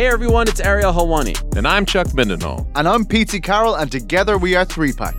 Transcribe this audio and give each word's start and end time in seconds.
Hey 0.00 0.06
everyone, 0.06 0.48
it's 0.48 0.60
Ariel 0.60 0.94
Helwani. 0.94 1.36
And 1.58 1.68
I'm 1.68 1.84
Chuck 1.84 2.06
Mindenhall. 2.14 2.66
And 2.74 2.88
I'm 2.88 3.04
Pete 3.04 3.38
Carroll, 3.42 3.74
and 3.74 3.92
together 3.92 4.38
we 4.38 4.56
are 4.56 4.64
Three 4.64 4.94
Pack. 4.94 5.14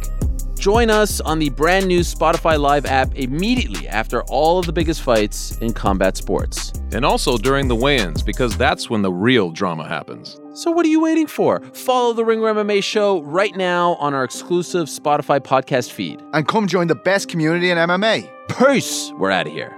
Join 0.58 0.90
us 0.90 1.22
on 1.22 1.38
the 1.38 1.50
brand 1.52 1.88
new 1.88 2.00
Spotify 2.00 2.60
Live 2.60 2.88
app 2.88 3.14
immediately 3.14 3.88
after 3.88 4.24
all 4.24 4.58
of 4.58 4.66
the 4.66 4.74
biggest 4.74 5.04
fights 5.04 5.56
in 5.60 5.72
combat 5.72 6.18
sports. 6.18 6.74
And 6.94 7.06
also 7.06 7.38
during 7.38 7.68
the 7.68 7.76
weigh 7.76 7.98
ins, 8.00 8.24
because 8.24 8.58
that's 8.58 8.90
when 8.90 9.04
the 9.04 9.14
real 9.14 9.52
drama 9.52 9.88
happens. 9.88 10.42
So, 10.56 10.72
what 10.72 10.84
are 10.84 10.90
you 10.90 11.00
waiting 11.00 11.28
for? 11.28 11.62
Follow 11.74 12.14
the 12.14 12.26
Ringer 12.26 12.52
MMA 12.52 12.84
show 12.84 13.22
right 13.22 13.56
now 13.56 13.94
on 14.00 14.16
our 14.16 14.24
exclusive 14.24 14.88
Spotify 14.88 15.40
podcast 15.40 15.92
feed. 15.92 16.24
And 16.34 16.48
come 16.48 16.66
join 16.66 16.88
the 16.88 16.96
best 16.96 17.30
community 17.30 17.70
in 17.70 17.78
MMA. 17.78 18.28
Peace! 18.58 19.12
We're 19.20 19.30
out 19.30 19.46
of 19.46 19.54
here. 19.54 19.78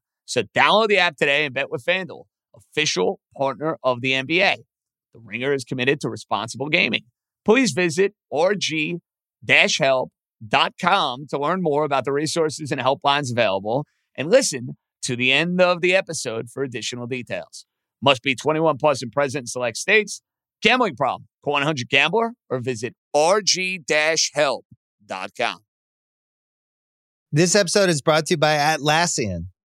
So 0.31 0.43
download 0.55 0.87
the 0.87 0.97
app 0.97 1.17
today 1.17 1.43
and 1.43 1.53
bet 1.53 1.69
with 1.69 1.83
FanDuel, 1.83 2.23
official 2.55 3.19
partner 3.35 3.77
of 3.83 3.99
the 3.99 4.13
NBA. 4.13 4.59
The 5.13 5.19
Ringer 5.19 5.51
is 5.51 5.65
committed 5.65 5.99
to 5.99 6.09
responsible 6.09 6.69
gaming. 6.69 7.03
Please 7.43 7.73
visit 7.73 8.13
rg-help.com 8.33 9.01
to 11.27 11.37
learn 11.37 11.61
more 11.61 11.83
about 11.83 12.05
the 12.05 12.13
resources 12.13 12.71
and 12.71 12.79
helplines 12.79 13.29
available 13.29 13.85
and 14.15 14.31
listen 14.31 14.77
to 15.01 15.17
the 15.17 15.33
end 15.33 15.59
of 15.59 15.81
the 15.81 15.93
episode 15.93 16.49
for 16.49 16.63
additional 16.63 17.07
details. 17.07 17.65
Must 18.01 18.23
be 18.23 18.33
21 18.33 18.77
plus 18.77 19.01
and 19.01 19.11
present 19.11 19.41
in 19.41 19.47
select 19.47 19.75
states. 19.75 20.21
Gambling 20.61 20.95
problem? 20.95 21.27
Call 21.43 21.55
100 21.55 21.89
Gambler 21.89 22.35
or 22.49 22.61
visit 22.61 22.95
rg-help.com. 23.13 24.61
This 27.33 27.53
episode 27.53 27.89
is 27.89 28.01
brought 28.01 28.27
to 28.27 28.35
you 28.35 28.37
by 28.37 28.55
Atlassian. 28.55 29.47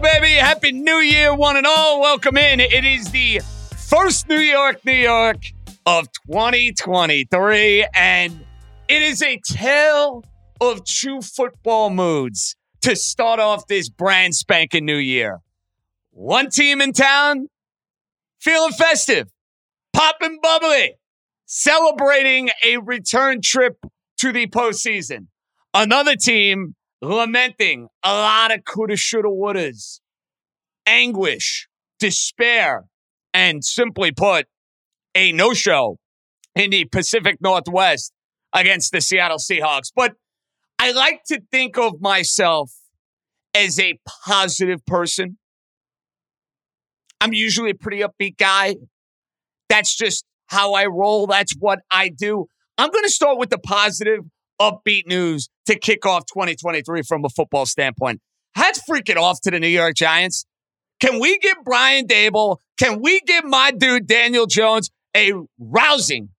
Baby. 0.00 0.34
Happy 0.34 0.70
New 0.70 0.98
Year, 0.98 1.34
one 1.34 1.56
and 1.56 1.66
all. 1.66 2.00
Welcome 2.00 2.36
in. 2.36 2.60
It 2.60 2.84
is 2.84 3.10
the 3.10 3.40
first 3.76 4.28
New 4.28 4.38
York, 4.38 4.84
New 4.84 4.92
York 4.92 5.38
of 5.86 6.06
2023, 6.30 7.86
and 7.94 8.44
it 8.88 9.02
is 9.02 9.22
a 9.22 9.40
tale 9.44 10.24
of 10.60 10.84
true 10.84 11.20
football 11.20 11.90
moods 11.90 12.54
to 12.82 12.94
start 12.94 13.40
off 13.40 13.66
this 13.66 13.88
brand 13.88 14.36
spanking 14.36 14.84
new 14.84 14.96
year. 14.96 15.40
One 16.12 16.48
team 16.50 16.80
in 16.80 16.92
town 16.92 17.48
feeling 18.40 18.72
festive, 18.72 19.28
popping 19.92 20.38
bubbly, 20.40 20.94
celebrating 21.46 22.50
a 22.64 22.76
return 22.76 23.40
trip 23.42 23.84
to 24.18 24.32
the 24.32 24.46
postseason. 24.46 25.26
Another 25.74 26.14
team 26.14 26.76
lamenting 27.00 27.88
a 28.02 28.12
lot 28.12 28.52
of 28.52 28.64
coulda, 28.64 28.96
shoulda, 28.96 29.28
wouldas, 29.28 30.00
anguish, 30.86 31.68
despair, 31.98 32.84
and 33.32 33.64
simply 33.64 34.12
put, 34.12 34.46
a 35.14 35.32
no 35.32 35.52
show 35.52 35.98
in 36.54 36.70
the 36.70 36.84
Pacific 36.84 37.38
Northwest 37.40 38.12
against 38.52 38.92
the 38.92 39.00
Seattle 39.00 39.38
Seahawks. 39.38 39.90
But 39.94 40.14
I 40.78 40.92
like 40.92 41.22
to 41.28 41.40
think 41.50 41.76
of 41.76 42.00
myself 42.00 42.72
as 43.54 43.78
a 43.78 43.98
positive 44.26 44.84
person. 44.86 45.38
I'm 47.20 47.32
usually 47.32 47.70
a 47.70 47.74
pretty 47.74 48.00
upbeat 48.00 48.36
guy. 48.38 48.76
That's 49.68 49.94
just 49.96 50.24
how 50.46 50.74
I 50.74 50.86
roll. 50.86 51.26
That's 51.26 51.52
what 51.58 51.80
I 51.90 52.10
do. 52.10 52.46
I'm 52.76 52.90
going 52.90 53.04
to 53.04 53.10
start 53.10 53.38
with 53.38 53.50
the 53.50 53.58
positive, 53.58 54.20
upbeat 54.60 55.06
news 55.06 55.48
to 55.66 55.78
kick 55.78 56.06
off 56.06 56.26
2023 56.26 57.02
from 57.02 57.24
a 57.24 57.28
football 57.28 57.66
standpoint. 57.66 58.20
Hats 58.54 58.82
freaking 58.88 59.16
off 59.16 59.40
to 59.42 59.50
the 59.50 59.60
New 59.60 59.68
York 59.68 59.94
Giants. 59.94 60.44
Can 61.00 61.20
we 61.20 61.38
give 61.38 61.56
Brian 61.64 62.06
Daboll, 62.06 62.58
can 62.76 63.00
we 63.00 63.20
give 63.20 63.44
my 63.44 63.70
dude 63.70 64.06
Daniel 64.06 64.46
Jones 64.46 64.90
a 65.16 65.32
rousing 65.58 66.30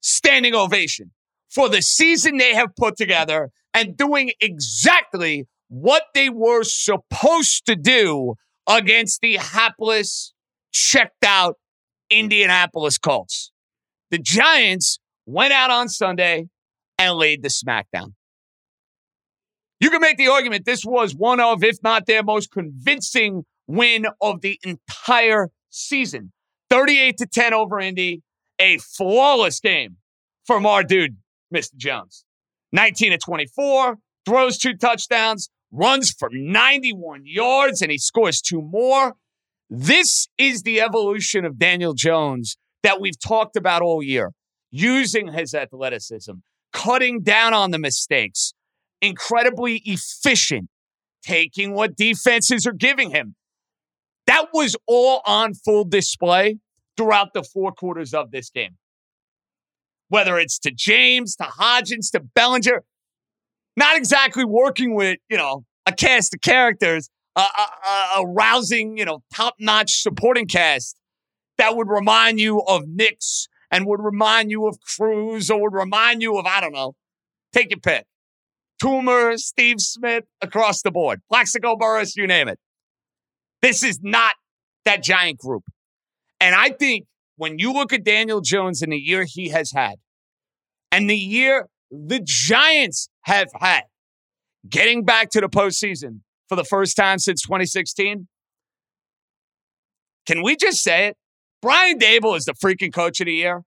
standing 0.00 0.54
ovation 0.54 1.10
for 1.50 1.68
the 1.68 1.82
season 1.82 2.38
they 2.38 2.54
have 2.54 2.74
put 2.76 2.96
together 2.96 3.50
and 3.74 3.96
doing 3.96 4.32
exactly 4.40 5.46
what 5.68 6.04
they 6.14 6.30
were 6.30 6.62
supposed 6.62 7.66
to 7.66 7.76
do 7.76 8.34
against 8.68 9.20
the 9.20 9.36
hapless, 9.36 10.32
checked 10.72 11.24
out 11.24 11.56
Indianapolis 12.10 12.98
Colts. 12.98 13.52
The 14.10 14.18
Giants 14.18 14.98
went 15.26 15.52
out 15.52 15.70
on 15.70 15.88
Sunday 15.88 16.48
and 16.98 17.16
laid 17.16 17.42
the 17.42 17.48
smackdown. 17.48 18.12
You 19.80 19.90
can 19.90 20.00
make 20.00 20.16
the 20.16 20.28
argument 20.28 20.64
this 20.64 20.84
was 20.84 21.14
one 21.14 21.40
of, 21.40 21.62
if 21.62 21.76
not 21.82 22.06
their 22.06 22.22
most 22.22 22.50
convincing 22.50 23.44
win 23.66 24.06
of 24.20 24.40
the 24.40 24.58
entire 24.64 25.50
season. 25.70 26.32
38 26.70 27.18
to 27.18 27.26
10 27.26 27.54
over 27.54 27.78
Indy, 27.78 28.22
a 28.58 28.78
flawless 28.78 29.60
game 29.60 29.96
from 30.46 30.64
our 30.64 30.82
dude, 30.82 31.16
Mr. 31.54 31.76
Jones. 31.76 32.24
19 32.72 33.12
to 33.12 33.18
24, 33.18 33.96
throws 34.24 34.58
two 34.58 34.74
touchdowns, 34.74 35.50
runs 35.70 36.10
for 36.10 36.28
91 36.32 37.22
yards, 37.24 37.82
and 37.82 37.90
he 37.90 37.98
scores 37.98 38.40
two 38.40 38.62
more. 38.62 39.14
This 39.68 40.28
is 40.38 40.62
the 40.62 40.80
evolution 40.80 41.44
of 41.44 41.58
Daniel 41.58 41.94
Jones 41.94 42.56
that 42.82 43.00
we've 43.00 43.18
talked 43.18 43.56
about 43.56 43.82
all 43.82 44.02
year, 44.02 44.32
using 44.70 45.32
his 45.32 45.54
athleticism, 45.54 46.32
cutting 46.76 47.22
down 47.22 47.54
on 47.54 47.70
the 47.70 47.78
mistakes, 47.78 48.52
incredibly 49.00 49.80
efficient, 49.86 50.68
taking 51.22 51.72
what 51.72 51.96
defenses 51.96 52.66
are 52.66 52.72
giving 52.72 53.10
him. 53.10 53.34
That 54.26 54.48
was 54.52 54.76
all 54.86 55.22
on 55.24 55.54
full 55.54 55.84
display 55.84 56.58
throughout 56.96 57.32
the 57.32 57.42
four 57.42 57.72
quarters 57.72 58.12
of 58.12 58.30
this 58.30 58.50
game. 58.50 58.76
Whether 60.08 60.38
it's 60.38 60.58
to 60.60 60.70
James, 60.70 61.34
to 61.36 61.44
Hodgins, 61.44 62.10
to 62.12 62.20
Bellinger, 62.20 62.84
not 63.76 63.96
exactly 63.96 64.44
working 64.44 64.94
with, 64.94 65.18
you 65.30 65.38
know, 65.38 65.64
a 65.86 65.92
cast 65.92 66.34
of 66.34 66.42
characters, 66.42 67.08
a, 67.36 67.40
a, 67.40 68.20
a 68.20 68.26
rousing, 68.26 68.98
you 68.98 69.04
know, 69.04 69.22
top 69.34 69.54
notch 69.58 70.02
supporting 70.02 70.46
cast 70.46 70.96
that 71.56 71.74
would 71.74 71.88
remind 71.88 72.38
you 72.38 72.62
of 72.66 72.86
Nicks 72.86 73.48
and 73.70 73.86
would 73.86 74.00
remind 74.00 74.50
you 74.50 74.66
of 74.66 74.78
Cruz 74.80 75.50
or 75.50 75.62
would 75.62 75.74
remind 75.74 76.22
you 76.22 76.36
of, 76.38 76.46
I 76.46 76.60
don't 76.60 76.72
know, 76.72 76.94
take 77.52 77.70
your 77.70 77.80
pick. 77.80 78.04
Toomer, 78.82 79.38
Steve 79.38 79.80
Smith, 79.80 80.24
across 80.42 80.82
the 80.82 80.90
board. 80.90 81.20
Plaxico 81.28 81.76
Burress, 81.76 82.16
you 82.16 82.26
name 82.26 82.48
it. 82.48 82.58
This 83.62 83.82
is 83.82 84.00
not 84.02 84.34
that 84.84 85.02
giant 85.02 85.38
group. 85.38 85.64
And 86.40 86.54
I 86.54 86.70
think 86.70 87.06
when 87.36 87.58
you 87.58 87.72
look 87.72 87.92
at 87.92 88.04
Daniel 88.04 88.40
Jones 88.40 88.82
and 88.82 88.92
the 88.92 88.98
year 88.98 89.24
he 89.26 89.48
has 89.48 89.72
had, 89.72 89.94
and 90.92 91.08
the 91.08 91.16
year 91.16 91.68
the 91.90 92.20
Giants 92.22 93.08
have 93.22 93.48
had, 93.54 93.84
getting 94.68 95.04
back 95.04 95.30
to 95.30 95.40
the 95.40 95.48
postseason 95.48 96.20
for 96.48 96.56
the 96.56 96.64
first 96.64 96.96
time 96.96 97.18
since 97.18 97.42
2016, 97.42 98.28
can 100.26 100.42
we 100.42 100.56
just 100.56 100.82
say 100.82 101.06
it? 101.06 101.16
Brian 101.62 101.98
Daboll 101.98 102.36
is 102.36 102.44
the 102.44 102.52
freaking 102.52 102.92
coach 102.92 103.20
of 103.20 103.26
the 103.26 103.32
year. 103.32 103.62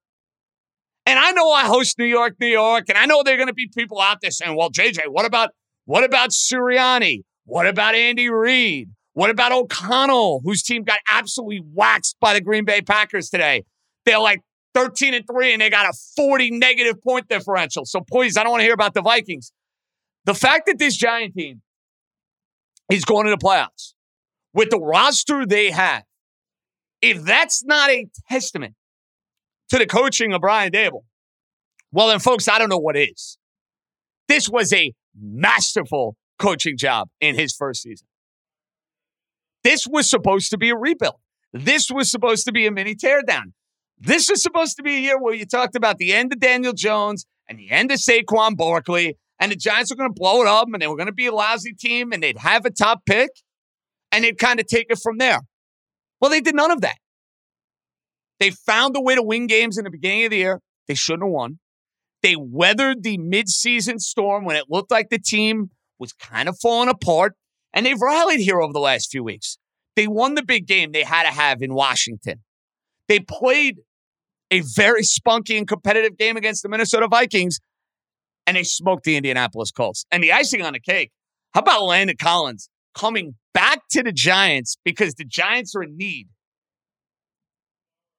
And 1.05 1.17
I 1.17 1.31
know 1.31 1.51
I 1.51 1.65
host 1.65 1.97
New 1.97 2.05
York, 2.05 2.35
New 2.39 2.47
York, 2.47 2.85
and 2.87 2.97
I 2.97 3.05
know 3.05 3.23
there 3.23 3.33
are 3.33 3.37
going 3.37 3.47
to 3.47 3.53
be 3.53 3.67
people 3.67 3.99
out 3.99 4.21
there 4.21 4.31
saying, 4.31 4.55
well, 4.55 4.69
JJ, 4.69 5.07
what 5.07 5.25
about 5.25 5.49
what 5.85 6.03
about 6.03 6.29
Sirianni? 6.29 7.23
What 7.45 7.65
about 7.65 7.95
Andy 7.95 8.29
Reid? 8.29 8.89
What 9.13 9.31
about 9.31 9.51
O'Connell, 9.51 10.41
whose 10.43 10.61
team 10.61 10.83
got 10.83 10.99
absolutely 11.09 11.61
waxed 11.73 12.15
by 12.19 12.35
the 12.35 12.41
Green 12.41 12.63
Bay 12.63 12.81
Packers 12.81 13.29
today? 13.29 13.63
They're 14.05 14.19
like 14.19 14.41
13 14.75 15.15
and 15.15 15.25
3 15.25 15.53
and 15.53 15.61
they 15.61 15.69
got 15.69 15.87
a 15.87 15.97
40 16.15 16.51
negative 16.51 17.01
point 17.01 17.27
differential. 17.27 17.85
So 17.85 18.01
please, 18.01 18.37
I 18.37 18.43
don't 18.43 18.51
want 18.51 18.61
to 18.61 18.65
hear 18.65 18.73
about 18.73 18.93
the 18.93 19.01
Vikings. 19.01 19.51
The 20.25 20.35
fact 20.35 20.67
that 20.67 20.77
this 20.77 20.95
Giant 20.95 21.33
team 21.33 21.61
is 22.91 23.03
going 23.03 23.25
to 23.25 23.31
the 23.31 23.37
playoffs 23.37 23.93
with 24.53 24.69
the 24.69 24.79
roster 24.79 25.45
they 25.45 25.71
have, 25.71 26.03
if 27.01 27.23
that's 27.23 27.63
not 27.63 27.89
a 27.89 28.07
testament 28.29 28.75
to 29.69 29.77
the 29.77 29.85
coaching 29.85 30.33
of 30.33 30.41
Brian 30.41 30.71
Daboll, 30.71 31.03
well, 31.91 32.09
then, 32.09 32.19
folks, 32.19 32.47
I 32.47 32.59
don't 32.59 32.69
know 32.69 32.77
what 32.77 32.95
is. 32.95 33.37
This 34.27 34.47
was 34.47 34.71
a 34.73 34.93
masterful 35.19 36.15
coaching 36.37 36.77
job 36.77 37.09
in 37.19 37.35
his 37.35 37.55
first 37.55 37.81
season. 37.81 38.07
This 39.63 39.87
was 39.87 40.09
supposed 40.09 40.51
to 40.51 40.57
be 40.57 40.69
a 40.69 40.75
rebuild. 40.75 41.15
This 41.51 41.89
was 41.89 42.11
supposed 42.11 42.45
to 42.45 42.51
be 42.51 42.67
a 42.67 42.71
mini 42.71 42.95
teardown. 42.95 43.53
This 43.97 44.29
is 44.29 44.41
supposed 44.41 44.77
to 44.77 44.83
be 44.83 44.97
a 44.97 44.99
year 44.99 45.19
where 45.19 45.33
you 45.33 45.45
talked 45.45 45.75
about 45.75 45.97
the 45.97 46.13
end 46.13 46.31
of 46.31 46.39
Daniel 46.39 46.73
Jones 46.73 47.25
and 47.49 47.59
the 47.59 47.71
end 47.71 47.91
of 47.91 47.97
Saquon 47.97 48.55
Barkley, 48.55 49.17
and 49.39 49.51
the 49.51 49.55
Giants 49.55 49.91
were 49.91 49.97
going 49.97 50.11
to 50.11 50.13
blow 50.17 50.41
it 50.41 50.47
up, 50.47 50.67
and 50.71 50.81
they 50.81 50.87
were 50.87 50.95
going 50.95 51.07
to 51.07 51.13
be 51.13 51.25
a 51.25 51.33
lousy 51.33 51.73
team, 51.73 52.11
and 52.11 52.21
they'd 52.21 52.37
have 52.37 52.65
a 52.65 52.69
top 52.69 53.05
pick, 53.05 53.29
and 54.11 54.23
they'd 54.23 54.37
kind 54.37 54.59
of 54.59 54.67
take 54.67 54.87
it 54.89 54.99
from 55.01 55.17
there. 55.17 55.39
Well, 56.19 56.31
they 56.31 56.41
did 56.41 56.55
none 56.55 56.71
of 56.71 56.81
that. 56.81 56.97
They 58.39 58.51
found 58.51 58.95
a 58.95 59.01
way 59.01 59.15
to 59.15 59.23
win 59.23 59.47
games 59.47 59.77
in 59.77 59.83
the 59.83 59.89
beginning 59.89 60.25
of 60.25 60.31
the 60.31 60.37
year. 60.37 60.61
They 60.87 60.95
shouldn't 60.95 61.23
have 61.23 61.31
won. 61.31 61.59
They 62.21 62.35
weathered 62.37 63.03
the 63.03 63.17
midseason 63.17 63.99
storm 63.99 64.45
when 64.45 64.55
it 64.55 64.65
looked 64.69 64.91
like 64.91 65.09
the 65.09 65.19
team 65.19 65.69
was 65.99 66.13
kind 66.13 66.49
of 66.49 66.57
falling 66.61 66.89
apart, 66.89 67.35
and 67.73 67.85
they've 67.85 68.01
rallied 68.01 68.39
here 68.39 68.61
over 68.61 68.73
the 68.73 68.79
last 68.79 69.11
few 69.11 69.23
weeks. 69.23 69.57
They 69.95 70.07
won 70.07 70.35
the 70.35 70.43
big 70.43 70.65
game 70.65 70.91
they 70.91 71.03
had 71.03 71.23
to 71.23 71.29
have 71.29 71.61
in 71.61 71.73
Washington. 71.73 72.41
They 73.07 73.19
played 73.19 73.79
a 74.51 74.61
very 74.61 75.03
spunky 75.03 75.57
and 75.57 75.67
competitive 75.67 76.17
game 76.17 76.37
against 76.37 76.63
the 76.63 76.69
Minnesota 76.69 77.07
Vikings, 77.09 77.59
and 78.47 78.57
they 78.57 78.63
smoked 78.63 79.03
the 79.03 79.15
Indianapolis 79.15 79.71
Colts. 79.71 80.05
And 80.11 80.23
the 80.23 80.31
icing 80.31 80.61
on 80.61 80.73
the 80.73 80.79
cake, 80.79 81.11
how 81.53 81.61
about 81.61 81.83
Landon 81.83 82.17
Collins 82.17 82.69
coming 82.99 83.35
back 83.53 83.81
to 83.91 84.03
the 84.03 84.11
Giants 84.11 84.77
because 84.83 85.15
the 85.15 85.25
Giants 85.25 85.75
are 85.75 85.83
in 85.83 85.97
need 85.97 86.27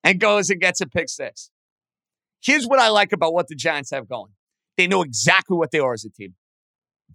and 0.03 0.19
goes 0.19 0.51
and 0.51 0.61
gets 0.61 0.81
a 0.81 0.87
pick 0.87 1.09
six? 1.09 1.51
Here's 2.43 2.67
what 2.67 2.79
I 2.79 2.89
like 2.89 3.13
about 3.13 3.35
what 3.35 3.49
the 3.49 3.55
Giants 3.55 3.91
have 3.91 4.09
going 4.09 4.33
they 4.77 4.87
know 4.87 5.03
exactly 5.03 5.59
what 5.59 5.73
they 5.73 5.79
are 5.79 5.93
as 5.93 6.07
a 6.07 6.11
team. 6.11 6.35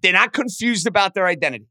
They're 0.02 0.14
not 0.14 0.34
confused 0.34 0.86
about 0.86 1.16
their 1.16 1.26
identity. 1.26 1.66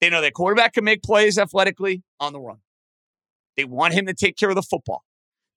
They 0.00 0.10
know 0.10 0.20
their 0.20 0.32
quarterback 0.32 0.72
can 0.72 0.82
make 0.82 1.04
plays 1.04 1.38
athletically 1.38 2.02
on 2.18 2.32
the 2.32 2.40
run. 2.40 2.58
They 3.56 3.64
want 3.64 3.94
him 3.94 4.06
to 4.06 4.14
take 4.14 4.36
care 4.36 4.48
of 4.48 4.56
the 4.56 4.62
football. 4.62 5.04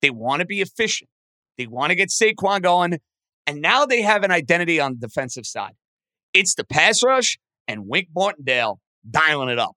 They 0.04 0.12
want 0.12 0.42
to 0.42 0.46
be 0.46 0.62
efficient. 0.62 1.10
They 1.58 1.66
want 1.66 1.90
to 1.90 1.96
get 1.96 2.10
Saquon 2.10 2.62
going. 2.62 3.00
And 3.48 3.62
now 3.62 3.88
they 3.88 4.04
have 4.04 4.24
an 4.24 4.30
identity 4.32 4.80
on 4.80 4.94
the 5.00 5.08
defensive 5.08 5.48
side. 5.48 5.74
It's 6.34 6.54
the 6.54 6.64
pass 6.64 7.02
rush 7.04 7.40
and 7.68 7.88
Wink 7.88 8.10
Martindale 8.16 8.80
dialing 9.10 9.50
it 9.50 9.60
up. 9.60 9.76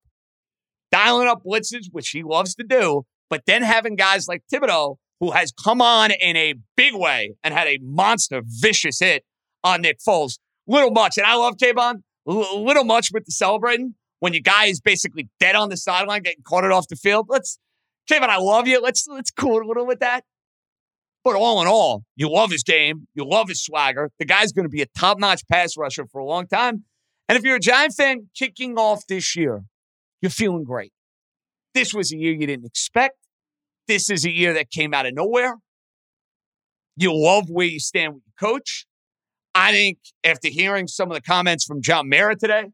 Dialing 0.90 1.28
up 1.28 1.42
blitzes, 1.44 1.86
which 1.90 2.10
he 2.10 2.22
loves 2.22 2.54
to 2.56 2.64
do, 2.64 3.02
but 3.30 3.42
then 3.46 3.62
having 3.62 3.96
guys 3.96 4.28
like 4.28 4.42
Thibodeaux, 4.52 4.96
who 5.20 5.30
has 5.30 5.52
come 5.52 5.80
on 5.80 6.10
in 6.10 6.36
a 6.36 6.54
big 6.76 6.94
way 6.94 7.34
and 7.42 7.54
had 7.54 7.66
a 7.66 7.78
monster, 7.80 8.42
vicious 8.44 8.98
hit 8.98 9.24
on 9.64 9.82
Nick 9.82 9.98
Foles. 10.06 10.38
Little 10.66 10.90
much. 10.90 11.16
And 11.16 11.26
I 11.26 11.34
love 11.34 11.54
Kayvon. 11.56 12.02
Little 12.26 12.84
much 12.84 13.10
with 13.12 13.24
the 13.24 13.32
celebrating 13.32 13.94
when 14.20 14.32
your 14.32 14.42
guy 14.42 14.66
is 14.66 14.80
basically 14.80 15.28
dead 15.40 15.56
on 15.56 15.68
the 15.68 15.76
sideline, 15.76 16.22
getting 16.22 16.42
carted 16.44 16.70
off 16.70 16.88
the 16.88 16.96
field. 16.96 17.26
Let's 17.28 17.58
Kayvon, 18.10 18.28
I 18.28 18.38
love 18.38 18.66
you. 18.66 18.80
Let's 18.80 19.06
let's 19.08 19.30
cool 19.30 19.62
a 19.62 19.66
little 19.66 19.86
with 19.86 20.00
that. 20.00 20.24
But 21.24 21.36
all 21.36 21.62
in 21.62 21.68
all, 21.68 22.02
you 22.16 22.28
love 22.28 22.50
his 22.50 22.62
game. 22.62 23.06
You 23.14 23.24
love 23.24 23.48
his 23.48 23.64
swagger. 23.64 24.10
The 24.18 24.24
guy's 24.24 24.52
going 24.52 24.64
to 24.64 24.68
be 24.68 24.82
a 24.82 24.86
top 24.98 25.18
notch 25.18 25.42
pass 25.50 25.76
rusher 25.76 26.06
for 26.06 26.20
a 26.20 26.24
long 26.24 26.46
time. 26.46 26.84
And 27.28 27.38
if 27.38 27.44
you're 27.44 27.56
a 27.56 27.60
Giant 27.60 27.94
fan 27.94 28.28
kicking 28.36 28.76
off 28.76 29.06
this 29.06 29.36
year, 29.36 29.62
you're 30.20 30.30
feeling 30.30 30.64
great. 30.64 30.92
This 31.74 31.94
was 31.94 32.12
a 32.12 32.16
year 32.16 32.32
you 32.32 32.46
didn't 32.46 32.66
expect. 32.66 33.16
This 33.88 34.10
is 34.10 34.24
a 34.24 34.30
year 34.30 34.54
that 34.54 34.70
came 34.70 34.94
out 34.94 35.06
of 35.06 35.14
nowhere. 35.14 35.56
You 36.96 37.12
love 37.14 37.48
where 37.48 37.66
you 37.66 37.80
stand 37.80 38.14
with 38.14 38.22
your 38.26 38.50
coach. 38.50 38.86
I 39.54 39.72
think 39.72 39.98
after 40.24 40.48
hearing 40.48 40.86
some 40.86 41.10
of 41.10 41.14
the 41.14 41.20
comments 41.20 41.64
from 41.64 41.82
John 41.82 42.08
Mara 42.08 42.36
today, 42.36 42.66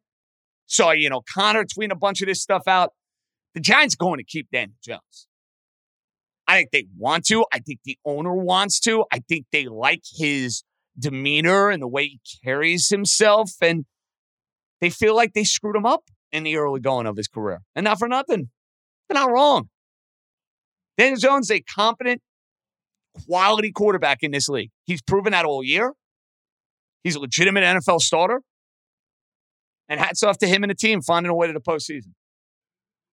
saw, 0.67 0.91
you 0.91 1.09
know, 1.09 1.23
Connor 1.35 1.65
tweeting 1.65 1.93
a 1.93 1.97
bunch 1.97 2.21
of 2.21 2.29
this 2.29 2.43
stuff 2.43 2.62
out. 2.67 2.93
The 3.55 3.61
Giants 3.61 3.94
going 3.94 4.19
to 4.19 4.25
keep 4.25 4.49
Daniel 4.53 4.77
Jones. 4.85 5.27
I 6.47 6.59
think 6.59 6.71
they 6.71 6.87
want 6.97 7.27
to. 7.27 7.44
I 7.53 7.59
think 7.59 7.81
the 7.85 7.99
owner 8.05 8.35
wants 8.35 8.81
to. 8.81 9.05
I 9.12 9.21
think 9.29 9.47
they 9.53 9.67
like 9.67 10.03
his 10.19 10.62
demeanor 10.99 11.71
and 11.71 11.83
the 11.83 11.89
way 11.89 12.05
he 12.05 12.21
carries 12.44 12.89
himself. 12.89 13.53
And 13.61 13.85
they 14.81 14.91
feel 14.91 15.15
like 15.15 15.33
they 15.33 15.45
screwed 15.45 15.77
him 15.77 15.87
up 15.87 16.05
in 16.33 16.43
the 16.45 16.57
early 16.57 16.81
going 16.81 17.07
of 17.07 17.17
his 17.17 17.29
career. 17.29 17.61
And 17.75 17.85
not 17.85 17.99
for 17.99 18.09
nothing. 18.09 18.51
They're 19.09 19.21
not 19.21 19.31
wrong. 19.31 19.69
Daniel 20.97 21.19
Jones 21.19 21.51
a 21.51 21.61
competent, 21.61 22.21
quality 23.27 23.71
quarterback 23.73 24.19
in 24.23 24.31
this 24.31 24.49
league. 24.49 24.71
He's 24.85 25.01
proven 25.01 25.33
that 25.33 25.45
all 25.45 25.63
year. 25.63 25.93
He's 27.05 27.15
a 27.15 27.21
legitimate 27.21 27.63
NFL 27.63 28.01
starter. 28.01 28.43
And 29.89 29.99
hats 29.99 30.23
off 30.23 30.39
to 30.39 30.47
him 30.47 30.65
and 30.65 30.71
the 30.71 30.75
team 30.75 31.01
finding 31.01 31.31
a 31.31 31.35
way 31.35 31.47
to 31.47 31.53
the 31.53 31.61
postseason. 31.61 32.13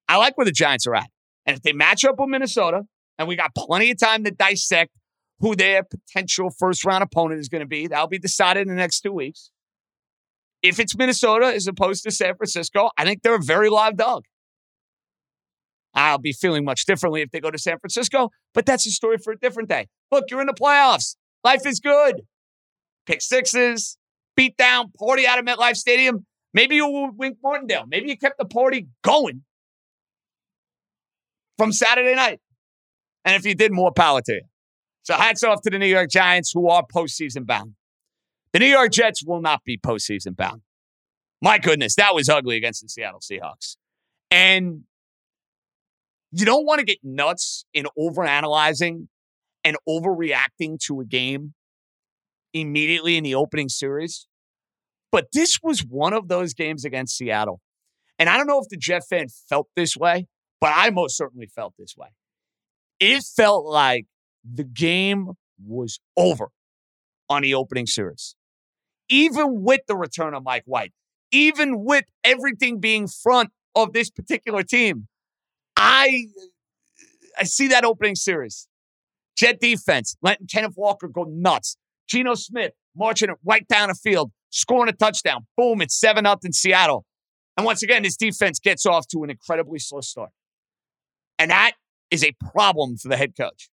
I 0.09 0.17
like 0.17 0.37
where 0.37 0.45
the 0.45 0.51
Giants 0.51 0.85
are 0.87 0.95
at. 0.95 1.09
And 1.45 1.55
if 1.55 1.63
they 1.63 1.71
match 1.71 2.03
up 2.03 2.15
with 2.19 2.27
Minnesota, 2.27 2.83
and 3.17 3.27
we 3.27 3.35
got 3.35 3.55
plenty 3.55 3.91
of 3.91 3.99
time 3.99 4.23
to 4.25 4.31
dissect 4.31 4.91
who 5.39 5.55
their 5.55 5.83
potential 5.83 6.49
first 6.49 6.85
round 6.85 7.03
opponent 7.03 7.39
is 7.39 7.49
going 7.49 7.61
to 7.61 7.67
be, 7.67 7.87
that'll 7.87 8.07
be 8.07 8.19
decided 8.19 8.61
in 8.61 8.67
the 8.67 8.75
next 8.75 9.01
two 9.01 9.13
weeks. 9.13 9.51
If 10.65 10.79
it's 10.79 10.97
Minnesota 10.97 11.45
as 11.53 11.67
opposed 11.67 12.01
to 12.05 12.11
San 12.11 12.35
Francisco, 12.37 12.89
I 12.97 13.05
think 13.05 13.21
they're 13.21 13.35
a 13.35 13.43
very 13.43 13.69
live 13.69 13.97
dog. 13.97 14.23
I'll 15.93 16.17
be 16.17 16.33
feeling 16.33 16.65
much 16.65 16.85
differently 16.85 17.21
if 17.21 17.29
they 17.29 17.39
go 17.39 17.51
to 17.51 17.59
San 17.59 17.77
Francisco, 17.77 18.31
but 18.51 18.65
that's 18.65 18.87
a 18.87 18.89
story 18.89 19.17
for 19.23 19.31
a 19.31 19.37
different 19.37 19.69
day. 19.69 19.85
Look, 20.11 20.25
you're 20.31 20.41
in 20.41 20.47
the 20.47 20.53
playoffs. 20.53 21.17
Life 21.43 21.67
is 21.67 21.79
good. 21.79 22.23
Pick 23.05 23.21
sixes, 23.21 23.99
beat 24.35 24.57
down, 24.57 24.91
party 24.97 25.27
out 25.27 25.37
of 25.37 25.45
MetLife 25.45 25.75
Stadium. 25.75 26.25
Maybe 26.51 26.77
you 26.77 27.11
wink 27.15 27.37
Martindale. 27.43 27.85
Maybe 27.87 28.09
you 28.09 28.17
kept 28.17 28.39
the 28.39 28.45
party 28.45 28.87
going 29.03 29.43
from 31.59 31.73
Saturday 31.73 32.15
night. 32.15 32.39
And 33.23 33.35
if 33.35 33.45
you 33.45 33.53
did, 33.53 33.71
more 33.71 33.91
power 33.91 34.21
to 34.25 34.33
you. 34.33 34.41
So 35.03 35.13
hats 35.13 35.43
off 35.43 35.61
to 35.61 35.69
the 35.69 35.77
New 35.77 35.85
York 35.85 36.09
Giants 36.09 36.51
who 36.55 36.69
are 36.69 36.83
postseason 36.91 37.45
bound. 37.45 37.75
The 38.55 38.59
New 38.59 38.67
York 38.67 38.93
Jets 38.93 39.21
will 39.21 39.41
not 39.41 39.65
be 39.65 39.77
postseason 39.77 40.33
bound. 40.33 40.61
My 41.41 41.57
goodness, 41.57 41.95
that 41.95 42.15
was 42.15 42.29
ugly 42.29 42.55
against 42.55 42.83
the 42.83 42.87
Seattle 42.87 43.19
Seahawks. 43.19 43.75
And 44.31 44.83
you 46.31 46.45
don't 46.45 46.65
want 46.65 46.79
to 46.79 46.85
get 46.85 46.99
nuts 47.03 47.65
in 47.73 47.85
overanalyzing 47.99 49.09
and 49.65 49.75
overreacting 49.85 50.79
to 50.85 51.01
a 51.01 51.05
game 51.05 51.53
immediately 52.53 53.17
in 53.17 53.25
the 53.25 53.35
opening 53.35 53.67
series. 53.67 54.25
But 55.11 55.33
this 55.33 55.59
was 55.61 55.81
one 55.81 56.13
of 56.13 56.29
those 56.29 56.53
games 56.53 56.85
against 56.85 57.17
Seattle. 57.17 57.59
And 58.17 58.29
I 58.29 58.37
don't 58.37 58.47
know 58.47 58.61
if 58.61 58.69
the 58.69 58.77
Jet 58.77 59.03
fan 59.05 59.27
felt 59.49 59.67
this 59.75 59.97
way, 59.97 60.27
but 60.61 60.71
I 60.73 60.91
most 60.91 61.17
certainly 61.17 61.47
felt 61.47 61.73
this 61.77 61.97
way. 61.97 62.07
It 63.01 63.21
felt 63.35 63.65
like 63.65 64.05
the 64.49 64.63
game 64.63 65.31
was 65.61 65.99
over 66.15 66.51
on 67.29 67.41
the 67.41 67.53
opening 67.53 67.85
series. 67.85 68.33
Even 69.09 69.61
with 69.63 69.81
the 69.87 69.95
return 69.95 70.33
of 70.33 70.43
Mike 70.43 70.63
White, 70.65 70.93
even 71.31 71.83
with 71.83 72.05
everything 72.23 72.79
being 72.79 73.07
front 73.07 73.49
of 73.75 73.93
this 73.93 74.09
particular 74.09 74.63
team, 74.63 75.07
I 75.75 76.27
I 77.37 77.43
see 77.43 77.67
that 77.67 77.83
opening 77.83 78.15
series. 78.15 78.67
Jet 79.37 79.59
defense, 79.59 80.15
letting 80.21 80.47
Kenneth 80.47 80.75
Walker 80.77 81.07
go 81.07 81.25
nuts. 81.27 81.77
Geno 82.07 82.35
Smith 82.35 82.71
marching 82.95 83.29
it 83.29 83.37
right 83.43 83.67
down 83.67 83.89
the 83.89 83.95
field, 83.95 84.31
scoring 84.49 84.89
a 84.89 84.93
touchdown. 84.93 85.45
Boom, 85.57 85.81
it's 85.81 85.99
7 85.99 86.23
0 86.23 86.35
in 86.43 86.53
Seattle. 86.53 87.05
And 87.57 87.65
once 87.65 87.83
again, 87.83 88.03
this 88.03 88.17
defense 88.17 88.59
gets 88.59 88.85
off 88.85 89.07
to 89.09 89.23
an 89.23 89.29
incredibly 89.29 89.79
slow 89.79 90.01
start. 90.01 90.29
And 91.39 91.51
that 91.51 91.73
is 92.11 92.23
a 92.23 92.33
problem 92.51 92.97
for 92.97 93.09
the 93.09 93.17
head 93.17 93.33
coach. 93.37 93.69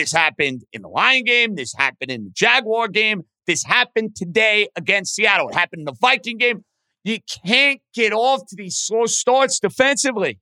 This 0.00 0.12
happened 0.12 0.62
in 0.72 0.80
the 0.80 0.88
Lion 0.88 1.24
game. 1.24 1.56
This 1.56 1.74
happened 1.76 2.10
in 2.10 2.24
the 2.24 2.30
Jaguar 2.30 2.88
game. 2.88 3.24
This 3.46 3.62
happened 3.62 4.16
today 4.16 4.68
against 4.74 5.14
Seattle. 5.14 5.50
It 5.50 5.54
happened 5.54 5.80
in 5.80 5.84
the 5.84 5.96
Viking 6.00 6.38
game. 6.38 6.64
You 7.04 7.18
can't 7.44 7.82
get 7.92 8.14
off 8.14 8.40
to 8.48 8.56
these 8.56 8.78
slow 8.78 9.04
starts 9.04 9.60
defensively. 9.60 10.40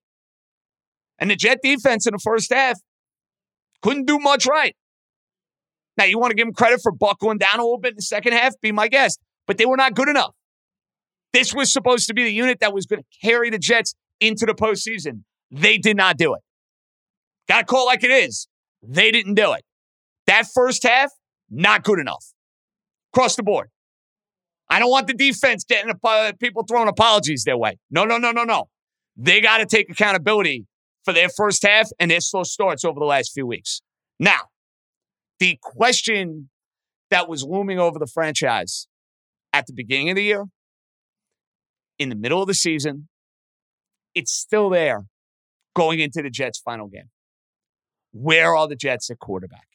And 1.18 1.28
the 1.28 1.34
Jet 1.34 1.58
defense 1.60 2.06
in 2.06 2.12
the 2.12 2.20
first 2.20 2.52
half 2.52 2.78
couldn't 3.82 4.06
do 4.06 4.20
much 4.20 4.46
right. 4.46 4.76
Now, 5.96 6.04
you 6.04 6.20
want 6.20 6.30
to 6.30 6.36
give 6.36 6.46
them 6.46 6.54
credit 6.54 6.78
for 6.80 6.92
buckling 6.92 7.38
down 7.38 7.58
a 7.58 7.62
little 7.62 7.80
bit 7.80 7.94
in 7.94 7.96
the 7.96 8.02
second 8.02 8.34
half? 8.34 8.54
Be 8.60 8.70
my 8.70 8.86
guest. 8.86 9.18
But 9.48 9.58
they 9.58 9.66
were 9.66 9.76
not 9.76 9.94
good 9.94 10.08
enough. 10.08 10.36
This 11.32 11.52
was 11.52 11.72
supposed 11.72 12.06
to 12.06 12.14
be 12.14 12.22
the 12.22 12.32
unit 12.32 12.60
that 12.60 12.72
was 12.72 12.86
going 12.86 13.02
to 13.02 13.26
carry 13.26 13.50
the 13.50 13.58
Jets 13.58 13.96
into 14.20 14.46
the 14.46 14.54
postseason. 14.54 15.24
They 15.50 15.78
did 15.78 15.96
not 15.96 16.16
do 16.16 16.34
it. 16.34 16.42
Got 17.48 17.62
to 17.62 17.66
call 17.66 17.86
it 17.86 17.86
like 17.86 18.04
it 18.04 18.12
is. 18.12 18.46
They 18.82 19.10
didn't 19.10 19.34
do 19.34 19.52
it. 19.52 19.64
That 20.26 20.46
first 20.54 20.82
half, 20.82 21.10
not 21.50 21.82
good 21.82 21.98
enough. 21.98 22.24
Across 23.12 23.36
the 23.36 23.42
board. 23.42 23.68
I 24.70 24.78
don't 24.78 24.90
want 24.90 25.06
the 25.06 25.14
defense 25.14 25.64
getting 25.64 25.92
uh, 26.04 26.32
people 26.38 26.64
throwing 26.64 26.88
apologies 26.88 27.44
their 27.44 27.56
way. 27.56 27.78
No, 27.90 28.04
no, 28.04 28.18
no, 28.18 28.32
no, 28.32 28.44
no. 28.44 28.68
They 29.16 29.40
got 29.40 29.58
to 29.58 29.66
take 29.66 29.90
accountability 29.90 30.66
for 31.04 31.12
their 31.14 31.28
first 31.30 31.66
half 31.66 31.88
and 31.98 32.10
their 32.10 32.20
slow 32.20 32.42
starts 32.42 32.84
over 32.84 33.00
the 33.00 33.06
last 33.06 33.32
few 33.32 33.46
weeks. 33.46 33.80
Now, 34.20 34.40
the 35.40 35.58
question 35.62 36.50
that 37.10 37.28
was 37.28 37.42
looming 37.44 37.78
over 37.78 37.98
the 37.98 38.06
franchise 38.06 38.86
at 39.52 39.66
the 39.66 39.72
beginning 39.72 40.10
of 40.10 40.16
the 40.16 40.22
year, 40.22 40.44
in 41.98 42.10
the 42.10 42.14
middle 42.14 42.42
of 42.42 42.46
the 42.46 42.54
season, 42.54 43.08
it's 44.14 44.32
still 44.32 44.68
there 44.68 45.06
going 45.74 46.00
into 46.00 46.22
the 46.22 46.30
Jets' 46.30 46.58
final 46.58 46.88
game. 46.88 47.10
Where 48.12 48.56
are 48.56 48.66
the 48.66 48.76
Jets 48.76 49.10
at 49.10 49.18
quarterback? 49.18 49.66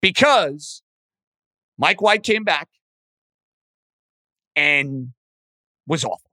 Because 0.00 0.82
Mike 1.78 2.00
White 2.00 2.22
came 2.22 2.44
back 2.44 2.68
and 4.54 5.08
was 5.86 6.04
awful. 6.04 6.30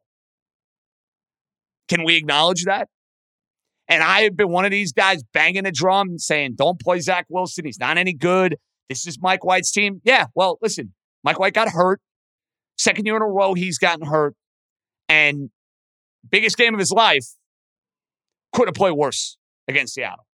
Can 1.88 2.03
we 2.03 2.15
acknowledge 2.15 2.63
that? 2.65 2.89
And 3.88 4.01
I 4.01 4.22
have 4.22 4.36
been 4.36 4.50
one 4.50 4.65
of 4.65 4.72
these 4.72 4.91
guys 4.91 5.24
banging 5.34 5.63
the 5.63 5.72
drum 5.72 6.17
saying, 6.17 6.55
don't 6.55 6.79
play 6.79 7.00
Zach 7.00 7.27
Wilson. 7.29 7.65
He's 7.65 7.79
not 7.79 7.98
any 7.98 8.13
good. 8.13 8.57
This 8.89 9.05
is 9.05 9.19
Mike 9.22 9.43
White's 9.43 9.72
team. 9.72 10.01
Yeah, 10.03 10.25
well, 10.34 10.57
listen, 10.62 10.93
Mike 11.24 11.39
White 11.39 11.53
got 11.53 11.69
hurt. 11.69 12.01
Second 12.77 13.05
year 13.05 13.15
in 13.15 13.22
a 13.22 13.27
row, 13.27 13.53
he's 13.53 13.77
gotten 13.77 14.07
hurt. 14.07 14.36
And 15.07 15.51
biggest 16.29 16.57
game 16.57 16.74
of 16.74 16.79
his 16.79 16.91
life, 16.91 17.25
couldn't 18.53 18.69
have 18.69 18.75
played 18.75 18.93
worse 18.93 19.38
against 19.67 19.93
Seattle. 19.93 20.25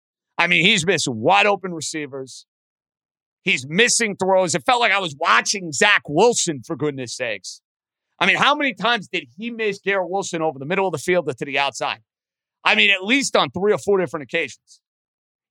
I 0.41 0.47
mean, 0.47 0.65
he's 0.65 0.87
missing 0.87 1.21
wide 1.21 1.45
open 1.45 1.75
receivers. 1.75 2.47
He's 3.43 3.67
missing 3.69 4.17
throws. 4.17 4.55
It 4.55 4.65
felt 4.65 4.81
like 4.81 4.91
I 4.91 4.99
was 4.99 5.15
watching 5.19 5.71
Zach 5.71 6.01
Wilson, 6.09 6.63
for 6.67 6.77
goodness 6.77 7.15
sakes. 7.15 7.61
I 8.19 8.25
mean, 8.25 8.37
how 8.37 8.55
many 8.55 8.73
times 8.73 9.07
did 9.07 9.25
he 9.37 9.51
miss 9.51 9.81
Garrett 9.81 10.09
Wilson 10.09 10.41
over 10.41 10.59
the 10.59 10.65
middle 10.65 10.87
of 10.87 10.93
the 10.93 10.99
field 10.99 11.29
to 11.29 11.45
the 11.45 11.59
outside? 11.59 11.99
I 12.65 12.75
mean, 12.75 12.91
at 12.91 13.05
least 13.05 13.37
on 13.37 13.51
three 13.51 13.71
or 13.71 13.77
four 13.77 13.99
different 13.99 14.25
occasions. 14.25 14.81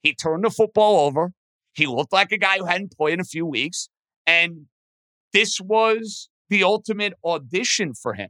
He 0.02 0.16
turned 0.16 0.44
the 0.44 0.50
football 0.50 1.02
over. 1.06 1.34
He 1.74 1.86
looked 1.86 2.12
like 2.12 2.32
a 2.32 2.38
guy 2.38 2.58
who 2.58 2.66
hadn't 2.66 2.98
played 2.98 3.14
in 3.14 3.20
a 3.20 3.26
few 3.26 3.46
weeks. 3.46 3.90
And 4.26 4.66
this 5.34 5.62
was 5.62 6.30
the 6.50 6.64
ultimate 6.64 7.14
audition 7.24 7.94
for 7.94 8.16
him. 8.16 8.30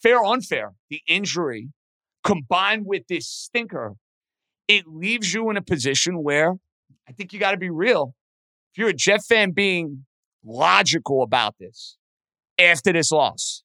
Fair, 0.00 0.20
or 0.20 0.32
unfair, 0.32 0.74
the 0.90 1.00
injury 1.08 1.70
combined 2.22 2.86
with 2.86 3.08
this 3.08 3.28
stinker, 3.28 3.94
it 4.68 4.86
leaves 4.86 5.32
you 5.32 5.48
in 5.50 5.56
a 5.56 5.62
position 5.62 6.22
where 6.22 6.54
I 7.08 7.12
think 7.12 7.32
you 7.32 7.40
got 7.40 7.52
to 7.52 7.56
be 7.56 7.70
real. 7.70 8.14
If 8.72 8.78
you're 8.78 8.90
a 8.90 8.94
Jet 8.94 9.22
fan 9.24 9.52
being 9.52 10.04
logical 10.44 11.22
about 11.22 11.56
this 11.58 11.96
after 12.60 12.92
this 12.92 13.10
loss, 13.10 13.64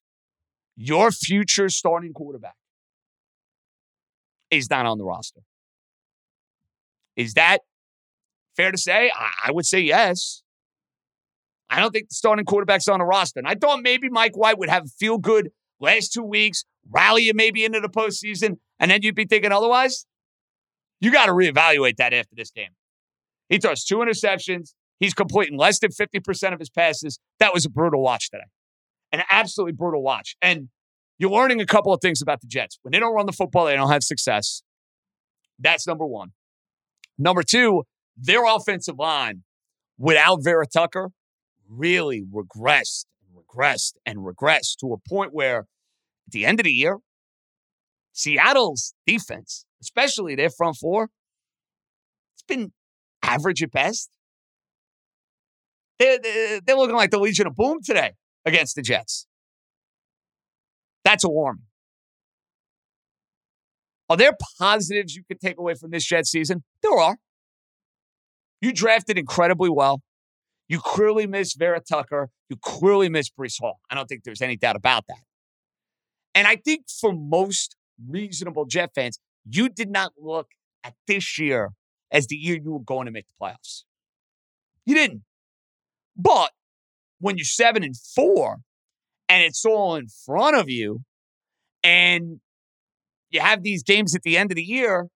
your 0.76 1.12
future 1.12 1.68
starting 1.68 2.14
quarterback 2.14 2.56
is 4.50 4.70
not 4.70 4.86
on 4.86 4.98
the 4.98 5.04
roster. 5.04 5.40
Is 7.16 7.34
that 7.34 7.58
fair 8.56 8.72
to 8.72 8.78
say? 8.78 9.12
I, 9.14 9.52
would 9.52 9.66
say 9.66 9.80
yes. 9.80 10.42
I 11.70 11.80
don't 11.80 11.92
think 11.92 12.08
the 12.08 12.14
starting 12.14 12.44
quarterback's 12.44 12.88
on 12.88 12.98
the 12.98 13.04
roster. 13.04 13.38
And 13.38 13.46
I 13.46 13.54
thought 13.54 13.82
maybe 13.82 14.08
Mike 14.08 14.36
White 14.36 14.58
would 14.58 14.68
have 14.68 14.84
a 14.84 14.88
feel 14.88 15.18
good 15.18 15.50
last 15.80 16.12
two 16.12 16.22
weeks, 16.22 16.64
rally 16.90 17.24
you 17.24 17.34
maybe 17.34 17.64
into 17.64 17.80
the 17.80 17.88
postseason, 17.88 18.56
and 18.80 18.90
then 18.90 19.02
you'd 19.02 19.14
be 19.14 19.26
thinking 19.26 19.52
otherwise. 19.52 20.06
You 21.04 21.12
got 21.12 21.26
to 21.26 21.32
reevaluate 21.32 21.96
that 21.96 22.14
after 22.14 22.34
this 22.34 22.50
game. 22.50 22.70
He 23.50 23.58
throws 23.58 23.84
two 23.84 23.96
interceptions. 23.96 24.72
He's 24.98 25.12
completing 25.12 25.58
less 25.58 25.78
than 25.78 25.90
50% 25.90 26.54
of 26.54 26.58
his 26.58 26.70
passes. 26.70 27.18
That 27.40 27.52
was 27.52 27.66
a 27.66 27.68
brutal 27.68 28.00
watch 28.00 28.30
today. 28.30 28.44
An 29.12 29.22
absolutely 29.30 29.72
brutal 29.72 30.02
watch. 30.02 30.34
And 30.40 30.70
you're 31.18 31.30
learning 31.30 31.60
a 31.60 31.66
couple 31.66 31.92
of 31.92 32.00
things 32.00 32.22
about 32.22 32.40
the 32.40 32.46
Jets. 32.46 32.78
When 32.80 32.92
they 32.92 32.98
don't 33.00 33.14
run 33.14 33.26
the 33.26 33.32
football, 33.32 33.66
they 33.66 33.76
don't 33.76 33.90
have 33.90 34.02
success. 34.02 34.62
That's 35.58 35.86
number 35.86 36.06
one. 36.06 36.30
Number 37.18 37.42
two, 37.42 37.82
their 38.16 38.46
offensive 38.46 38.98
line 38.98 39.42
without 39.98 40.38
Vera 40.42 40.66
Tucker 40.66 41.10
really 41.68 42.22
regressed 42.22 43.04
and 43.20 43.44
regressed 43.44 43.92
and 44.06 44.20
regressed 44.20 44.76
to 44.80 44.94
a 44.94 44.96
point 45.06 45.34
where 45.34 45.66
at 46.26 46.32
the 46.32 46.46
end 46.46 46.60
of 46.60 46.64
the 46.64 46.72
year, 46.72 46.96
Seattle's 48.14 48.94
defense, 49.06 49.66
especially 49.84 50.34
their 50.34 50.50
front 50.50 50.76
four, 50.76 51.10
it's 52.34 52.42
been 52.46 52.72
average 53.22 53.62
at 53.62 53.70
best. 53.70 54.10
They're, 55.98 56.18
they're 56.66 56.76
looking 56.76 56.96
like 56.96 57.10
the 57.10 57.20
Legion 57.20 57.46
of 57.46 57.54
Boom 57.54 57.78
today 57.84 58.12
against 58.44 58.74
the 58.74 58.82
Jets. 58.82 59.26
That's 61.04 61.24
a 61.24 61.28
alarming. 61.28 61.64
Are 64.08 64.16
there 64.16 64.32
positives 64.58 65.14
you 65.14 65.22
could 65.26 65.40
take 65.40 65.58
away 65.58 65.74
from 65.74 65.90
this 65.90 66.04
Jet 66.04 66.26
season? 66.26 66.64
There 66.82 66.98
are. 66.98 67.16
You 68.60 68.72
drafted 68.72 69.18
incredibly 69.18 69.70
well. 69.70 70.02
You 70.68 70.80
clearly 70.80 71.26
miss 71.26 71.54
Vera 71.54 71.80
Tucker. 71.80 72.30
You 72.48 72.56
clearly 72.60 73.08
miss 73.08 73.30
Breece 73.30 73.60
Hall. 73.60 73.80
I 73.90 73.94
don't 73.94 74.06
think 74.06 74.24
there's 74.24 74.42
any 74.42 74.56
doubt 74.56 74.76
about 74.76 75.04
that. 75.08 75.22
And 76.34 76.46
I 76.46 76.56
think 76.56 76.86
for 76.88 77.12
most 77.12 77.76
reasonable 78.08 78.64
Jet 78.64 78.90
fans, 78.94 79.18
you 79.48 79.68
did 79.68 79.90
not 79.90 80.12
look 80.18 80.48
at 80.82 80.94
this 81.06 81.38
year 81.38 81.70
as 82.10 82.26
the 82.26 82.36
year 82.36 82.58
you 82.62 82.72
were 82.72 82.80
going 82.80 83.06
to 83.06 83.12
make 83.12 83.26
the 83.26 83.44
playoffs. 83.44 83.84
You 84.84 84.94
didn't. 84.94 85.22
But 86.16 86.50
when 87.18 87.36
you're 87.36 87.44
seven 87.44 87.82
and 87.82 87.96
four 87.96 88.58
and 89.28 89.42
it's 89.42 89.64
all 89.64 89.96
in 89.96 90.06
front 90.08 90.56
of 90.56 90.68
you, 90.68 91.00
and 91.82 92.40
you 93.30 93.40
have 93.40 93.62
these 93.62 93.82
games 93.82 94.14
at 94.14 94.22
the 94.22 94.36
end 94.36 94.50
of 94.50 94.56
the 94.56 94.62
year, 94.62 95.08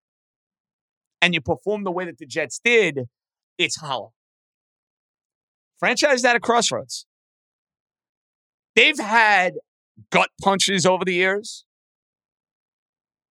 and 1.20 1.35
you 1.35 1.40
perform 1.40 1.85
the 1.85 1.90
way 1.90 2.04
that 2.04 2.18
the 2.18 2.26
Jets 2.26 2.61
did, 2.62 3.00
it's 3.58 3.76
hollow. 3.76 4.12
Franchise 5.78 6.25
at 6.25 6.37
a 6.37 6.40
crossroads. 6.40 7.06
They've 8.75 8.99
had 8.99 9.54
gut 10.11 10.30
punches 10.42 10.87
over 10.87 11.04
the 11.04 11.14
years, 11.14 11.64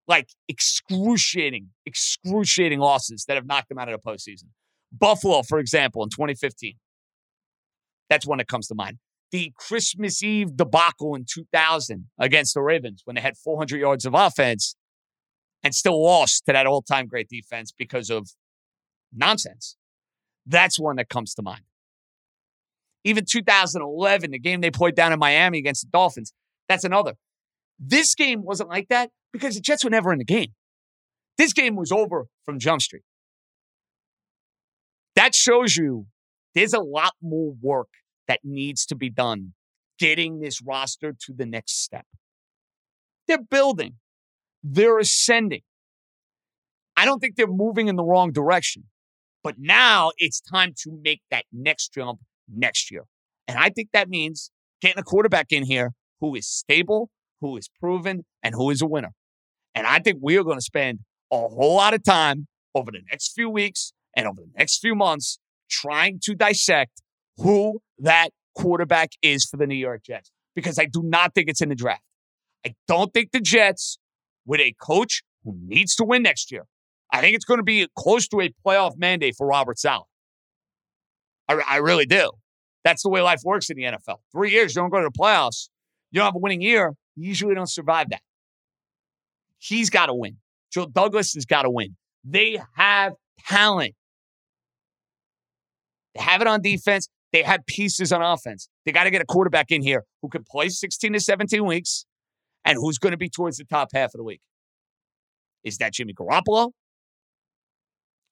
like 0.08 0.30
excruciating, 0.48 1.68
excruciating 1.86 2.80
losses 2.80 3.26
that 3.28 3.36
have 3.36 3.46
knocked 3.46 3.68
them 3.68 3.78
out 3.78 3.88
of 3.88 4.00
the 4.02 4.10
postseason. 4.10 4.46
Buffalo, 4.90 5.42
for 5.42 5.58
example, 5.58 6.02
in 6.02 6.08
2015. 6.08 6.74
That's 8.08 8.26
one 8.26 8.38
that 8.38 8.48
comes 8.48 8.66
to 8.68 8.74
mind. 8.74 8.98
The 9.30 9.52
Christmas 9.54 10.22
Eve 10.22 10.56
debacle 10.56 11.14
in 11.14 11.26
2000 11.30 12.06
against 12.18 12.54
the 12.54 12.62
Ravens 12.62 13.02
when 13.04 13.14
they 13.16 13.20
had 13.20 13.36
400 13.36 13.78
yards 13.78 14.06
of 14.06 14.14
offense 14.14 14.74
and 15.62 15.74
still 15.74 16.02
lost 16.02 16.46
to 16.46 16.52
that 16.54 16.66
all 16.66 16.80
time 16.80 17.06
great 17.06 17.28
defense 17.28 17.72
because 17.76 18.08
of 18.08 18.30
nonsense. 19.14 19.76
That's 20.46 20.78
one 20.78 20.96
that 20.96 21.10
comes 21.10 21.34
to 21.34 21.42
mind. 21.42 21.62
Even 23.04 23.26
2011, 23.30 24.30
the 24.30 24.38
game 24.38 24.62
they 24.62 24.70
played 24.70 24.94
down 24.94 25.12
in 25.12 25.18
Miami 25.18 25.58
against 25.58 25.82
the 25.82 25.90
Dolphins, 25.90 26.32
that's 26.66 26.84
another. 26.84 27.14
This 27.78 28.14
game 28.14 28.42
wasn't 28.42 28.70
like 28.70 28.88
that 28.88 29.10
because 29.32 29.54
the 29.54 29.60
Jets 29.60 29.84
were 29.84 29.90
never 29.90 30.12
in 30.12 30.18
the 30.18 30.24
game. 30.24 30.54
This 31.36 31.52
game 31.52 31.76
was 31.76 31.92
over 31.92 32.26
from 32.44 32.58
Jump 32.58 32.82
Street. 32.82 33.02
That 35.14 35.34
shows 35.34 35.76
you 35.76 36.06
there's 36.54 36.74
a 36.74 36.80
lot 36.80 37.12
more 37.22 37.54
work 37.60 37.88
that 38.26 38.40
needs 38.44 38.86
to 38.86 38.96
be 38.96 39.10
done 39.10 39.54
getting 39.98 40.40
this 40.40 40.62
roster 40.62 41.12
to 41.12 41.32
the 41.32 41.46
next 41.46 41.82
step. 41.82 42.06
They're 43.26 43.42
building, 43.42 43.94
they're 44.62 44.98
ascending. 44.98 45.62
I 46.96 47.04
don't 47.04 47.20
think 47.20 47.36
they're 47.36 47.46
moving 47.46 47.88
in 47.88 47.96
the 47.96 48.04
wrong 48.04 48.32
direction, 48.32 48.84
but 49.44 49.54
now 49.58 50.12
it's 50.18 50.40
time 50.40 50.74
to 50.82 50.90
make 51.02 51.20
that 51.30 51.44
next 51.52 51.94
jump 51.94 52.20
next 52.52 52.90
year. 52.90 53.04
And 53.46 53.58
I 53.58 53.70
think 53.70 53.90
that 53.92 54.08
means 54.08 54.50
getting 54.80 54.98
a 54.98 55.04
quarterback 55.04 55.52
in 55.52 55.64
here 55.64 55.92
who 56.20 56.34
is 56.34 56.48
stable, 56.48 57.10
who 57.40 57.56
is 57.56 57.68
proven, 57.80 58.24
and 58.42 58.54
who 58.54 58.70
is 58.70 58.82
a 58.82 58.86
winner. 58.86 59.12
And 59.78 59.86
I 59.86 60.00
think 60.00 60.18
we 60.20 60.36
are 60.36 60.42
going 60.42 60.56
to 60.56 60.62
spend 60.62 60.98
a 61.30 61.36
whole 61.36 61.76
lot 61.76 61.94
of 61.94 62.02
time 62.02 62.48
over 62.74 62.90
the 62.90 62.98
next 63.12 63.32
few 63.32 63.48
weeks 63.48 63.92
and 64.16 64.26
over 64.26 64.40
the 64.40 64.50
next 64.58 64.80
few 64.80 64.96
months 64.96 65.38
trying 65.70 66.18
to 66.24 66.34
dissect 66.34 67.00
who 67.36 67.78
that 68.00 68.30
quarterback 68.56 69.10
is 69.22 69.44
for 69.44 69.56
the 69.56 69.68
New 69.68 69.76
York 69.76 70.02
Jets 70.02 70.32
because 70.56 70.80
I 70.80 70.86
do 70.86 71.00
not 71.04 71.32
think 71.32 71.48
it's 71.48 71.60
in 71.60 71.68
the 71.68 71.76
draft. 71.76 72.02
I 72.66 72.74
don't 72.88 73.14
think 73.14 73.30
the 73.30 73.38
Jets, 73.38 73.98
with 74.44 74.58
a 74.58 74.74
coach 74.80 75.22
who 75.44 75.56
needs 75.64 75.94
to 75.94 76.04
win 76.04 76.24
next 76.24 76.50
year, 76.50 76.64
I 77.12 77.20
think 77.20 77.36
it's 77.36 77.44
going 77.44 77.58
to 77.58 77.64
be 77.64 77.86
close 77.96 78.26
to 78.28 78.40
a 78.40 78.52
playoff 78.66 78.98
mandate 78.98 79.36
for 79.38 79.46
Robert 79.46 79.78
Saleh. 79.78 80.08
I, 81.48 81.62
I 81.68 81.76
really 81.76 82.06
do. 82.06 82.32
That's 82.82 83.04
the 83.04 83.10
way 83.10 83.22
life 83.22 83.42
works 83.44 83.70
in 83.70 83.76
the 83.76 83.84
NFL. 83.84 84.16
Three 84.32 84.50
years, 84.50 84.74
you 84.74 84.82
don't 84.82 84.90
go 84.90 85.00
to 85.00 85.08
the 85.08 85.16
playoffs, 85.16 85.68
you 86.10 86.18
don't 86.18 86.26
have 86.26 86.34
a 86.34 86.40
winning 86.40 86.62
year, 86.62 86.94
you 87.14 87.28
usually 87.28 87.54
don't 87.54 87.70
survive 87.70 88.10
that. 88.10 88.22
He's 89.58 89.90
got 89.90 90.06
to 90.06 90.14
win. 90.14 90.36
Joe 90.72 90.86
Douglas 90.86 91.34
has 91.34 91.44
got 91.44 91.62
to 91.62 91.70
win. 91.70 91.96
They 92.24 92.60
have 92.74 93.14
talent. 93.46 93.94
They 96.14 96.22
have 96.22 96.40
it 96.40 96.46
on 96.46 96.62
defense. 96.62 97.08
They 97.32 97.42
have 97.42 97.64
pieces 97.66 98.12
on 98.12 98.22
offense. 98.22 98.68
They 98.84 98.92
got 98.92 99.04
to 99.04 99.10
get 99.10 99.20
a 99.20 99.26
quarterback 99.26 99.70
in 99.70 99.82
here 99.82 100.04
who 100.22 100.28
can 100.28 100.44
play 100.48 100.68
16 100.68 101.12
to 101.12 101.20
17 101.20 101.64
weeks 101.66 102.06
and 102.64 102.76
who's 102.76 102.98
going 102.98 103.12
to 103.12 103.18
be 103.18 103.28
towards 103.28 103.58
the 103.58 103.64
top 103.64 103.88
half 103.92 104.14
of 104.14 104.18
the 104.18 104.24
week. 104.24 104.40
Is 105.64 105.78
that 105.78 105.92
Jimmy 105.92 106.14
Garoppolo? 106.14 106.70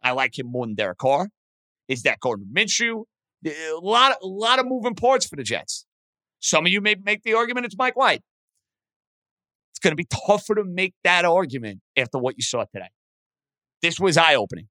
I 0.02 0.12
like 0.12 0.38
him 0.38 0.46
more 0.46 0.66
than 0.66 0.74
Derek 0.74 0.98
Carr. 0.98 1.28
Is 1.88 2.02
that 2.02 2.20
Gardner 2.20 2.46
Minshew? 2.52 3.04
A 3.44 3.78
lot, 3.80 4.16
a 4.22 4.26
lot 4.26 4.58
of 4.58 4.66
moving 4.66 4.94
parts 4.94 5.26
for 5.26 5.36
the 5.36 5.42
Jets. 5.42 5.84
Some 6.40 6.66
of 6.66 6.72
you 6.72 6.80
may 6.80 6.96
make 7.02 7.22
the 7.22 7.34
argument 7.34 7.66
it's 7.66 7.76
Mike 7.76 7.96
White. 7.96 8.22
It's 9.86 9.88
going 9.88 9.96
to 9.96 10.02
be 10.02 10.26
tougher 10.26 10.56
to 10.56 10.64
make 10.64 10.94
that 11.04 11.24
argument 11.24 11.80
after 11.96 12.18
what 12.18 12.34
you 12.36 12.42
saw 12.42 12.64
today. 12.64 12.88
This 13.82 14.00
was 14.00 14.16
eye 14.16 14.34
opening. 14.34 14.66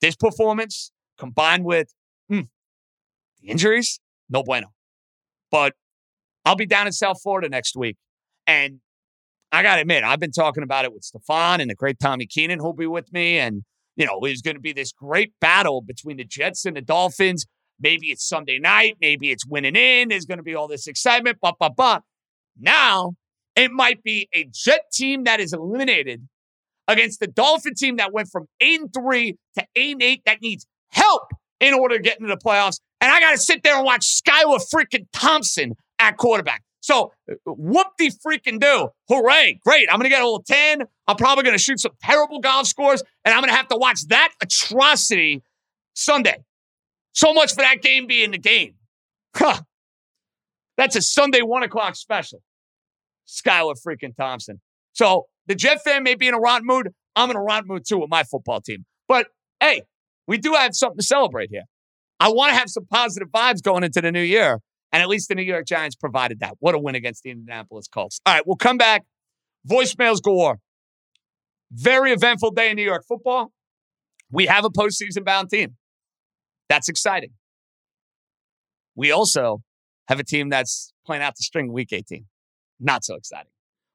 This 0.00 0.16
performance 0.16 0.90
combined 1.18 1.66
with 1.66 1.92
mm, 2.30 2.48
the 3.42 3.48
injuries, 3.48 4.00
no 4.30 4.42
bueno. 4.42 4.68
But 5.50 5.74
I'll 6.46 6.56
be 6.56 6.64
down 6.64 6.86
in 6.86 6.94
South 6.94 7.20
Florida 7.22 7.50
next 7.50 7.76
week. 7.76 7.98
And 8.46 8.80
I 9.52 9.62
got 9.62 9.74
to 9.74 9.82
admit, 9.82 10.02
I've 10.02 10.18
been 10.18 10.32
talking 10.32 10.62
about 10.62 10.86
it 10.86 10.94
with 10.94 11.02
Stefan 11.02 11.60
and 11.60 11.68
the 11.68 11.74
great 11.74 11.98
Tommy 12.00 12.24
Keenan, 12.24 12.58
who'll 12.58 12.72
be 12.72 12.86
with 12.86 13.12
me. 13.12 13.38
And, 13.38 13.64
you 13.96 14.06
know, 14.06 14.18
there's 14.22 14.40
going 14.40 14.56
to 14.56 14.62
be 14.62 14.72
this 14.72 14.92
great 14.92 15.34
battle 15.42 15.82
between 15.82 16.16
the 16.16 16.24
Jets 16.24 16.64
and 16.64 16.74
the 16.74 16.80
Dolphins. 16.80 17.44
Maybe 17.78 18.06
it's 18.06 18.26
Sunday 18.26 18.58
night. 18.58 18.96
Maybe 18.98 19.30
it's 19.30 19.44
winning 19.44 19.76
in. 19.76 20.08
There's 20.08 20.24
going 20.24 20.38
to 20.38 20.42
be 20.42 20.54
all 20.54 20.68
this 20.68 20.86
excitement. 20.86 21.38
Blah, 21.42 21.52
blah, 21.60 21.68
blah. 21.68 21.98
Now, 22.58 23.12
it 23.56 23.70
might 23.70 24.02
be 24.02 24.28
a 24.34 24.48
Jet 24.52 24.86
team 24.92 25.24
that 25.24 25.40
is 25.40 25.52
eliminated 25.52 26.26
against 26.88 27.20
the 27.20 27.26
Dolphin 27.26 27.74
team 27.74 27.96
that 27.96 28.12
went 28.12 28.28
from 28.28 28.46
8 28.60 28.80
and 28.80 28.94
3 28.94 29.36
to 29.56 29.66
8 29.76 29.92
and 29.92 30.02
8 30.02 30.22
that 30.26 30.42
needs 30.42 30.66
help 30.90 31.32
in 31.60 31.74
order 31.74 31.96
to 31.96 32.02
get 32.02 32.18
into 32.18 32.28
the 32.28 32.40
playoffs. 32.40 32.80
And 33.00 33.10
I 33.10 33.20
got 33.20 33.32
to 33.32 33.38
sit 33.38 33.62
there 33.62 33.76
and 33.76 33.84
watch 33.84 34.20
Skylar 34.22 34.60
freaking 34.72 35.06
Thompson 35.12 35.74
at 35.98 36.16
quarterback. 36.16 36.62
So 36.80 37.12
whoop 37.46 37.86
de 37.96 38.10
freaking 38.10 38.60
do. 38.60 38.88
Hooray. 39.08 39.60
Great. 39.64 39.88
I'm 39.88 39.98
going 39.98 40.04
to 40.04 40.08
get 40.08 40.20
a 40.20 40.24
little 40.24 40.42
10. 40.42 40.82
I'm 41.06 41.16
probably 41.16 41.44
going 41.44 41.56
to 41.56 41.62
shoot 41.62 41.78
some 41.78 41.92
terrible 42.02 42.40
golf 42.40 42.66
scores, 42.66 43.02
and 43.24 43.32
I'm 43.32 43.40
going 43.40 43.50
to 43.50 43.56
have 43.56 43.68
to 43.68 43.76
watch 43.76 44.06
that 44.08 44.32
atrocity 44.42 45.42
Sunday. 45.94 46.42
So 47.12 47.32
much 47.32 47.50
for 47.50 47.60
that 47.60 47.82
game 47.82 48.06
being 48.06 48.32
the 48.32 48.38
game. 48.38 48.74
Huh. 49.36 49.60
That's 50.76 50.96
a 50.96 51.02
Sunday 51.02 51.42
one 51.42 51.62
o'clock 51.62 51.94
special. 51.94 52.42
Skylar 53.26 53.74
freaking 53.86 54.14
Thompson. 54.16 54.60
So 54.92 55.26
the 55.46 55.54
Jet 55.54 55.82
fan 55.82 56.02
may 56.02 56.14
be 56.14 56.28
in 56.28 56.34
a 56.34 56.38
rotten 56.38 56.66
mood. 56.66 56.90
I'm 57.16 57.30
in 57.30 57.36
a 57.36 57.42
rotten 57.42 57.68
mood 57.68 57.84
too 57.86 57.98
with 57.98 58.10
my 58.10 58.22
football 58.24 58.60
team. 58.60 58.84
But 59.08 59.28
hey, 59.60 59.82
we 60.26 60.38
do 60.38 60.54
have 60.54 60.74
something 60.74 60.98
to 60.98 61.04
celebrate 61.04 61.50
here. 61.50 61.64
I 62.20 62.28
want 62.28 62.52
to 62.52 62.58
have 62.58 62.68
some 62.68 62.86
positive 62.86 63.28
vibes 63.28 63.62
going 63.62 63.84
into 63.84 64.00
the 64.00 64.12
new 64.12 64.22
year. 64.22 64.60
And 64.92 65.02
at 65.02 65.08
least 65.08 65.28
the 65.28 65.34
New 65.34 65.42
York 65.42 65.66
Giants 65.66 65.96
provided 65.96 66.40
that. 66.40 66.54
What 66.60 66.74
a 66.74 66.78
win 66.78 66.94
against 66.94 67.22
the 67.22 67.30
Indianapolis 67.30 67.88
Colts. 67.88 68.20
All 68.26 68.34
right, 68.34 68.46
we'll 68.46 68.56
come 68.56 68.76
back. 68.76 69.04
Voicemails 69.68 70.22
galore. 70.22 70.58
Very 71.72 72.12
eventful 72.12 72.50
day 72.50 72.70
in 72.70 72.76
New 72.76 72.84
York 72.84 73.04
football. 73.08 73.52
We 74.30 74.46
have 74.46 74.64
a 74.66 74.70
postseason 74.70 75.24
bound 75.24 75.48
team. 75.48 75.76
That's 76.68 76.88
exciting. 76.88 77.30
We 78.94 79.10
also 79.10 79.62
have 80.08 80.20
a 80.20 80.24
team 80.24 80.50
that's 80.50 80.92
playing 81.06 81.22
out 81.22 81.34
the 81.36 81.42
string 81.42 81.72
week 81.72 81.92
18. 81.92 82.26
Not 82.82 83.04
so 83.04 83.14
exciting. 83.14 83.50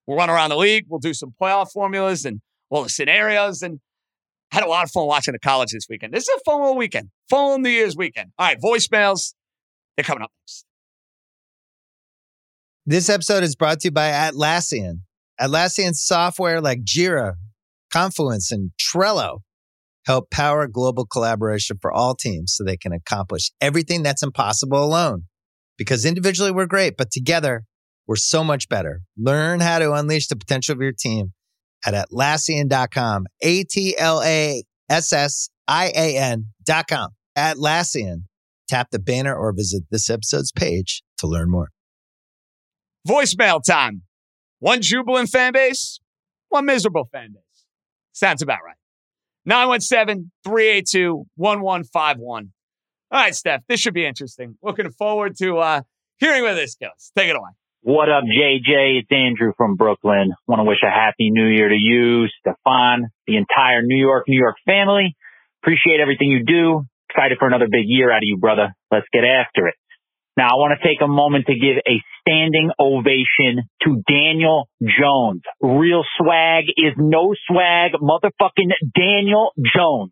We'll 0.06 0.18
run 0.18 0.30
around 0.30 0.50
the 0.50 0.58
league. 0.58 0.86
We'll 0.88 1.00
do 1.00 1.14
some 1.14 1.34
playoff 1.40 1.72
formulas 1.72 2.26
and 2.26 2.42
all 2.70 2.84
the 2.84 2.90
scenarios. 2.90 3.62
And 3.62 3.80
had 4.52 4.64
a 4.64 4.68
lot 4.68 4.84
of 4.86 4.92
fun 4.92 5.06
watching 5.06 5.34
the 5.34 5.40
college 5.40 5.72
this 5.72 5.88
weekend. 5.90 6.14
This 6.14 6.24
is 6.24 6.36
a 6.36 6.40
fun 6.46 6.62
little 6.62 6.78
weekend. 6.78 7.10
Fun 7.30 7.62
New 7.62 7.70
Year's 7.70 7.98
weekend. 7.98 8.32
All 8.38 8.48
right, 8.48 8.60
voicemails. 8.60 9.34
They're 9.96 10.04
coming 10.04 10.24
up 10.24 10.32
next. 10.44 10.66
This 12.86 13.10
episode 13.10 13.44
is 13.44 13.56
brought 13.56 13.82
to 13.82 13.90
you 13.90 13.92
by 13.92 14.12
Atlassian. 14.12 15.02
Atlassian 15.42 15.94
software 15.94 16.62
like 16.62 16.84
Jira, 16.84 17.34
Confluence, 17.92 18.52
and 18.52 18.72
Trello 18.80 19.40
help 20.06 20.32
power 20.32 20.68
global 20.68 21.06
collaboration 21.06 21.78
for 21.82 21.92
all 21.92 22.16
teams 22.16 22.56
so 22.56 22.64
they 22.64 22.78
can 22.78 22.94
accomplish 22.94 23.52
everything 23.60 24.04
that's 24.04 24.24
impossible 24.24 24.82
alone. 24.82 25.24
Because 25.78 26.06
individually 26.06 26.52
we're 26.52 26.66
great, 26.66 26.96
but 26.98 27.12
together 27.12 27.66
we're 28.08 28.16
so 28.16 28.44
much 28.44 28.70
better. 28.70 29.02
Learn 29.18 29.60
how 29.60 29.80
to 29.80 29.94
unleash 29.94 30.28
the 30.28 30.36
potential 30.36 30.74
of 30.74 30.82
your 30.82 30.94
team 30.94 31.34
at 31.86 31.94
Atlassian.com. 31.94 33.26
A 33.42 33.64
T 33.64 33.98
L 33.98 34.22
A 34.24 34.64
S 34.90 35.12
S 35.12 35.50
I 35.68 35.92
A 35.96 36.18
N.com. 36.18 37.10
Atlassian. 37.38 38.24
Tap 38.68 38.90
the 38.92 39.00
banner 39.00 39.36
or 39.36 39.54
visit 39.54 39.84
this 39.92 40.10
episode's 40.10 40.52
page 40.52 41.04
to 41.20 41.28
learn 41.28 41.50
more. 41.50 41.70
Voicemail 43.08 43.64
time. 43.64 44.04
One 44.60 44.82
jubilant 44.82 45.30
fan 45.30 45.54
base, 45.54 46.00
one 46.50 46.66
miserable 46.66 47.08
fan 47.12 47.32
base. 47.32 47.66
Sounds 48.12 48.42
about 48.42 48.60
right. 48.66 48.76
917 49.46 50.32
382 50.44 51.26
1151. 51.36 52.52
All 53.10 53.22
right, 53.22 53.34
Steph, 53.34 53.62
this 53.70 53.80
should 53.80 53.94
be 53.94 54.06
interesting. 54.06 54.58
Looking 54.62 54.90
forward 54.90 55.38
to 55.38 55.60
uh, 55.60 55.82
hearing 56.18 56.42
where 56.42 56.56
this 56.56 56.76
goes. 56.76 57.12
Take 57.16 57.30
it 57.30 57.36
away. 57.38 57.52
What 57.88 58.10
up, 58.10 58.26
JJ? 58.26 59.00
It's 59.00 59.12
Andrew 59.12 59.54
from 59.56 59.78
Brooklyn. 59.78 60.34
Want 60.46 60.60
to 60.60 60.66
wish 60.66 60.84
a 60.84 60.92
happy 60.92 61.32
new 61.32 61.48
year 61.48 61.70
to 61.70 61.80
you, 61.80 62.28
Stefan, 62.42 63.08
the 63.26 63.38
entire 63.38 63.82
New 63.82 63.96
York, 63.96 64.26
New 64.28 64.38
York 64.38 64.58
family. 64.66 65.16
Appreciate 65.64 66.02
everything 66.02 66.28
you 66.28 66.44
do. 66.44 66.84
Excited 67.10 67.38
for 67.40 67.48
another 67.48 67.68
big 67.72 67.86
year 67.86 68.12
out 68.12 68.18
of 68.18 68.28
you, 68.28 68.36
brother. 68.36 68.76
Let's 68.92 69.06
get 69.14 69.24
after 69.24 69.70
it. 69.70 69.76
Now, 70.36 70.50
I 70.52 70.56
want 70.60 70.78
to 70.78 70.86
take 70.86 71.00
a 71.00 71.08
moment 71.08 71.46
to 71.46 71.54
give 71.54 71.78
a 71.88 72.04
standing 72.20 72.72
ovation 72.78 73.64
to 73.84 74.04
Daniel 74.04 74.68
Jones. 74.84 75.44
Real 75.62 76.04
swag 76.20 76.66
is 76.76 76.92
no 76.98 77.36
swag, 77.48 77.92
motherfucking 77.94 78.76
Daniel 79.00 79.54
Jones. 79.64 80.12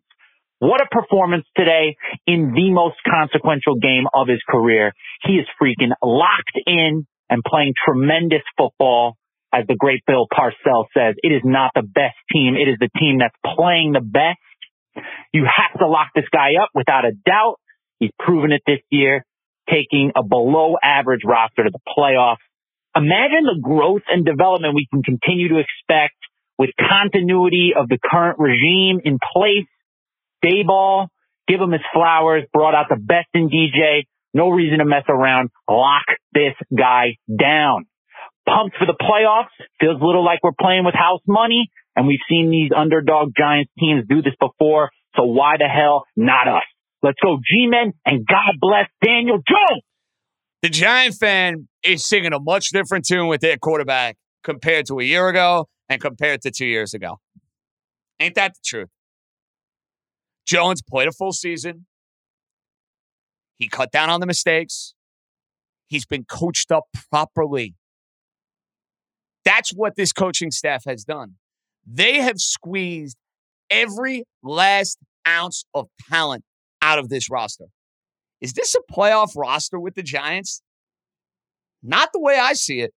What 0.60 0.80
a 0.80 0.88
performance 0.90 1.44
today 1.54 1.96
in 2.26 2.54
the 2.56 2.70
most 2.70 2.96
consequential 3.04 3.76
game 3.76 4.06
of 4.14 4.28
his 4.28 4.40
career. 4.48 4.94
He 5.26 5.34
is 5.34 5.46
freaking 5.60 5.92
locked 6.02 6.56
in 6.66 7.06
and 7.30 7.42
playing 7.44 7.74
tremendous 7.84 8.42
football. 8.56 9.16
As 9.52 9.64
the 9.68 9.76
great 9.76 10.02
Bill 10.06 10.26
Parcells 10.26 10.86
says, 10.92 11.14
it 11.22 11.32
is 11.32 11.40
not 11.44 11.70
the 11.74 11.82
best 11.82 12.16
team. 12.32 12.56
It 12.56 12.68
is 12.68 12.76
the 12.78 12.90
team 12.98 13.18
that's 13.20 13.36
playing 13.56 13.92
the 13.92 14.00
best. 14.00 14.38
You 15.32 15.44
have 15.44 15.78
to 15.78 15.86
lock 15.86 16.08
this 16.14 16.28
guy 16.32 16.60
up 16.60 16.70
without 16.74 17.04
a 17.04 17.12
doubt. 17.12 17.56
He's 17.98 18.10
proven 18.18 18.52
it 18.52 18.62
this 18.66 18.80
year, 18.90 19.24
taking 19.70 20.12
a 20.16 20.22
below 20.22 20.76
average 20.82 21.22
roster 21.24 21.64
to 21.64 21.70
the 21.70 21.80
playoffs. 21.96 22.42
Imagine 22.94 23.44
the 23.44 23.60
growth 23.62 24.02
and 24.08 24.24
development 24.24 24.74
we 24.74 24.86
can 24.92 25.02
continue 25.02 25.48
to 25.48 25.58
expect 25.58 26.16
with 26.58 26.70
continuity 26.76 27.72
of 27.78 27.88
the 27.88 27.98
current 28.02 28.38
regime 28.38 29.00
in 29.04 29.18
place. 29.32 29.68
Daboll, 30.44 31.08
give 31.48 31.60
him 31.60 31.72
his 31.72 31.82
flowers, 31.92 32.44
brought 32.52 32.74
out 32.74 32.86
the 32.88 32.96
best 32.96 33.28
in 33.34 33.48
DJ. 33.48 34.04
No 34.36 34.50
reason 34.50 34.80
to 34.80 34.84
mess 34.84 35.04
around. 35.08 35.48
Lock 35.66 36.04
this 36.34 36.52
guy 36.76 37.16
down. 37.26 37.86
Pumped 38.46 38.76
for 38.76 38.84
the 38.84 38.92
playoffs. 38.92 39.48
Feels 39.80 39.98
a 39.98 40.04
little 40.04 40.22
like 40.22 40.40
we're 40.42 40.52
playing 40.60 40.84
with 40.84 40.94
house 40.94 41.22
money. 41.26 41.70
And 41.96 42.06
we've 42.06 42.20
seen 42.28 42.50
these 42.50 42.70
underdog 42.76 43.32
Giants 43.34 43.72
teams 43.80 44.04
do 44.06 44.20
this 44.20 44.34
before. 44.38 44.90
So 45.16 45.22
why 45.24 45.54
the 45.56 45.64
hell 45.64 46.04
not 46.16 46.48
us? 46.48 46.64
Let's 47.02 47.16
go 47.24 47.38
G-Men 47.50 47.94
and 48.04 48.26
God 48.26 48.60
bless 48.60 48.90
Daniel 49.02 49.38
Jones. 49.38 49.82
The 50.60 50.68
Giant 50.68 51.14
fan 51.14 51.68
is 51.82 52.06
singing 52.06 52.34
a 52.34 52.38
much 52.38 52.68
different 52.74 53.06
tune 53.06 53.28
with 53.28 53.40
their 53.40 53.56
quarterback 53.56 54.18
compared 54.44 54.84
to 54.86 54.98
a 54.98 55.04
year 55.04 55.28
ago 55.28 55.66
and 55.88 55.98
compared 55.98 56.42
to 56.42 56.50
two 56.50 56.66
years 56.66 56.92
ago. 56.92 57.20
Ain't 58.20 58.34
that 58.34 58.52
the 58.52 58.60
truth? 58.62 58.88
Jones 60.46 60.82
played 60.82 61.08
a 61.08 61.12
full 61.12 61.32
season. 61.32 61.86
He 63.58 63.68
cut 63.68 63.90
down 63.90 64.10
on 64.10 64.20
the 64.20 64.26
mistakes. 64.26 64.94
He's 65.86 66.04
been 66.04 66.24
coached 66.24 66.72
up 66.72 66.84
properly. 67.10 67.74
That's 69.44 69.70
what 69.70 69.94
this 69.96 70.12
coaching 70.12 70.50
staff 70.50 70.84
has 70.86 71.04
done. 71.04 71.34
They 71.86 72.20
have 72.20 72.38
squeezed 72.38 73.16
every 73.70 74.24
last 74.42 74.98
ounce 75.26 75.64
of 75.74 75.86
talent 76.10 76.44
out 76.82 76.98
of 76.98 77.08
this 77.08 77.30
roster. 77.30 77.66
Is 78.40 78.52
this 78.52 78.74
a 78.74 78.92
playoff 78.92 79.30
roster 79.36 79.78
with 79.78 79.94
the 79.94 80.02
Giants? 80.02 80.62
Not 81.82 82.10
the 82.12 82.20
way 82.20 82.36
I 82.36 82.54
see 82.54 82.80
it. 82.80 82.92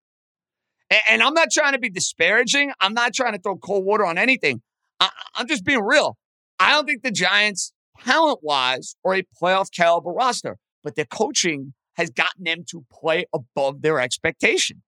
And 1.07 1.21
I'm 1.21 1.35
not 1.35 1.51
trying 1.51 1.73
to 1.73 1.79
be 1.79 1.89
disparaging. 1.89 2.71
I'm 2.81 2.95
not 2.95 3.13
trying 3.13 3.33
to 3.33 3.39
throw 3.39 3.55
cold 3.55 3.85
water 3.85 4.05
on 4.05 4.17
anything. 4.17 4.61
I'm 4.99 5.47
just 5.47 5.63
being 5.63 5.81
real. 5.81 6.17
I 6.59 6.71
don't 6.71 6.85
think 6.85 7.03
the 7.03 7.11
Giants 7.11 7.71
talent 8.03 8.39
wise 8.41 8.95
or 9.03 9.15
a 9.15 9.23
playoff 9.41 9.71
caliber 9.71 10.11
roster, 10.11 10.57
but 10.83 10.95
their 10.95 11.05
coaching 11.05 11.73
has 11.95 12.09
gotten 12.09 12.43
them 12.45 12.63
to 12.69 12.85
play 12.91 13.25
above 13.33 13.81
their 13.81 13.99
expectation. 13.99 14.81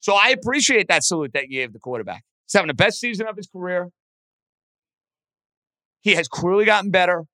So 0.00 0.14
I 0.14 0.28
appreciate 0.28 0.88
that 0.88 1.04
salute 1.04 1.32
that 1.34 1.48
you 1.48 1.60
gave 1.60 1.72
the 1.72 1.78
quarterback. 1.78 2.22
He's 2.46 2.54
having 2.54 2.68
the 2.68 2.74
best 2.74 3.00
season 3.00 3.26
of 3.26 3.36
his 3.36 3.46
career. 3.46 3.90
He 6.00 6.14
has 6.14 6.28
clearly 6.28 6.64
gotten 6.64 6.90
better, 6.90 7.24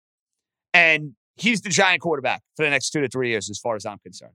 and 0.72 1.12
he's 1.36 1.60
the 1.60 1.68
giant 1.68 2.00
quarterback 2.00 2.42
for 2.56 2.64
the 2.64 2.70
next 2.70 2.90
two 2.90 3.00
to 3.00 3.08
three 3.08 3.30
years, 3.30 3.50
as 3.50 3.58
far 3.58 3.76
as 3.76 3.86
I'm 3.86 3.98
concerned. 3.98 4.32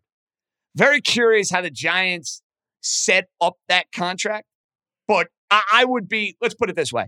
Very 0.76 1.02
curious 1.02 1.50
how 1.50 1.62
the 1.62 1.72
Giants 1.72 2.42
set 2.82 3.26
up 3.42 3.56
that 3.68 3.88
contract, 3.94 4.46
but 5.08 5.28
I, 5.50 5.64
I 5.74 5.86
would 5.86 6.08
be, 6.08 6.38
let's 6.42 6.54
put 6.54 6.70
it 6.70 6.76
this 6.76 6.94
way 6.94 7.08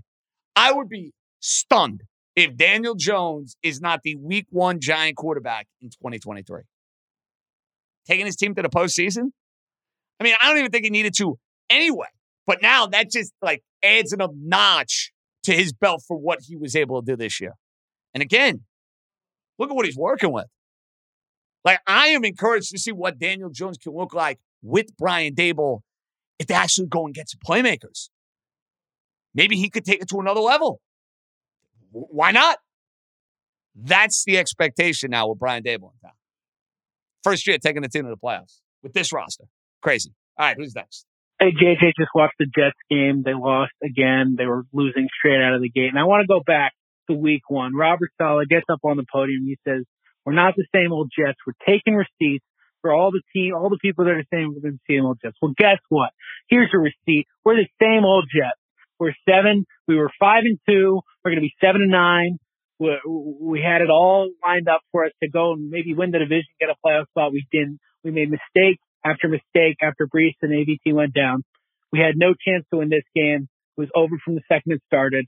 I 0.55 0.73
would 0.73 0.89
be 0.89 1.13
stunned 1.39 2.03
if 2.35 2.55
Daniel 2.55 2.95
Jones 2.95 3.55
is 3.61 3.81
not 3.81 4.01
the 4.03 4.15
week 4.15 4.47
one 4.49 4.79
giant 4.79 5.17
quarterback 5.17 5.67
in 5.81 5.89
2023. 5.89 6.61
Taking 8.07 8.25
his 8.25 8.35
team 8.35 8.55
to 8.55 8.61
the 8.61 8.69
postseason? 8.69 9.31
I 10.19 10.23
mean, 10.23 10.35
I 10.41 10.47
don't 10.47 10.59
even 10.59 10.71
think 10.71 10.85
he 10.85 10.89
needed 10.89 11.15
to 11.17 11.37
anyway. 11.69 12.07
But 12.47 12.61
now 12.61 12.87
that 12.87 13.11
just 13.11 13.33
like 13.41 13.63
adds 13.83 14.13
another 14.13 14.33
notch 14.35 15.11
to 15.43 15.53
his 15.53 15.73
belt 15.73 16.03
for 16.07 16.17
what 16.17 16.39
he 16.47 16.55
was 16.55 16.75
able 16.75 17.01
to 17.01 17.05
do 17.11 17.15
this 17.15 17.39
year. 17.41 17.53
And 18.13 18.21
again, 18.21 18.61
look 19.57 19.69
at 19.69 19.75
what 19.75 19.85
he's 19.85 19.97
working 19.97 20.31
with. 20.31 20.47
Like, 21.63 21.79
I 21.85 22.07
am 22.07 22.25
encouraged 22.25 22.71
to 22.71 22.79
see 22.79 22.91
what 22.91 23.19
Daniel 23.19 23.49
Jones 23.49 23.77
can 23.77 23.93
look 23.93 24.13
like 24.13 24.39
with 24.61 24.95
Brian 24.97 25.35
Daboll 25.35 25.81
if 26.39 26.47
they 26.47 26.55
actually 26.55 26.87
go 26.87 27.05
and 27.05 27.13
get 27.13 27.29
some 27.29 27.39
playmakers. 27.45 28.09
Maybe 29.33 29.55
he 29.55 29.69
could 29.69 29.85
take 29.85 30.01
it 30.01 30.09
to 30.09 30.19
another 30.19 30.41
level. 30.41 30.81
Why 31.91 32.31
not? 32.31 32.57
That's 33.75 34.23
the 34.25 34.37
expectation 34.37 35.11
now 35.11 35.27
with 35.27 35.39
Brian 35.39 35.63
Daboll 35.63 35.93
in 35.93 35.99
town. 36.03 36.17
First 37.23 37.47
year 37.47 37.57
taking 37.57 37.81
the 37.81 37.89
team 37.89 38.03
to 38.03 38.09
the 38.09 38.17
playoffs 38.17 38.59
with 38.83 38.93
this 38.93 39.13
roster. 39.13 39.45
Crazy. 39.81 40.13
All 40.37 40.47
right, 40.47 40.57
who's 40.57 40.75
next? 40.75 41.05
Hey, 41.39 41.51
JJ 41.51 41.93
just 41.97 42.11
watched 42.13 42.35
the 42.39 42.45
Jets 42.45 42.77
game. 42.89 43.23
They 43.25 43.33
lost 43.33 43.73
again. 43.83 44.35
They 44.37 44.45
were 44.45 44.63
losing 44.73 45.07
straight 45.17 45.41
out 45.41 45.55
of 45.55 45.61
the 45.61 45.69
gate. 45.69 45.89
And 45.89 45.97
I 45.97 46.03
want 46.03 46.21
to 46.21 46.27
go 46.27 46.41
back 46.45 46.73
to 47.09 47.15
week 47.15 47.41
one. 47.49 47.75
Robert 47.75 48.11
Saleh 48.19 48.47
gets 48.47 48.65
up 48.69 48.79
on 48.83 48.97
the 48.97 49.05
podium. 49.11 49.45
He 49.45 49.57
says, 49.67 49.83
we're 50.25 50.33
not 50.33 50.53
the 50.55 50.67
same 50.73 50.91
old 50.91 51.11
Jets. 51.17 51.39
We're 51.45 51.53
taking 51.65 51.95
receipts 51.95 52.45
for 52.81 52.93
all 52.93 53.11
the 53.11 53.21
team, 53.33 53.53
all 53.55 53.69
the 53.69 53.79
people 53.81 54.05
that 54.05 54.11
are 54.11 54.25
saying 54.31 54.53
we're 54.53 54.71
the 54.71 54.77
same 54.89 55.05
old 55.05 55.17
Jets. 55.23 55.37
Well, 55.41 55.53
guess 55.57 55.79
what? 55.89 56.11
Here's 56.47 56.69
a 56.73 56.77
receipt. 56.77 57.25
We're 57.43 57.55
the 57.55 57.69
same 57.81 58.05
old 58.05 58.25
Jets. 58.33 58.60
We're 59.01 59.17
seven. 59.27 59.65
We 59.87 59.97
were 59.97 60.11
five 60.19 60.43
and 60.45 60.59
two. 60.69 61.01
We're 61.25 61.31
going 61.31 61.41
to 61.41 61.49
be 61.49 61.55
seven 61.59 61.81
and 61.81 61.91
nine. 61.91 62.37
We, 62.77 62.93
we 63.41 63.59
had 63.59 63.81
it 63.81 63.89
all 63.89 64.29
lined 64.45 64.69
up 64.69 64.81
for 64.91 65.05
us 65.05 65.11
to 65.23 65.29
go 65.29 65.53
and 65.53 65.71
maybe 65.71 65.95
win 65.95 66.11
the 66.11 66.19
division, 66.19 66.53
get 66.59 66.69
a 66.69 66.77
playoff 66.85 67.09
spot. 67.09 67.33
We 67.33 67.47
didn't. 67.51 67.79
We 68.03 68.11
made 68.11 68.29
mistake 68.29 68.77
after 69.03 69.27
mistake 69.27 69.77
after 69.81 70.05
Breece 70.05 70.37
and 70.43 70.53
AVT 70.53 70.93
went 70.93 71.15
down. 71.15 71.41
We 71.91 71.97
had 71.97 72.13
no 72.15 72.35
chance 72.37 72.63
to 72.69 72.77
win 72.77 72.89
this 72.89 73.05
game. 73.15 73.49
It 73.75 73.81
was 73.81 73.89
over 73.95 74.13
from 74.23 74.35
the 74.35 74.45
second 74.47 74.73
it 74.73 74.81
started. 74.85 75.25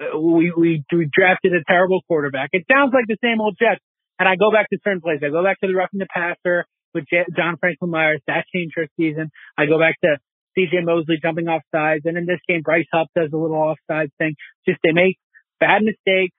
We, 0.00 0.52
we, 0.56 0.84
we 0.92 1.10
drafted 1.12 1.52
a 1.52 1.62
terrible 1.68 2.00
quarterback. 2.08 2.50
It 2.52 2.64
sounds 2.72 2.92
like 2.94 3.04
the 3.06 3.18
same 3.22 3.40
old 3.40 3.56
Jets. 3.60 3.84
And 4.18 4.26
I 4.26 4.36
go 4.36 4.50
back 4.50 4.70
to 4.70 4.78
certain 4.82 5.02
plays. 5.02 5.20
I 5.22 5.28
go 5.28 5.44
back 5.44 5.60
to 5.60 5.66
the 5.66 5.74
roughing 5.74 6.00
the 6.00 6.06
passer 6.08 6.64
with 6.94 7.04
J- 7.10 7.28
John 7.36 7.56
Franklin 7.60 7.90
Myers. 7.90 8.22
That 8.26 8.44
changed 8.54 8.74
our 8.78 8.86
season. 8.96 9.30
I 9.58 9.66
go 9.66 9.78
back 9.78 10.00
to 10.04 10.16
CJ 10.56 10.84
Mosley 10.84 11.16
jumping 11.22 11.48
off 11.48 11.62
sides. 11.74 12.02
And 12.04 12.16
in 12.16 12.26
this 12.26 12.40
game, 12.48 12.62
Bryce 12.62 12.86
Huff 12.92 13.08
does 13.14 13.30
a 13.32 13.36
little 13.36 13.56
offside 13.56 14.10
thing. 14.18 14.34
Just 14.66 14.78
they 14.82 14.92
make 14.92 15.18
bad 15.60 15.82
mistakes. 15.82 16.36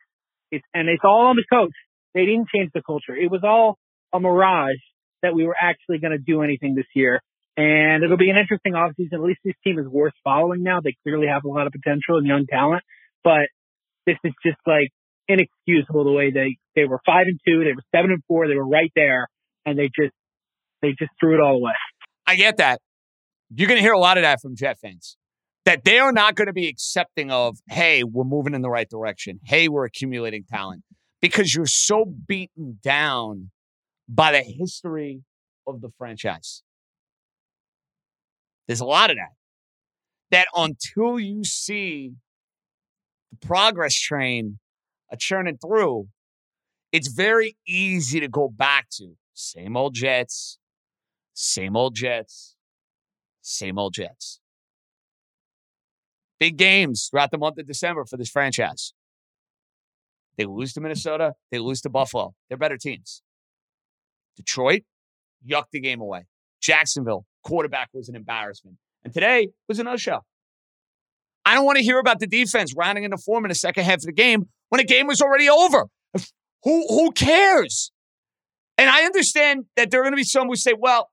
It's, 0.51 0.65
and 0.73 0.87
it's 0.87 1.03
all 1.03 1.27
on 1.27 1.35
the 1.35 1.45
coach. 1.51 1.73
They 2.13 2.25
didn't 2.25 2.47
change 2.53 2.71
the 2.73 2.83
culture. 2.85 3.15
It 3.15 3.31
was 3.31 3.41
all 3.43 3.77
a 4.13 4.19
mirage 4.19 4.81
that 5.23 5.33
we 5.33 5.45
were 5.45 5.55
actually 5.59 5.99
going 5.99 6.11
to 6.11 6.19
do 6.19 6.43
anything 6.43 6.75
this 6.75 6.85
year. 6.93 7.21
And 7.55 8.03
it'll 8.03 8.17
be 8.17 8.29
an 8.29 8.37
interesting 8.37 8.73
offseason. 8.73 9.13
At 9.13 9.21
least 9.21 9.39
this 9.43 9.55
team 9.63 9.79
is 9.79 9.87
worth 9.87 10.13
following 10.23 10.63
now. 10.63 10.81
They 10.81 10.95
clearly 11.03 11.27
have 11.27 11.43
a 11.45 11.47
lot 11.47 11.67
of 11.67 11.73
potential 11.73 12.17
and 12.17 12.27
young 12.27 12.45
talent, 12.45 12.83
but 13.23 13.47
this 14.05 14.17
is 14.23 14.33
just 14.45 14.57
like 14.65 14.89
inexcusable 15.27 16.03
the 16.03 16.11
way 16.11 16.31
they, 16.31 16.57
they 16.75 16.85
were 16.85 16.99
five 17.05 17.25
and 17.27 17.39
two. 17.47 17.63
They 17.63 17.73
were 17.73 17.83
seven 17.95 18.11
and 18.11 18.23
four. 18.27 18.47
They 18.47 18.55
were 18.55 18.67
right 18.67 18.91
there 18.95 19.27
and 19.65 19.77
they 19.77 19.85
just, 19.87 20.13
they 20.81 20.89
just 20.97 21.11
threw 21.19 21.35
it 21.35 21.41
all 21.41 21.55
away. 21.55 21.73
I 22.25 22.35
get 22.35 22.57
that. 22.57 22.81
You're 23.55 23.67
going 23.67 23.77
to 23.77 23.81
hear 23.81 23.93
a 23.93 23.99
lot 23.99 24.17
of 24.17 24.23
that 24.23 24.41
from 24.41 24.55
Jet 24.55 24.79
fans. 24.79 25.17
That 25.65 25.85
they 25.85 25.99
are 25.99 26.11
not 26.11 26.35
going 26.35 26.47
to 26.47 26.53
be 26.53 26.67
accepting 26.67 27.31
of, 27.31 27.57
hey, 27.69 28.03
we're 28.03 28.25
moving 28.25 28.53
in 28.53 28.61
the 28.61 28.69
right 28.69 28.89
direction. 28.89 29.39
Hey, 29.45 29.69
we're 29.69 29.85
accumulating 29.85 30.43
talent 30.43 30.83
because 31.21 31.55
you're 31.55 31.65
so 31.65 32.05
beaten 32.05 32.79
down 32.83 33.51
by 34.09 34.33
the 34.33 34.41
history 34.41 35.21
of 35.65 35.79
the 35.79 35.89
franchise. 35.97 36.63
There's 38.67 38.81
a 38.81 38.85
lot 38.85 39.09
of 39.09 39.15
that. 39.17 39.31
That 40.31 40.47
until 40.55 41.19
you 41.19 41.43
see 41.43 42.13
the 43.31 43.47
progress 43.47 43.95
train 43.95 44.59
churning 45.17 45.57
through, 45.57 46.07
it's 46.91 47.07
very 47.07 47.55
easy 47.67 48.19
to 48.19 48.27
go 48.27 48.49
back 48.49 48.87
to 48.97 49.13
same 49.33 49.77
old 49.77 49.93
Jets, 49.93 50.57
same 51.33 51.75
old 51.75 51.95
Jets, 51.95 52.52
same 53.43 53.77
old 53.77 53.93
Jets. 53.93 54.39
Big 56.39 56.57
games 56.57 57.07
throughout 57.09 57.31
the 57.31 57.37
month 57.37 57.57
of 57.59 57.67
December 57.67 58.05
for 58.05 58.17
this 58.17 58.29
franchise. 58.29 58.93
They 60.37 60.45
lose 60.45 60.73
to 60.73 60.81
Minnesota, 60.81 61.33
they 61.51 61.59
lose 61.59 61.81
to 61.81 61.89
Buffalo. 61.89 62.33
They're 62.49 62.57
better 62.57 62.77
teams. 62.77 63.21
Detroit 64.35 64.81
yucked 65.47 65.69
the 65.71 65.79
game 65.79 66.01
away. 66.01 66.23
Jacksonville, 66.59 67.25
quarterback 67.43 67.89
was 67.93 68.09
an 68.09 68.15
embarrassment. 68.15 68.77
And 69.03 69.13
today 69.13 69.49
was 69.67 69.79
another 69.79 69.97
show. 69.97 70.21
I 71.45 71.53
don't 71.55 71.65
want 71.65 71.77
to 71.77 71.83
hear 71.83 71.99
about 71.99 72.19
the 72.19 72.27
defense 72.27 72.73
rounding 72.75 73.03
into 73.03 73.17
form 73.17 73.45
in 73.45 73.49
the 73.49 73.55
second 73.55 73.83
half 73.83 73.95
of 73.95 74.03
the 74.03 74.13
game 74.13 74.45
when 74.69 74.79
the 74.79 74.85
game 74.85 75.07
was 75.07 75.21
already 75.21 75.49
over. 75.49 75.87
Who, 76.63 76.87
who 76.87 77.11
cares? 77.11 77.91
And 78.77 78.89
I 78.89 79.03
understand 79.03 79.65
that 79.75 79.91
there 79.91 79.99
are 79.99 80.03
going 80.03 80.13
to 80.13 80.17
be 80.17 80.23
some 80.23 80.47
who 80.47 80.55
say, 80.55 80.73
well, 80.77 81.09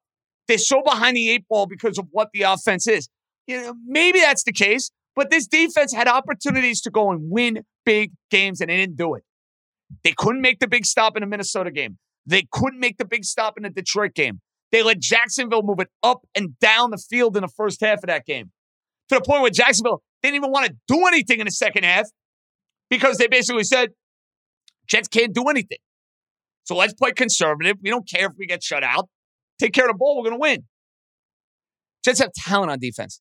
they're 0.51 0.59
so 0.59 0.83
behind 0.83 1.17
the 1.17 1.31
eight 1.31 1.47
ball 1.49 1.67
because 1.67 1.97
of 1.97 2.09
what 2.11 2.31
the 2.35 2.43
offense 2.43 2.89
is. 2.89 3.09
You 3.47 3.63
know, 3.63 3.75
maybe 3.87 4.19
that's 4.19 4.43
the 4.43 4.53
case, 4.53 4.91
but 5.15 5.31
this 5.31 5.47
defense 5.47 5.95
had 5.95 6.09
opportunities 6.09 6.81
to 6.83 6.91
go 6.91 7.13
and 7.13 7.31
win 7.31 7.63
big 7.87 8.13
games 8.33 8.61
and 8.61 8.69
they 8.69 8.77
didn't 8.77 8.97
do 8.97 9.15
it. 9.15 9.23
They 10.03 10.13
couldn't 10.17 10.41
make 10.41 10.59
the 10.59 10.67
big 10.67 10.87
stop 10.87 11.17
in 11.17 11.21
the 11.21 11.29
Minnesota 11.29 11.71
game. 11.71 11.99
They 12.27 12.49
couldn't 12.51 12.81
make 12.81 12.99
the 12.99 13.05
big 13.05 13.25
stop 13.25 13.57
in 13.57 13.63
the 13.63 13.71
Detroit 13.71 14.15
game. 14.15 14.41
They 14.73 14.83
let 14.83 14.99
Jacksonville 14.99 15.63
move 15.63 15.79
it 15.79 15.89
up 16.03 16.27
and 16.35 16.59
down 16.59 16.91
the 16.91 16.99
field 16.99 17.37
in 17.37 17.43
the 17.43 17.49
first 17.49 17.81
half 17.81 17.99
of 17.99 18.09
that 18.09 18.27
game 18.27 18.51
to 19.09 19.15
the 19.15 19.21
point 19.21 19.43
where 19.43 19.51
Jacksonville 19.51 20.03
didn't 20.21 20.35
even 20.35 20.51
want 20.51 20.67
to 20.67 20.75
do 20.89 21.07
anything 21.07 21.39
in 21.39 21.45
the 21.45 21.53
second 21.53 21.85
half 21.85 22.07
because 22.89 23.19
they 23.19 23.29
basically 23.29 23.65
said, 23.65 23.91
Jets 24.89 25.07
can't 25.07 25.33
do 25.33 25.45
anything. 25.45 25.79
So 26.65 26.77
let's 26.77 26.93
play 26.93 27.13
conservative. 27.13 27.77
We 27.81 27.91
don't 27.91 28.09
care 28.09 28.27
if 28.27 28.33
we 28.37 28.47
get 28.47 28.65
shut 28.65 28.83
out. 28.83 29.09
Take 29.61 29.75
care 29.75 29.85
of 29.85 29.93
the 29.93 29.99
ball. 29.99 30.17
We're 30.17 30.31
going 30.31 30.37
to 30.37 30.41
win. 30.41 30.65
Jets 32.03 32.21
have 32.21 32.33
talent 32.33 32.73
on 32.73 32.79
defense. 32.79 33.21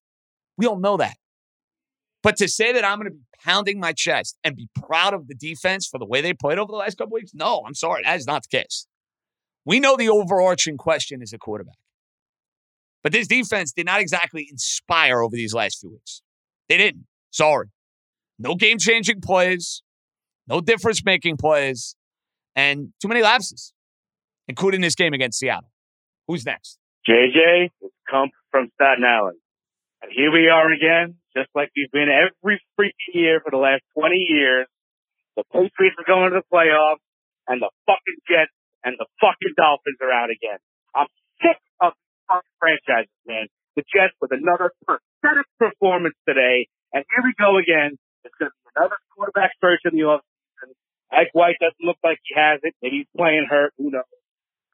We 0.58 0.66
all 0.66 0.80
know 0.80 0.96
that. 0.98 1.18
But 2.24 2.38
to 2.38 2.48
say 2.48 2.72
that 2.74 2.86
I'm 2.86 2.98
going 2.98 3.12
to 3.12 3.18
be 3.18 3.24
pounding 3.44 3.80
my 3.80 3.92
chest 3.92 4.38
and 4.44 4.56
be 4.56 4.70
proud 4.88 5.14
of 5.14 5.28
the 5.28 5.36
defense 5.36 5.86
for 5.86 5.98
the 5.98 6.06
way 6.06 6.22
they 6.22 6.34
played 6.34 6.58
over 6.58 6.72
the 6.72 6.78
last 6.78 6.98
couple 6.98 7.14
weeks, 7.14 7.32
no, 7.34 7.62
I'm 7.68 7.74
sorry. 7.74 8.04
That 8.04 8.18
is 8.18 8.26
not 8.26 8.44
the 8.50 8.58
case. 8.58 8.88
We 9.66 9.82
know 9.82 9.98
the 9.98 10.10
overarching 10.10 10.78
question 10.78 11.22
is 11.22 11.34
a 11.34 11.38
quarterback. 11.38 11.78
But 13.04 13.12
this 13.12 13.28
defense 13.28 13.74
did 13.74 13.86
not 13.86 14.00
exactly 14.00 14.48
inspire 14.50 15.22
over 15.22 15.36
these 15.36 15.54
last 15.54 15.80
few 15.80 15.92
weeks. 15.92 16.22
They 16.70 16.78
didn't. 16.78 17.06
Sorry. 17.32 17.68
No 18.38 18.56
game 18.56 18.78
changing 18.78 19.20
plays, 19.22 19.82
no 20.48 20.62
difference 20.62 21.04
making 21.04 21.38
plays, 21.38 21.96
and 22.56 22.94
too 23.02 23.10
many 23.10 23.22
lapses, 23.22 23.74
including 24.48 24.80
this 24.80 24.96
game 24.96 25.14
against 25.14 25.40
Seattle. 25.40 25.70
Who's 26.30 26.46
next? 26.46 26.78
JJ, 27.10 27.74
it's 27.82 27.98
Kump 28.06 28.30
from 28.54 28.70
Staten 28.78 29.02
Island. 29.02 29.42
And 30.06 30.14
here 30.14 30.30
we 30.30 30.46
are 30.46 30.70
again, 30.70 31.18
just 31.34 31.50
like 31.58 31.74
we've 31.74 31.90
been 31.90 32.06
every 32.06 32.62
freaking 32.78 33.18
year 33.18 33.42
for 33.42 33.50
the 33.50 33.58
last 33.58 33.82
20 33.98 34.14
years. 34.30 34.70
The 35.34 35.42
Patriots 35.50 35.98
are 35.98 36.06
going 36.06 36.30
to 36.30 36.38
the 36.38 36.46
playoffs, 36.46 37.02
and 37.50 37.58
the 37.58 37.74
fucking 37.90 38.22
Jets 38.30 38.54
and 38.86 38.94
the 39.02 39.10
fucking 39.18 39.58
Dolphins 39.58 39.98
are 40.06 40.14
out 40.14 40.30
again. 40.30 40.62
I'm 40.94 41.10
sick 41.42 41.58
of 41.82 41.98
fucking 42.30 42.58
franchises, 42.62 43.18
man. 43.26 43.50
The 43.74 43.82
Jets 43.90 44.14
with 44.22 44.30
another 44.30 44.70
pathetic 44.86 45.50
performance 45.58 46.16
today, 46.30 46.70
and 46.94 47.02
here 47.10 47.26
we 47.26 47.34
go 47.42 47.58
again. 47.58 47.98
It's 48.22 48.38
going 48.38 48.54
to 48.54 48.58
be 48.70 48.70
another 48.78 49.02
quarterback 49.18 49.58
search 49.58 49.82
in 49.82 49.98
the 49.98 50.06
offseason. 50.06 50.78
Mike 51.10 51.34
White 51.34 51.58
doesn't 51.58 51.82
look 51.82 51.98
like 52.06 52.22
he 52.22 52.38
has 52.38 52.62
it. 52.62 52.78
Maybe 52.86 53.02
he's 53.02 53.12
playing 53.18 53.50
hurt. 53.50 53.74
Who 53.82 53.90
knows? 53.90 54.06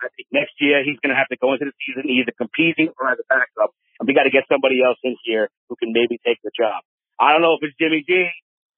I 0.06 0.14
think 0.14 0.30
next 0.30 0.54
year 0.62 0.86
he's 0.86 1.02
going 1.02 1.10
to 1.10 1.18
have 1.18 1.30
to 1.34 1.38
go 1.42 1.58
into 1.58 1.66
the 1.66 1.76
season 1.82 2.06
either 2.06 2.30
competing 2.38 2.94
or 3.02 3.10
as 3.10 3.18
a 3.18 3.26
backup. 3.26 3.74
And 3.98 4.06
we 4.06 4.14
got 4.14 4.30
to 4.30 4.34
get 4.34 4.46
somebody 4.46 4.86
else 4.86 5.02
in 5.02 5.18
here 5.26 5.50
who 5.68 5.76
can 5.76 5.90
maybe 5.90 6.22
take 6.22 6.38
the 6.46 6.54
job. 6.54 6.86
I 7.18 7.34
don't 7.34 7.42
know 7.42 7.58
if 7.58 7.66
it's 7.66 7.74
Jimmy 7.82 8.06
G. 8.06 8.30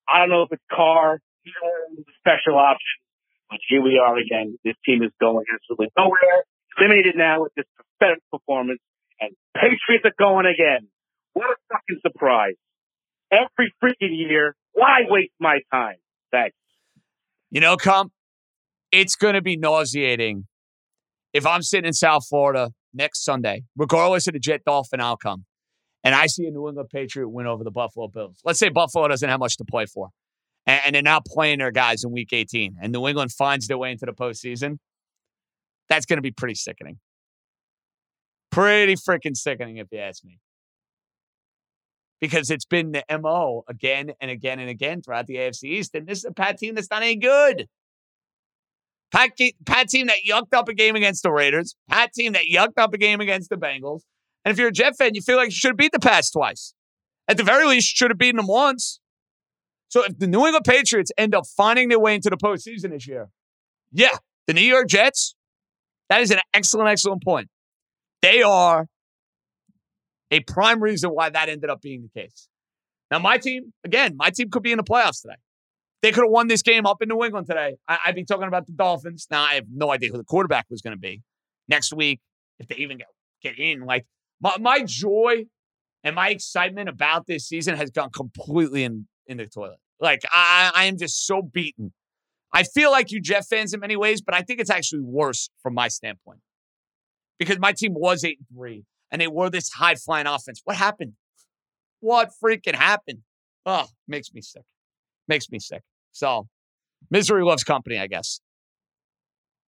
I 0.08 0.24
don't 0.24 0.30
know 0.32 0.48
if 0.48 0.52
it's 0.56 0.63
Carr. 0.72 1.20
He's 1.44 1.54
a 1.60 2.16
special 2.24 2.56
options. 2.56 3.04
But 3.50 3.60
here 3.68 3.82
we 3.82 4.00
are 4.00 4.16
again. 4.16 4.60
This 4.63 4.76
team 4.86 5.04
is 5.04 5.12
going 5.20 5.44
absolutely 5.52 5.92
nowhere. 5.98 6.48
Eliminated 6.78 7.16
now 7.16 7.44
with 7.44 7.52
this 7.56 7.66
pathetic 7.76 8.24
performance. 8.32 8.80
And 9.20 9.36
Patriots 9.56 10.06
are 10.06 10.16
going 10.20 10.46
again. 10.46 10.88
What 11.34 11.52
a 11.52 11.56
fucking 11.72 12.00
surprise. 12.06 12.56
Every 13.32 13.74
freaking 13.84 14.16
year. 14.16 14.56
Why 14.74 15.02
waste 15.10 15.34
my 15.40 15.60
time? 15.72 15.98
Thanks. 16.32 16.56
You 17.50 17.62
know, 17.62 17.78
come, 17.78 18.12
it's 18.92 19.16
going 19.16 19.34
to 19.34 19.42
be 19.42 19.58
nauseating 19.58 20.46
if 21.38 21.45
I'm 21.45 21.62
sitting 21.62 21.88
in 21.88 21.93
South 21.93 22.28
Florida 22.28 22.71
next 22.93 23.23
Sunday, 23.23 23.63
regardless 23.78 24.28
of 24.28 24.34
the 24.34 24.39
Jet 24.39 24.62
Dolphin 24.65 25.00
outcome, 25.00 25.45
and 26.04 26.15
I 26.15 26.26
see 26.26 26.47
a 26.47 26.52
New 26.52 26.67
England 26.67 26.89
Patriot 26.91 27.30
win 27.30 27.45
over 27.45 27.63
the 27.63 27.71
Buffalo 27.71 28.08
Bills. 28.08 28.39
Let's 28.43 28.58
say 28.58 28.69
Buffalo 28.69 29.08
doesn't 29.08 29.30
have 29.30 29.39
much 29.39 29.58
to 29.58 29.65
play 29.65 29.86
for, 29.86 30.10
and, 30.65 30.82
and 30.86 30.95
they're 30.95 31.04
not 31.04 31.26
playing 31.26 31.60
their 31.60 31.71
guys 31.71 32.04
in 32.04 32.12
Week 32.12 32.30
18, 32.34 32.78
and 32.82 32.91
New 32.91 33.08
England 33.08 33.32
finds 33.32 33.67
their 33.67 33.78
way 33.78 33.91
into 33.91 34.06
the 34.08 34.13
postseason. 34.13 34.80
That's 35.89 36.08
going 36.08 36.17
to 36.17 36.23
be 36.23 36.32
pretty 36.32 36.56
sickening. 36.56 36.97
Pretty 38.52 38.95
freaking 38.95 39.38
sickening, 39.38 39.78
if 39.78 39.88
you 39.91 40.00
ask 40.00 40.26
me. 40.26 40.39
Because 42.19 42.50
it's 42.50 42.65
been 42.65 42.93
the 42.93 43.04
MO 43.21 43.63
again 43.69 44.12
and 44.19 44.32
again 44.32 44.60
and 44.60 44.69
again 44.69 45.04
throughout 45.04 45.28
the 45.28 45.36
AFC 45.36 45.65
East. 45.65 45.93
And 45.93 46.08
this 46.08 46.19
is 46.19 46.26
a 46.26 46.32
Pat 46.32 46.58
team 46.58 46.73
that's 46.73 46.89
not 46.89 47.04
any 47.04 47.15
good. 47.15 47.67
Pat, 49.12 49.32
Pat 49.65 49.88
team 49.89 50.08
that 50.08 50.17
yucked 50.28 50.54
up 50.54 50.67
a 50.67 50.74
game 50.74 50.96
against 50.96 51.24
the 51.24 51.32
Raiders. 51.32 51.76
Pat 51.89 52.13
team 52.13 52.34
that 52.34 52.43
yucked 52.52 52.78
up 52.78 52.93
a 52.93 52.98
game 52.98 53.22
against 53.22 53.50
the 53.50 53.56
Bengals. 53.56 54.02
And 54.43 54.52
if 54.52 54.58
you're 54.58 54.70
a 54.70 54.72
Jet 54.72 54.96
fan, 54.98 55.12
you 55.13 55.22
feel 55.22 55.38
like 55.38 55.48
you 55.48 55.56
should 55.56 55.70
have 55.70 55.78
beat 55.78 55.91
the 55.91 56.00
Pats 56.00 56.32
twice. 56.32 56.74
At 57.28 57.38
the 57.38 57.43
very 57.43 57.65
least, 57.65 57.93
you 57.93 57.98
should 57.98 58.12
have 58.12 58.17
beaten 58.17 58.38
them 58.38 58.48
once. 58.48 59.00
So 59.89 60.04
if 60.04 60.17
the 60.17 60.28
New 60.28 60.46
England 60.46 60.65
Patriots 60.65 61.12
end 61.17 61.34
up 61.34 61.46
finding 61.46 61.89
their 61.89 62.00
way 62.00 62.15
into 62.15 62.30
the 62.30 62.38
postseason 62.38 62.91
this 62.91 63.08
year, 63.08 63.30
yeah, 63.91 64.17
the 64.46 64.54
New 64.54 64.62
York 64.62 64.88
Jets, 64.88 65.36
that 66.10 66.22
is 66.22 66.32
an 66.32 66.39
excellent, 66.54 66.89
excellent 66.89 67.24
point. 67.24 67.50
They 68.22 68.41
are 68.41 68.88
a 70.32 70.41
prime 70.41 70.82
reason 70.82 71.12
why 71.12 71.30
that 71.30 71.50
ended 71.50 71.70
up 71.70 71.82
being 71.82 72.10
the 72.13 72.22
case. 72.22 72.48
Now, 73.10 73.20
my 73.20 73.38
team, 73.38 73.74
again, 73.86 74.15
my 74.17 74.30
team 74.30 74.50
could 74.50 74.63
be 74.63 74.72
in 74.72 74.78
the 74.78 74.84
playoffs 74.84 75.22
today. 75.22 75.36
They 76.02 76.12
could 76.12 76.24
have 76.24 76.32
won 76.32 76.48
this 76.48 76.62
game 76.62 76.86
up 76.86 77.02
in 77.02 77.10
New 77.10 77.24
England 77.24 77.48
today. 77.48 77.76
I, 77.88 77.98
would 78.08 78.16
be 78.16 78.24
talking 78.24 78.48
about 78.48 78.68
the 78.68 78.74
Dolphins. 78.74 79.28
Now, 79.32 79.44
I 79.44 79.56
have 79.56 79.66
no 79.74 79.92
idea 79.92 80.12
who 80.12 80.18
the 80.18 80.24
quarterback 80.24 80.68
was 80.70 80.82
going 80.82 80.96
to 80.96 81.00
be 81.00 81.22
next 81.68 81.94
week, 81.94 82.20
if 82.60 82.68
they 82.68 82.76
even 82.76 82.98
get, 82.98 83.08
get 83.42 83.58
in. 83.58 83.82
Like, 83.82 84.06
my, 84.40 84.56
my 84.60 84.84
joy 84.84 85.46
and 86.04 86.16
my 86.16 86.30
excitement 86.30 86.88
about 86.88 87.26
this 87.26 87.48
season 87.48 87.76
has 87.76 87.90
gone 87.90 88.12
completely 88.12 88.84
in, 88.84 89.08
in 89.26 89.38
the 89.38 89.48
toilet. 89.48 89.80
Like, 90.00 90.22
I, 90.32 90.72
I 90.76 90.86
am 90.86 90.98
just 90.98 91.26
so 91.26 91.42
beaten. 91.42 91.94
I 92.54 92.64
feel 92.64 92.92
like 92.92 93.12
you 93.12 93.20
Jet 93.20 93.46
fans 93.50 93.74
in 93.74 93.80
many 93.80 93.96
ways, 93.96 94.22
but 94.22 94.36
I 94.36 94.42
think 94.42 94.60
it's 94.60 94.70
actually 94.70 95.02
worse 95.02 95.50
from 95.62 95.74
my 95.74 95.88
standpoint 95.88 96.40
because 97.40 97.60
my 97.60 97.72
team 97.72 97.94
was 97.94 98.24
8 98.24 98.38
and 98.38 98.58
3 98.58 98.84
and 99.12 99.22
they 99.22 99.28
were 99.28 99.50
this 99.50 99.70
high 99.70 99.96
flying 99.96 100.28
offense. 100.28 100.62
What 100.64 100.78
happened? 100.78 101.14
What 102.00 102.32
freaking 102.42 102.76
happened? 102.76 103.20
Oh, 103.66 103.88
makes 104.08 104.34
me 104.34 104.42
sick. 104.42 104.64
Makes 105.28 105.50
me 105.52 105.60
sick. 105.60 105.82
So, 106.12 106.48
misery 107.10 107.44
loves 107.44 107.63
company, 107.63 108.00
I 108.00 108.08
guess. 108.08 108.40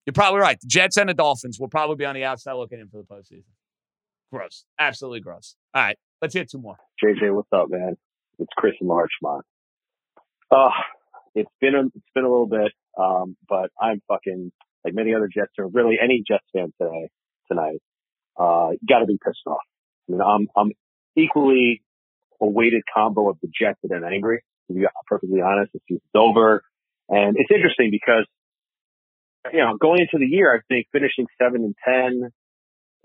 You're 0.05 0.13
probably 0.13 0.39
right. 0.39 0.59
The 0.59 0.67
Jets 0.67 0.97
and 0.97 1.09
the 1.09 1.13
Dolphins 1.13 1.59
will 1.59 1.67
probably 1.67 1.95
be 1.95 2.05
on 2.05 2.15
the 2.15 2.23
outside 2.23 2.53
looking 2.53 2.79
in 2.79 2.87
for 2.87 2.97
the 2.97 3.03
postseason. 3.03 3.43
Gross. 4.31 4.65
Absolutely 4.79 5.19
gross. 5.19 5.55
All 5.73 5.81
right. 5.81 5.97
Let's 6.21 6.33
get 6.33 6.49
two 6.49 6.59
more. 6.59 6.77
JJ, 7.03 7.33
what's 7.33 7.49
up, 7.53 7.67
man? 7.69 7.95
It's 8.39 8.49
Chris 8.57 8.73
in 8.81 8.87
Larchmont. 8.87 9.45
Uh, 10.51 10.69
it's 11.35 11.51
been 11.61 11.75
a, 11.75 11.85
it's 11.85 12.09
been 12.15 12.23
a 12.23 12.29
little 12.29 12.47
bit, 12.47 12.71
um, 12.97 13.37
but 13.47 13.69
I'm 13.79 14.01
fucking 14.07 14.51
like 14.83 14.93
many 14.93 15.13
other 15.13 15.27
Jets 15.27 15.53
or 15.57 15.67
really 15.67 15.97
any 16.01 16.23
Jets 16.27 16.45
fan 16.53 16.71
today 16.81 17.09
tonight. 17.47 17.79
Uh, 18.37 18.71
got 18.87 18.99
to 18.99 19.05
be 19.05 19.17
pissed 19.23 19.45
off. 19.45 19.57
I 20.07 20.11
mean, 20.11 20.21
I'm 20.21 20.47
I'm 20.55 20.71
equally 21.15 21.81
a 22.41 22.47
weighted 22.47 22.83
combo 22.93 23.29
of 23.29 23.37
dejected 23.41 23.91
and 23.91 24.05
angry. 24.05 24.41
To 24.69 24.73
be 24.73 24.85
perfectly 25.07 25.41
honest, 25.41 25.73
the 25.73 25.79
season's 25.87 26.15
over, 26.15 26.63
and 27.09 27.35
it's 27.37 27.49
interesting 27.49 27.89
because 27.91 28.25
you 29.51 29.59
know 29.59 29.77
going 29.77 29.99
into 29.99 30.23
the 30.23 30.29
year, 30.29 30.53
I 30.53 30.61
think 30.69 30.87
finishing 30.91 31.25
seven 31.41 31.65
and 31.65 31.75
ten, 31.83 32.29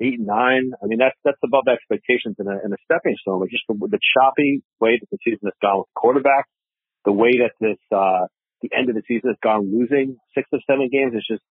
eight 0.01 0.19
and 0.19 0.27
nine. 0.27 0.73
I 0.83 0.87
mean, 0.87 0.99
that's 0.99 1.17
that's 1.25 1.41
above 1.43 1.65
expectations 1.73 2.37
and 2.39 2.49
a, 2.49 2.57
and 2.63 2.73
a 2.73 2.81
stepping 2.85 3.17
stone. 3.21 3.41
But 3.41 3.51
just 3.51 3.65
the, 3.69 3.75
the 3.75 4.01
choppy 4.17 4.63
way 4.81 5.01
that 5.01 5.09
the 5.11 5.19
season 5.25 5.49
has 5.49 5.57
gone 5.63 5.79
with 5.79 5.89
the 5.89 6.01
quarterback, 6.01 6.47
the 7.05 7.13
way 7.13 7.33
that 7.41 7.57
this 7.61 7.81
uh, 7.91 8.29
the 8.63 8.71
end 8.77 8.89
of 8.89 8.95
the 8.95 9.03
season 9.07 9.31
has 9.31 9.41
gone 9.43 9.73
losing 9.73 10.17
six 10.35 10.49
of 10.53 10.61
seven 10.69 10.89
games 10.91 11.15
is 11.15 11.25
just 11.29 11.45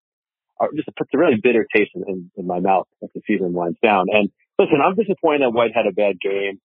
uh, 0.60 0.66
just 0.74 0.88
puts 0.96 1.10
a 1.14 1.18
really 1.18 1.38
bitter 1.42 1.66
taste 1.74 1.90
in, 1.94 2.02
in, 2.06 2.30
in 2.36 2.46
my 2.46 2.60
mouth 2.60 2.86
as 3.02 3.10
the 3.14 3.22
season 3.26 3.52
winds 3.52 3.78
down. 3.82 4.06
And 4.10 4.30
listen, 4.58 4.78
I'm 4.84 4.94
disappointed 4.94 5.42
that 5.42 5.50
White 5.50 5.74
had 5.74 5.86
a 5.86 5.92
bad 5.92 6.20
game 6.20 6.60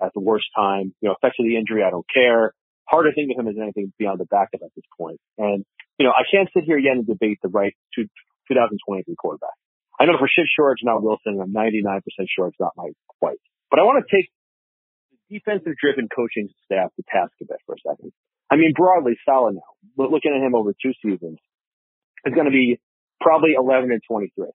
at 0.00 0.12
the 0.14 0.20
worst 0.20 0.46
time. 0.56 0.94
You 1.00 1.08
know, 1.08 1.14
effects 1.20 1.36
of 1.38 1.46
the 1.46 1.56
injury, 1.56 1.82
I 1.82 1.90
don't 1.90 2.06
care. 2.12 2.54
Hard 2.86 3.06
to 3.06 3.12
think 3.14 3.32
him 3.36 3.48
as 3.48 3.56
anything 3.60 3.92
beyond 3.98 4.20
the 4.20 4.26
backup 4.26 4.60
at 4.62 4.74
this 4.76 4.84
point. 4.96 5.18
And, 5.38 5.64
you 5.98 6.04
know, 6.04 6.12
I 6.12 6.22
can't 6.30 6.48
sit 6.54 6.64
here 6.64 6.78
yet 6.78 6.96
and 6.96 7.06
debate 7.06 7.38
the 7.42 7.48
right 7.48 7.74
to 7.94 8.02
2023 8.48 9.14
quarterback. 9.16 9.56
I 9.98 10.06
know 10.06 10.18
for 10.18 10.28
shit 10.28 10.46
sure 10.54 10.72
it's 10.72 10.84
not 10.84 11.02
Wilson. 11.02 11.40
I'm 11.40 11.52
99% 11.52 12.00
sure 12.28 12.48
it's 12.48 12.60
not 12.60 12.72
Mike 12.76 12.96
White. 13.20 13.40
But 13.70 13.78
I 13.80 13.82
want 13.84 14.04
to 14.04 14.16
take 14.16 14.28
the 15.28 15.38
defensive 15.38 15.74
driven 15.80 16.08
coaching 16.14 16.48
staff 16.64 16.90
to 16.96 17.02
task 17.08 17.32
a 17.40 17.46
bit 17.46 17.58
for 17.64 17.76
a 17.76 17.80
second. 17.88 18.12
I 18.50 18.56
mean, 18.56 18.72
broadly, 18.76 19.16
solid 19.24 19.54
now. 19.54 19.70
but 19.96 20.10
Looking 20.10 20.34
at 20.36 20.44
him 20.44 20.54
over 20.54 20.74
two 20.74 20.92
seasons 21.02 21.38
is 22.26 22.34
going 22.34 22.46
to 22.46 22.52
be 22.52 22.80
probably 23.20 23.54
11 23.56 23.90
and 23.90 24.02
23. 24.06 24.48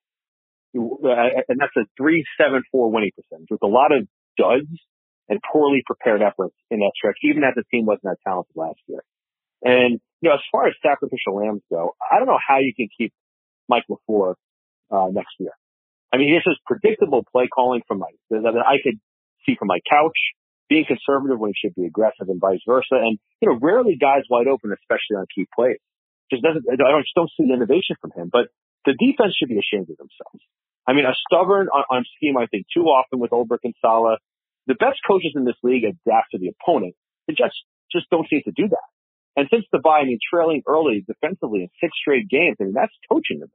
Uh, 0.77 1.09
and 1.49 1.57
that's 1.57 1.75
a 1.77 1.89
374 1.97 2.91
winning 2.91 3.11
percentage 3.15 3.49
with 3.49 3.63
a 3.63 3.67
lot 3.67 3.91
of 3.91 4.07
duds 4.37 4.69
and 5.29 5.39
poorly 5.51 5.83
prepared 5.85 6.21
efforts 6.21 6.55
in 6.69 6.79
that 6.79 6.91
stretch, 6.95 7.17
even 7.23 7.43
as 7.43 7.53
the 7.55 7.63
team 7.71 7.85
wasn't 7.85 8.03
that 8.03 8.17
talented 8.25 8.55
last 8.55 8.79
year. 8.87 9.03
And, 9.63 9.99
you 10.21 10.29
know, 10.29 10.35
as 10.35 10.41
far 10.51 10.67
as 10.67 10.73
sacrificial 10.81 11.35
lambs 11.35 11.61
go, 11.69 11.95
I 11.99 12.17
don't 12.17 12.27
know 12.27 12.39
how 12.39 12.57
you 12.59 12.73
can 12.75 12.87
keep 12.97 13.13
Mike 13.67 13.83
LaFleur, 13.89 14.35
uh, 14.91 15.07
next 15.11 15.35
year. 15.39 15.51
I 16.11 16.17
mean, 16.17 16.33
this 16.33 16.49
is 16.49 16.57
predictable 16.65 17.23
play 17.31 17.47
calling 17.47 17.81
from 17.87 17.99
Mike 17.99 18.17
that 18.31 18.41
I 18.65 18.81
could 18.83 18.99
see 19.45 19.55
from 19.55 19.67
my 19.67 19.79
couch, 19.89 20.17
being 20.67 20.85
conservative 20.85 21.39
when 21.39 21.51
he 21.53 21.57
should 21.61 21.75
be 21.75 21.85
aggressive 21.85 22.27
and 22.27 22.41
vice 22.41 22.61
versa. 22.65 22.97
And, 22.97 23.19
you 23.41 23.49
know, 23.49 23.59
rarely 23.61 23.97
guys 23.99 24.23
wide 24.29 24.47
open, 24.47 24.73
especially 24.73 25.17
on 25.17 25.25
key 25.33 25.45
plays 25.53 25.77
just 26.29 26.43
doesn't, 26.43 26.63
I 26.69 27.01
just 27.01 27.15
don't 27.15 27.29
see 27.35 27.47
the 27.47 27.53
innovation 27.53 27.97
from 27.99 28.11
him. 28.15 28.29
But 28.31 28.53
the 28.85 28.93
defense 28.93 29.35
should 29.37 29.49
be 29.49 29.59
ashamed 29.59 29.89
of 29.89 29.97
themselves. 29.97 30.45
I 30.87 30.93
mean, 30.93 31.05
a 31.05 31.13
stubborn 31.27 31.67
on, 31.67 31.83
on 31.89 32.05
scheme, 32.17 32.37
I 32.37 32.45
think, 32.45 32.65
too 32.73 32.85
often 32.85 33.19
with 33.19 33.31
Ulbrich 33.31 33.65
and 33.65 33.73
Saleh. 33.81 34.19
The 34.69 34.77
best 34.77 35.01
coaches 35.01 35.33
in 35.33 35.43
this 35.43 35.57
league 35.65 35.81
adapt 35.83 36.31
to 36.31 36.37
the 36.37 36.53
opponent. 36.53 36.93
They 37.25 37.33
just, 37.33 37.57
just 37.91 38.05
don't 38.13 38.29
seem 38.29 38.45
to 38.45 38.53
do 38.53 38.69
that. 38.69 38.87
And 39.35 39.49
since 39.49 39.65
the 39.73 39.79
bye, 39.81 40.01
I 40.01 40.05
mean, 40.05 40.19
trailing 40.21 40.61
early 40.67 41.01
defensively 41.01 41.65
in 41.65 41.69
six 41.81 41.97
straight 41.97 42.29
games, 42.29 42.57
I 42.61 42.69
mean, 42.69 42.77
that's 42.77 42.93
coaching 43.09 43.39
them. 43.39 43.49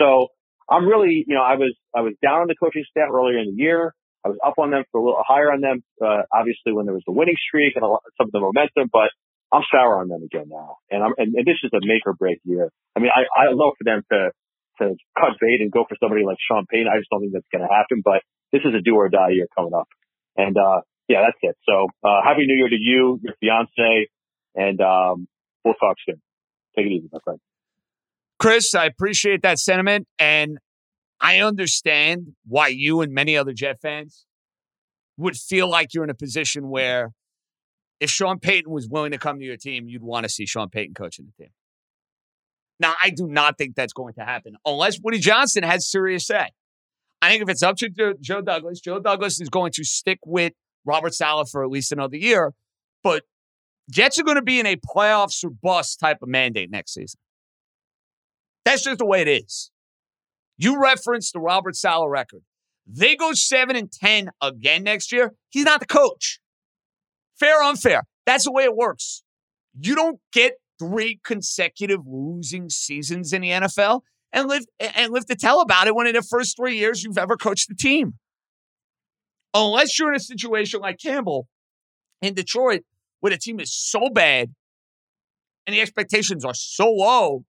So 0.00 0.28
I'm 0.64 0.88
really, 0.88 1.24
you 1.26 1.34
know, 1.36 1.44
I 1.44 1.60
was, 1.60 1.76
I 1.94 2.00
was 2.00 2.14
down 2.24 2.40
on 2.40 2.48
the 2.48 2.56
coaching 2.56 2.84
staff 2.88 3.12
earlier 3.12 3.38
in 3.38 3.52
the 3.52 3.60
year. 3.60 3.92
I 4.24 4.28
was 4.28 4.38
up 4.44 4.56
on 4.56 4.70
them 4.70 4.84
for 4.90 5.00
a 5.00 5.04
little 5.04 5.22
higher 5.26 5.52
on 5.52 5.60
them, 5.60 5.84
uh, 6.00 6.24
obviously 6.32 6.72
when 6.72 6.86
there 6.86 6.94
was 6.94 7.04
the 7.06 7.12
winning 7.12 7.36
streak 7.36 7.76
and 7.76 7.84
lot, 7.84 8.02
some 8.16 8.26
of 8.28 8.32
the 8.32 8.40
momentum, 8.40 8.88
but 8.92 9.12
I'm 9.52 9.62
sour 9.70 10.00
on 10.00 10.08
them 10.08 10.22
again 10.24 10.48
now. 10.48 10.76
And 10.90 11.04
I'm, 11.04 11.12
and, 11.16 11.34
and 11.34 11.44
this 11.46 11.60
is 11.62 11.70
a 11.72 11.80
make 11.84 12.02
or 12.04 12.14
break 12.14 12.40
year. 12.44 12.70
I 12.96 13.00
mean, 13.00 13.12
I, 13.14 13.28
I 13.28 13.52
love 13.52 13.76
for 13.76 13.84
them 13.84 14.02
to, 14.12 14.30
to 14.80 14.96
cut 15.18 15.36
bait 15.40 15.60
and 15.60 15.70
go 15.70 15.84
for 15.88 15.96
somebody 16.00 16.24
like 16.24 16.36
Sean 16.40 16.66
Payton. 16.66 16.88
I 16.88 16.98
just 16.98 17.10
don't 17.10 17.20
think 17.20 17.32
that's 17.32 17.52
going 17.52 17.66
to 17.66 17.72
happen, 17.72 18.02
but 18.04 18.22
this 18.52 18.62
is 18.64 18.74
a 18.74 18.80
do 18.80 18.96
or 18.96 19.08
die 19.08 19.36
year 19.36 19.46
coming 19.56 19.74
up. 19.74 19.88
And, 20.38 20.56
uh, 20.56 20.80
yeah, 21.08 21.22
that's 21.26 21.38
it. 21.42 21.56
So, 21.68 21.88
uh, 22.02 22.22
happy 22.24 22.46
new 22.46 22.56
year 22.56 22.68
to 22.68 22.76
you, 22.76 23.20
your 23.22 23.34
fiance, 23.40 24.08
and, 24.54 24.80
um, 24.80 25.28
we'll 25.64 25.74
talk 25.74 25.96
soon. 26.06 26.22
Take 26.76 26.86
it 26.86 26.92
easy, 26.92 27.08
my 27.12 27.18
friend. 27.24 27.40
Chris, 28.38 28.74
I 28.74 28.86
appreciate 28.86 29.42
that 29.42 29.58
sentiment. 29.58 30.06
And 30.18 30.58
I 31.20 31.40
understand 31.40 32.34
why 32.46 32.68
you 32.68 33.00
and 33.00 33.12
many 33.12 33.36
other 33.36 33.52
Jet 33.52 33.80
fans 33.82 34.26
would 35.16 35.36
feel 35.36 35.68
like 35.68 35.92
you're 35.92 36.04
in 36.04 36.10
a 36.10 36.14
position 36.14 36.68
where 36.68 37.12
if 37.98 38.08
Sean 38.10 38.38
Payton 38.38 38.70
was 38.70 38.88
willing 38.88 39.10
to 39.10 39.18
come 39.18 39.40
to 39.40 39.44
your 39.44 39.56
team, 39.56 39.88
you'd 39.88 40.04
want 40.04 40.22
to 40.22 40.28
see 40.28 40.46
Sean 40.46 40.68
Payton 40.68 40.94
coaching 40.94 41.26
the 41.26 41.44
team. 41.44 41.52
Now, 42.78 42.94
I 43.02 43.10
do 43.10 43.26
not 43.26 43.58
think 43.58 43.74
that's 43.74 43.92
going 43.92 44.14
to 44.14 44.24
happen 44.24 44.54
unless 44.64 45.00
Woody 45.02 45.18
Johnson 45.18 45.64
has 45.64 45.90
serious 45.90 46.24
say. 46.24 46.50
I 47.20 47.30
think 47.30 47.42
if 47.42 47.48
it's 47.48 47.62
up 47.62 47.76
to 47.78 48.14
Joe 48.20 48.40
Douglas, 48.40 48.80
Joe 48.80 49.00
Douglas 49.00 49.40
is 49.40 49.48
going 49.48 49.72
to 49.72 49.84
stick 49.84 50.18
with 50.24 50.52
Robert 50.84 51.14
Saleh 51.14 51.48
for 51.50 51.64
at 51.64 51.70
least 51.70 51.92
another 51.92 52.16
year. 52.16 52.54
But 53.02 53.24
Jets 53.90 54.18
are 54.18 54.22
going 54.22 54.36
to 54.36 54.42
be 54.42 54.60
in 54.60 54.66
a 54.66 54.76
playoffs 54.76 55.44
or 55.44 55.50
bust 55.50 55.98
type 55.98 56.18
of 56.22 56.28
mandate 56.28 56.70
next 56.70 56.94
season. 56.94 57.18
That's 58.64 58.84
just 58.84 58.98
the 58.98 59.06
way 59.06 59.22
it 59.22 59.28
is. 59.28 59.70
You 60.56 60.80
referenced 60.80 61.32
the 61.32 61.40
Robert 61.40 61.74
Saleh 61.74 62.10
record. 62.10 62.42
They 62.86 63.16
go 63.16 63.32
7 63.32 63.76
and 63.76 63.90
10 63.90 64.30
again 64.40 64.82
next 64.82 65.12
year. 65.12 65.34
He's 65.50 65.64
not 65.64 65.80
the 65.80 65.86
coach. 65.86 66.40
Fair, 67.38 67.60
or 67.60 67.64
unfair. 67.64 68.02
That's 68.26 68.44
the 68.44 68.52
way 68.52 68.64
it 68.64 68.76
works. 68.76 69.22
You 69.78 69.94
don't 69.94 70.20
get 70.32 70.54
three 70.78 71.20
consecutive 71.24 72.00
losing 72.06 72.68
seasons 72.68 73.32
in 73.32 73.42
the 73.42 73.50
NFL 73.50 74.00
and 74.32 74.48
live 74.48 74.64
and 74.78 75.12
live 75.12 75.26
to 75.26 75.34
tell 75.34 75.60
about 75.60 75.86
it 75.86 75.94
when 75.94 76.06
in 76.06 76.14
the 76.14 76.22
first 76.22 76.56
three 76.56 76.76
years 76.76 77.02
you've 77.02 77.18
ever 77.18 77.36
coached 77.36 77.68
the 77.68 77.74
team. 77.74 78.14
Unless 79.54 79.98
you're 79.98 80.10
in 80.10 80.16
a 80.16 80.20
situation 80.20 80.80
like 80.80 80.98
Campbell 80.98 81.48
in 82.20 82.34
Detroit, 82.34 82.82
where 83.20 83.30
the 83.30 83.38
team 83.38 83.60
is 83.60 83.72
so 83.74 84.10
bad 84.10 84.50
and 85.66 85.74
the 85.74 85.80
expectations 85.80 86.44
are 86.44 86.54
so 86.54 86.90
low 86.90 87.44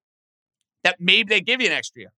that 0.84 0.96
maybe 1.00 1.30
they 1.30 1.42
give 1.42 1.62
you 1.62 1.70
next 1.70 1.94
year. 1.96 2.12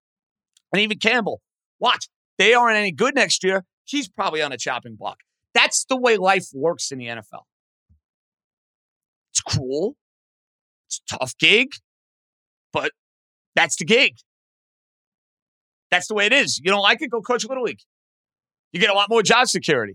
And 0.73 0.81
even 0.81 0.99
Campbell, 0.99 1.41
watch, 1.79 2.09
they 2.39 2.55
aren't 2.55 2.77
any 2.77 2.93
good 2.93 3.15
next 3.15 3.43
year. 3.43 3.65
He's 3.85 4.09
probably 4.09 4.43
on 4.43 4.53
a 4.53 4.57
chopping 4.57 4.97
block. 4.97 5.19
That's 5.55 5.85
the 5.85 5.97
way 5.97 6.17
life 6.17 6.47
works 6.55 6.93
in 6.93 6.99
the 6.99 7.07
NFL. 7.07 7.43
It's 9.33 9.41
cruel. 9.41 9.97
It's 10.87 11.01
a 11.11 11.19
tough 11.19 11.37
gig, 11.39 11.69
but 12.73 12.93
that's 13.55 13.77
the 13.77 13.85
gig. 13.85 14.17
That's 15.91 16.07
the 16.07 16.15
way 16.15 16.27
it 16.27 16.33
is. 16.33 16.61
You 16.63 16.71
don't 16.71 16.83
like 16.83 17.03
it? 17.03 17.11
Go 17.11 17.21
coach 17.21 17.45
Little 17.45 17.65
League. 17.65 17.81
You 18.73 18.81
get 18.81 18.91
a 18.91 18.95
lot 18.95 19.09
more 19.11 19.23
job 19.23 19.49
security. 19.49 19.95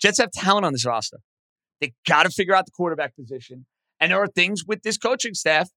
Jets 0.00 0.18
have 0.18 0.30
talent 0.32 0.66
on 0.66 0.72
this 0.72 0.84
roster. 0.84 1.18
They 1.80 1.92
got 2.06 2.24
to 2.24 2.30
figure 2.30 2.54
out 2.54 2.66
the 2.66 2.72
quarterback 2.72 3.14
position. 3.16 3.66
And 4.00 4.10
there 4.10 4.18
are 4.18 4.26
things 4.26 4.64
with 4.66 4.82
this 4.82 4.98
coaching 4.98 5.34
staff 5.34 5.70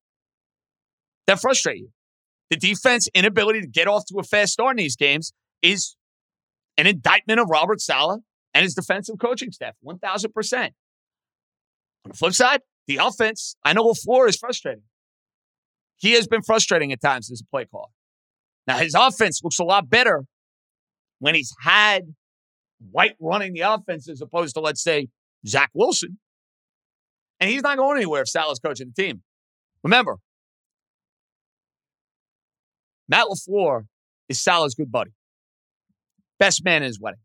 that 1.28 1.40
frustrate 1.40 1.78
you. 1.78 1.90
The 2.50 2.58
defense 2.58 3.08
inability 3.14 3.62
to 3.62 3.68
get 3.68 3.88
off 3.88 4.06
to 4.08 4.20
a 4.20 4.24
fast 4.24 4.54
start 4.54 4.72
in 4.72 4.84
these 4.84 4.96
games 4.96 5.34
is 5.62 5.96
an 6.78 6.88
indictment 6.88 7.40
of 7.40 7.50
Robert 7.50 7.82
Saleh 7.82 8.22
and 8.54 8.64
his 8.64 8.74
defensive 8.74 9.18
coaching 9.20 9.52
staff, 9.52 9.76
1000%. 9.86 10.54
On 10.54 10.72
the 12.06 12.14
flip 12.14 12.34
side, 12.34 12.62
the 12.88 12.98
offense, 12.98 13.56
I 13.64 13.74
know 13.74 13.84
LaFleur 13.84 14.30
is 14.30 14.38
frustrating. 14.38 14.84
He 15.98 16.14
has 16.14 16.28
been 16.28 16.42
frustrating 16.42 16.92
at 16.92 17.02
times 17.02 17.32
as 17.32 17.42
a 17.42 17.46
play 17.50 17.66
caller. 17.66 17.90
Now, 18.68 18.78
his 18.78 18.94
offense 18.94 19.42
looks 19.44 19.60
a 19.60 19.64
lot 19.64 19.90
better 19.90 20.26
when 21.20 21.36
he's 21.36 21.54
had 21.62 22.14
White 22.92 23.16
running 23.20 23.54
the 23.54 23.62
offense 23.62 24.08
as 24.08 24.22
opposed 24.22 24.54
to, 24.56 24.62
let's 24.62 24.84
say, 24.84 25.08
Zach 25.48 25.72
Wilson. 25.74 26.20
And 27.40 27.50
he's 27.50 27.64
not 27.64 27.78
going 27.78 27.98
anywhere 27.98 28.22
if 28.22 28.30
Saleh's 28.30 28.60
coaching 28.60 28.92
the 28.96 29.04
team. 29.04 29.24
Remember, 29.84 30.18
Matt 33.08 33.28
LaFleur 33.28 33.86
is 34.28 34.42
Saleh's 34.42 34.76
good 34.76 34.92
buddy. 34.92 35.12
Best 36.40 36.64
man 36.64 36.84
in 36.84 36.88
his 36.88 37.00
wedding. 37.00 37.22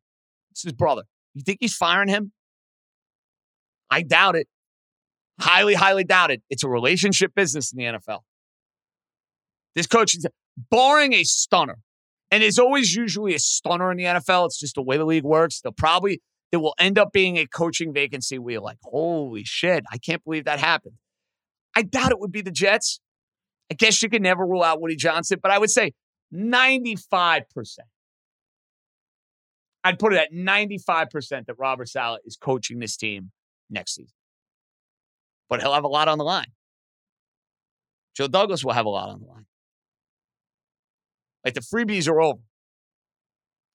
It's 0.52 0.62
his 0.62 0.72
brother. 0.72 1.02
You 1.34 1.42
think 1.42 1.58
he's 1.60 1.74
firing 1.74 2.08
him? 2.08 2.32
I 3.90 4.02
doubt 4.02 4.36
it. 4.36 4.48
Highly, 5.40 5.74
highly 5.74 6.04
doubt 6.04 6.30
it. 6.30 6.42
It's 6.50 6.62
a 6.62 6.68
relationship 6.68 7.34
business 7.34 7.72
in 7.72 7.78
the 7.78 7.84
NFL. 7.98 8.20
This 9.74 9.86
coach 9.86 10.14
is 10.14 10.26
barring 10.70 11.12
a 11.12 11.24
stunner, 11.24 11.78
and 12.30 12.42
there's 12.42 12.58
always 12.58 12.94
usually 12.94 13.34
a 13.34 13.38
stunner 13.38 13.90
in 13.90 13.96
the 13.96 14.04
NFL. 14.04 14.46
It's 14.46 14.58
just 14.58 14.74
the 14.74 14.82
way 14.82 14.96
the 14.96 15.04
league 15.04 15.24
works. 15.24 15.60
They'll 15.60 15.72
probably 15.72 16.20
there 16.50 16.60
will 16.60 16.74
end 16.78 16.98
up 16.98 17.12
being 17.12 17.38
a 17.38 17.46
coaching 17.46 17.92
vacancy 17.94 18.38
where 18.38 18.52
you're 18.52 18.62
like, 18.62 18.76
holy 18.84 19.42
shit, 19.42 19.84
I 19.90 19.96
can't 19.96 20.22
believe 20.22 20.44
that 20.44 20.60
happened. 20.60 20.96
I 21.74 21.82
doubt 21.82 22.10
it 22.10 22.20
would 22.20 22.30
be 22.30 22.42
the 22.42 22.50
Jets. 22.50 23.00
I 23.70 23.74
guess 23.74 24.02
you 24.02 24.10
could 24.10 24.20
never 24.20 24.46
rule 24.46 24.62
out 24.62 24.80
Woody 24.80 24.96
Johnson, 24.96 25.38
but 25.42 25.50
I 25.50 25.58
would 25.58 25.70
say 25.70 25.92
95%. 26.32 27.44
I'd 29.84 29.98
put 29.98 30.12
it 30.12 30.18
at 30.18 30.32
95% 30.32 31.46
that 31.46 31.54
Robert 31.58 31.88
Saleh 31.88 32.20
is 32.24 32.36
coaching 32.36 32.78
this 32.78 32.96
team 32.96 33.32
next 33.70 33.94
season. 33.94 34.14
But 35.48 35.60
he'll 35.60 35.72
have 35.72 35.84
a 35.84 35.88
lot 35.88 36.08
on 36.08 36.18
the 36.18 36.24
line. 36.24 36.52
Joe 38.14 38.28
Douglas 38.28 38.62
will 38.62 38.74
have 38.74 38.86
a 38.86 38.90
lot 38.90 39.08
on 39.08 39.20
the 39.20 39.26
line. 39.26 39.46
Like 41.44 41.54
the 41.54 41.60
freebies 41.60 42.08
are 42.08 42.20
over. 42.20 42.40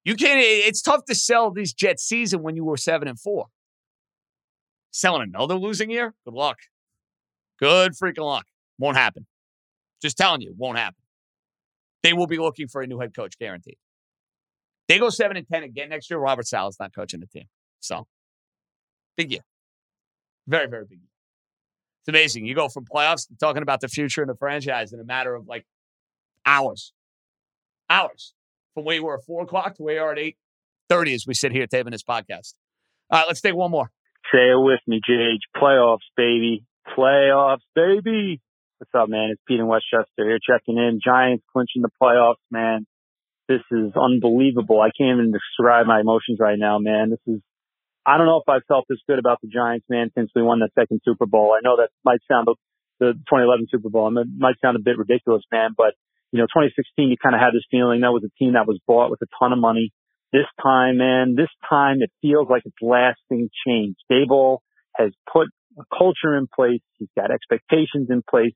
You 0.04 0.16
can't, 0.16 0.40
it's 0.42 0.82
tough 0.82 1.04
to 1.06 1.16
sell 1.16 1.52
this 1.52 1.74
Jet 1.74 2.00
season 2.00 2.42
when 2.42 2.56
you 2.56 2.64
were 2.64 2.78
seven 2.78 3.08
and 3.08 3.20
four. 3.20 3.48
Selling 4.92 5.22
another 5.22 5.56
losing 5.56 5.92
year? 5.92 6.14
Good 6.24 6.34
luck. 6.34 6.58
Good 7.60 7.94
freaking 8.02 8.26
luck. 8.26 8.46
Won't 8.80 8.98
happen. 8.98 9.26
Just 10.02 10.18
telling 10.18 10.42
you, 10.42 10.54
won't 10.58 10.78
happen. 10.78 11.02
They 12.04 12.14
will 12.14 12.28
be 12.28 12.38
looking 12.38 12.68
for 12.68 12.82
a 12.82 12.88
new 12.88 13.00
head 13.00 13.14
coach, 13.14 13.38
guaranteed. 13.38 13.78
They 14.88 15.00
go 15.00 15.10
seven 15.10 15.36
and 15.36 15.46
ten 15.48 15.64
again 15.64 15.90
next 15.90 16.10
year. 16.10 16.20
Robert 16.20 16.48
Saleh's 16.48 16.78
not 16.80 16.96
coaching 16.96 17.20
the 17.20 17.28
team. 17.28 17.46
So 17.82 18.08
big 19.18 19.32
year. 19.32 19.42
Very, 20.48 20.68
very 20.68 20.86
big 20.86 21.00
year. 21.00 21.10
It's 22.02 22.10
amazing. 22.10 22.46
You 22.46 22.56
go 22.56 22.70
from 22.70 22.86
playoffs 22.86 23.28
to 23.28 23.36
talking 23.38 23.62
about 23.62 23.82
the 23.82 23.90
future 23.90 24.22
in 24.22 24.30
the 24.30 24.36
franchise 24.36 24.94
in 24.94 25.00
a 25.00 25.04
matter 25.04 25.36
of 25.36 25.48
like 25.48 25.66
hours. 26.46 26.94
Hours. 27.90 28.34
From 28.74 28.86
where 28.86 28.96
you 28.96 29.06
were 29.06 29.18
at 29.18 29.26
four 29.26 29.44
o'clock 29.44 29.76
to 29.76 29.84
where 29.84 29.96
you 29.96 30.02
are 30.02 30.12
at 30.12 30.20
eight 30.20 30.38
thirty 30.90 31.14
as 31.14 31.26
we 31.26 31.34
sit 31.34 31.52
here 31.52 31.68
taping 31.68 31.92
this 31.92 32.04
podcast. 32.04 32.54
All 33.10 33.20
right, 33.20 33.28
let's 33.28 33.42
take 33.42 33.56
one 33.56 33.72
more. 33.72 33.92
Say 34.32 34.52
it 34.52 34.62
with 34.62 34.82
me, 34.88 35.00
JH. 35.08 35.40
Playoffs, 35.56 36.00
baby. 36.16 36.66
Playoffs, 36.98 37.62
baby. 37.76 38.42
What's 38.78 38.92
up, 38.94 39.10
man? 39.10 39.30
It's 39.32 39.42
Pete 39.48 39.60
in 39.60 39.68
Westchester 39.68 40.06
here 40.18 40.38
checking 40.38 40.78
in. 40.78 41.00
Giants 41.04 41.44
clinching 41.52 41.82
the 41.82 41.90
playoffs, 42.02 42.36
man. 42.52 42.86
This 43.48 43.62
is 43.72 43.94
unbelievable. 43.96 44.82
I 44.82 44.92
can't 44.96 45.18
even 45.20 45.32
describe 45.32 45.88
my 45.88 46.02
emotions 46.02 46.38
right 46.40 46.60
now, 46.60 46.78
man. 46.78 47.10
This 47.12 47.36
is, 47.36 47.42
I 48.06 48.18
don't 48.18 48.28
know 48.28 48.38
if 48.46 48.50
I've 48.50 48.66
felt 48.68 48.86
this 48.90 49.00
good 49.08 49.20
about 49.20 49.40
the 49.42 49.48
Giants, 49.48 49.86
man, 49.90 50.12
since 50.16 50.30
we 50.36 50.44
won 50.44 50.60
the 50.60 50.70
second 50.78 51.02
Super 51.06 51.26
Bowl. 51.26 51.56
I 51.58 51.62
know 51.64 51.78
that 51.78 51.90
might 52.04 52.20
sound 52.30 52.48
the 53.00 53.14
2011 53.14 53.68
Super 53.72 53.90
Bowl. 53.90 54.16
It 54.18 54.28
might 54.38 54.60
sound 54.62 54.76
a 54.76 54.82
bit 54.82 54.98
ridiculous, 54.98 55.44
man, 55.52 55.72
but 55.78 55.94
you 56.32 56.40
know, 56.40 56.46
2016, 56.46 57.10
you 57.10 57.18
kind 57.22 57.36
of 57.36 57.42
had 57.42 57.54
this 57.54 57.66
feeling 57.72 58.02
that 58.02 58.12
was 58.12 58.24
a 58.24 58.32
team 58.38 58.54
that 58.54 58.68
was 58.68 58.80
bought 58.88 59.10
with 59.10 59.22
a 59.22 59.28
ton 59.40 59.54
of 59.54 59.60
money. 59.60 59.92
This 60.34 60.46
time, 60.62 60.98
man, 60.98 61.36
this 61.36 61.50
time 61.70 62.02
it 62.02 62.12
feels 62.22 62.48
like 62.50 62.64
it's 62.66 62.76
lasting 62.82 63.50
change. 63.66 63.96
Daboll 64.12 64.60
has 64.96 65.12
put 65.32 65.48
a 65.80 65.84
culture 65.96 66.36
in 66.36 66.48
place. 66.54 66.82
He's 66.98 67.10
got 67.16 67.32
expectations 67.32 68.10
in 68.10 68.24
place. 68.30 68.54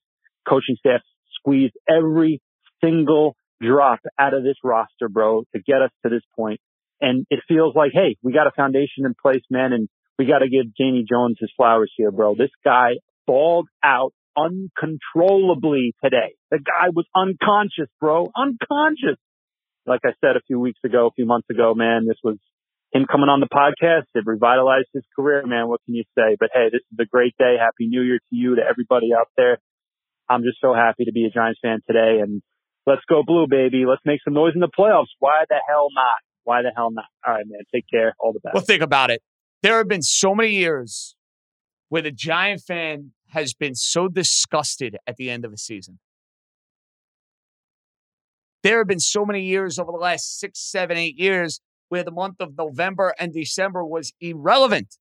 Coaching 0.48 0.76
staff 0.80 1.02
squeezed 1.40 1.76
every 1.88 2.42
single 2.84 3.36
drop 3.62 4.00
out 4.20 4.34
of 4.34 4.44
this 4.44 4.58
roster, 4.64 5.08
bro, 5.08 5.44
to 5.56 5.62
get 5.62 5.82
us 5.82 5.92
to 6.04 6.10
this 6.10 6.24
point. 6.36 6.60
And 7.00 7.26
it 7.30 7.40
feels 7.48 7.76
like, 7.76 7.92
hey, 7.94 8.18
we 8.22 8.34
got 8.34 8.48
a 8.48 8.52
foundation 8.56 9.06
in 9.06 9.14
place, 9.20 9.44
man, 9.50 9.72
and 9.72 9.88
we 10.20 10.26
got 10.26 10.40
to 10.40 10.50
give 10.50 10.76
Jamie 10.78 11.06
Jones 11.10 11.38
his 11.40 11.52
flowers 11.56 11.92
here, 11.96 12.12
bro. 12.12 12.36
This 12.36 12.52
guy 12.64 12.96
balled 13.26 13.68
out 13.84 14.14
uncontrollably 14.38 15.94
today. 16.04 16.36
The 16.50 16.60
guy 16.60 16.90
was 16.94 17.06
unconscious, 17.16 17.90
bro. 18.00 18.32
Unconscious. 18.36 19.20
Like 19.86 20.02
I 20.06 20.12
said 20.24 20.36
a 20.36 20.42
few 20.48 20.60
weeks 20.60 20.80
ago, 20.86 21.08
a 21.08 21.12
few 21.12 21.26
months 21.26 21.50
ago, 21.50 21.74
man, 21.74 22.06
this 22.08 22.18
was 22.24 22.38
him 22.94 23.06
coming 23.10 23.30
on 23.30 23.40
the 23.40 23.48
podcast. 23.48 24.06
It 24.14 24.26
revitalized 24.26 24.90
his 24.94 25.04
career, 25.16 25.46
man. 25.46 25.68
What 25.68 25.82
can 25.86 25.96
you 25.96 26.04
say? 26.18 26.36
But 26.40 26.50
hey, 26.54 26.70
this 26.72 26.82
is 26.92 26.98
a 27.00 27.06
great 27.06 27.34
day. 27.40 27.56
Happy 27.60 27.88
New 27.88 28.02
Year 28.02 28.20
to 28.20 28.36
you, 28.36 28.56
to 28.56 28.62
everybody 28.62 29.10
out 29.18 29.28
there. 29.38 29.58
I'm 30.30 30.44
just 30.44 30.58
so 30.62 30.74
happy 30.74 31.06
to 31.06 31.12
be 31.12 31.26
a 31.26 31.30
Giants 31.30 31.60
fan 31.62 31.80
today. 31.88 32.20
And 32.22 32.42
let's 32.86 33.02
go 33.10 33.24
blue, 33.26 33.48
baby. 33.50 33.86
Let's 33.88 34.02
make 34.06 34.20
some 34.24 34.34
noise 34.34 34.54
in 34.54 34.62
the 34.62 34.70
playoffs. 34.70 35.12
Why 35.20 35.44
the 35.50 35.58
hell 35.68 35.88
not? 35.94 36.18
Why 36.44 36.62
the 36.62 36.72
hell 36.76 36.92
not? 36.92 37.06
All 37.26 37.34
right, 37.34 37.46
man. 37.48 37.62
Take 37.74 37.86
care. 37.92 38.14
All 38.20 38.34
the 38.34 38.40
best. 38.40 38.54
Well, 38.54 38.64
think 38.64 38.82
about 38.82 39.10
it. 39.10 39.22
There 39.64 39.78
have 39.78 39.88
been 39.88 40.02
so 40.02 40.34
many 40.34 40.52
years 40.52 41.16
where 41.90 42.02
the 42.02 42.12
Giant 42.12 42.62
fan 42.62 43.12
has 43.32 43.54
been 43.54 43.76
so 43.76 44.08
disgusted 44.08 44.98
at 45.08 45.18
the 45.18 45.30
end 45.30 45.46
of 45.46 45.54
a 45.54 45.58
season. 45.58 46.00
There 48.64 48.78
have 48.78 48.88
been 48.88 49.00
so 49.00 49.26
many 49.26 49.44
years 49.44 49.80
over 49.80 49.92
the 49.92 49.98
last 49.98 50.40
six, 50.40 50.60
seven, 50.60 50.98
eight 50.98 51.18
years 51.18 51.62
where 51.90 52.04
the 52.04 52.12
month 52.12 52.36
of 52.40 52.58
November 52.58 53.14
and 53.20 53.34
December 53.34 53.84
was 53.84 54.14
irrelevant 54.22 54.98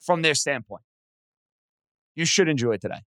from 0.00 0.22
their 0.22 0.34
standpoint. 0.34 0.82
You 2.14 2.24
should 2.24 2.48
enjoy 2.48 2.72
it 2.72 2.80
today. 2.80 3.02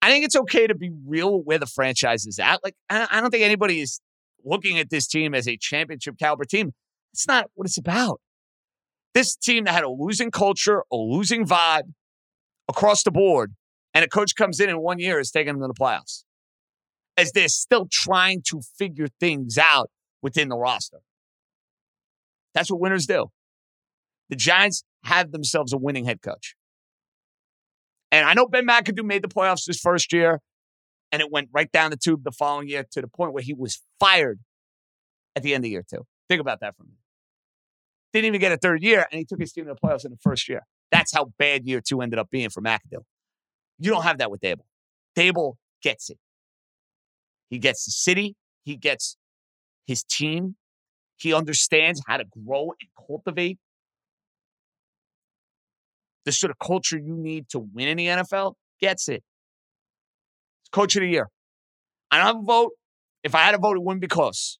I 0.00 0.10
think 0.10 0.24
it's 0.24 0.36
okay 0.36 0.66
to 0.66 0.74
be 0.74 0.90
real 1.06 1.42
where 1.42 1.58
the 1.58 1.66
franchise 1.66 2.26
is 2.26 2.38
at. 2.38 2.58
Like, 2.64 2.74
I 2.90 3.20
don't 3.20 3.30
think 3.30 3.44
anybody 3.44 3.80
is 3.80 4.00
looking 4.44 4.78
at 4.78 4.90
this 4.90 5.06
team 5.06 5.34
as 5.34 5.46
a 5.46 5.56
championship 5.56 6.18
caliber 6.18 6.44
team. 6.44 6.72
It's 7.12 7.28
not 7.28 7.46
what 7.54 7.66
it's 7.66 7.78
about. 7.78 8.20
This 9.14 9.36
team 9.36 9.64
that 9.64 9.74
had 9.74 9.84
a 9.84 9.90
losing 9.90 10.30
culture, 10.30 10.82
a 10.90 10.96
losing 10.96 11.46
vibe, 11.46 11.92
across 12.68 13.02
the 13.02 13.10
board, 13.10 13.54
and 13.94 14.04
a 14.04 14.08
coach 14.08 14.34
comes 14.34 14.60
in 14.60 14.68
in 14.68 14.80
one 14.80 14.98
year 14.98 15.18
is 15.18 15.30
taking 15.30 15.54
them 15.54 15.62
to 15.62 15.68
the 15.68 15.74
playoffs 15.74 16.24
as 17.16 17.32
they're 17.32 17.48
still 17.48 17.86
trying 17.90 18.42
to 18.48 18.60
figure 18.78 19.06
things 19.20 19.58
out 19.58 19.90
within 20.22 20.48
the 20.48 20.56
roster. 20.56 20.98
That's 22.54 22.70
what 22.70 22.80
winners 22.80 23.06
do. 23.06 23.26
The 24.30 24.36
Giants 24.36 24.82
have 25.04 25.32
themselves 25.32 25.72
a 25.72 25.78
winning 25.78 26.04
head 26.04 26.22
coach. 26.22 26.54
And 28.10 28.26
I 28.26 28.34
know 28.34 28.46
Ben 28.46 28.66
McAdoo 28.66 29.04
made 29.04 29.22
the 29.22 29.28
playoffs 29.28 29.66
his 29.66 29.80
first 29.80 30.12
year, 30.12 30.40
and 31.10 31.20
it 31.20 31.30
went 31.30 31.48
right 31.52 31.70
down 31.70 31.90
the 31.90 31.96
tube 31.96 32.24
the 32.24 32.30
following 32.30 32.68
year 32.68 32.84
to 32.92 33.00
the 33.00 33.08
point 33.08 33.32
where 33.32 33.42
he 33.42 33.54
was 33.54 33.80
fired 33.98 34.40
at 35.34 35.42
the 35.42 35.54
end 35.54 35.64
of 35.64 35.70
year 35.70 35.84
two. 35.88 36.06
Think 36.28 36.40
about 36.40 36.60
that 36.60 36.76
for 36.76 36.84
me. 36.84 36.92
Didn't 38.12 38.26
even 38.26 38.40
get 38.40 38.52
a 38.52 38.58
third 38.58 38.82
year, 38.82 39.06
and 39.10 39.18
he 39.18 39.24
took 39.24 39.40
his 39.40 39.52
team 39.52 39.66
to 39.66 39.74
the 39.74 39.80
playoffs 39.86 40.04
in 40.04 40.10
the 40.10 40.18
first 40.18 40.48
year. 40.48 40.62
That's 40.92 41.12
how 41.12 41.32
bad 41.38 41.66
year 41.66 41.80
two 41.80 42.02
ended 42.02 42.18
up 42.18 42.30
being 42.30 42.50
for 42.50 42.60
McAdoo. 42.60 43.02
You 43.78 43.90
don't 43.90 44.04
have 44.04 44.18
that 44.18 44.30
with 44.30 44.42
Daboll. 44.42 44.66
Daboll 45.16 45.54
gets 45.82 46.10
it. 46.10 46.18
He 47.48 47.58
gets 47.58 47.86
the 47.86 47.90
city. 47.90 48.36
He 48.62 48.76
gets 48.76 49.16
his 49.86 50.04
team. 50.04 50.54
He 51.16 51.32
understands 51.32 52.02
how 52.06 52.18
to 52.18 52.24
grow 52.24 52.72
and 52.80 53.06
cultivate 53.06 53.58
the 56.24 56.32
sort 56.32 56.50
of 56.50 56.58
culture 56.58 56.98
you 56.98 57.16
need 57.16 57.48
to 57.48 57.58
win 57.58 57.88
in 57.88 57.96
the 57.96 58.06
NFL. 58.06 58.54
Gets 58.80 59.08
it. 59.08 59.24
It's 60.62 60.68
coach 60.70 60.94
of 60.96 61.00
the 61.00 61.08
year. 61.08 61.28
I 62.10 62.18
don't 62.18 62.26
have 62.26 62.36
a 62.36 62.42
vote. 62.42 62.72
If 63.24 63.34
I 63.34 63.40
had 63.42 63.54
a 63.54 63.58
vote, 63.58 63.76
it 63.76 63.82
wouldn't 63.82 64.00
be 64.00 64.08
close. 64.08 64.58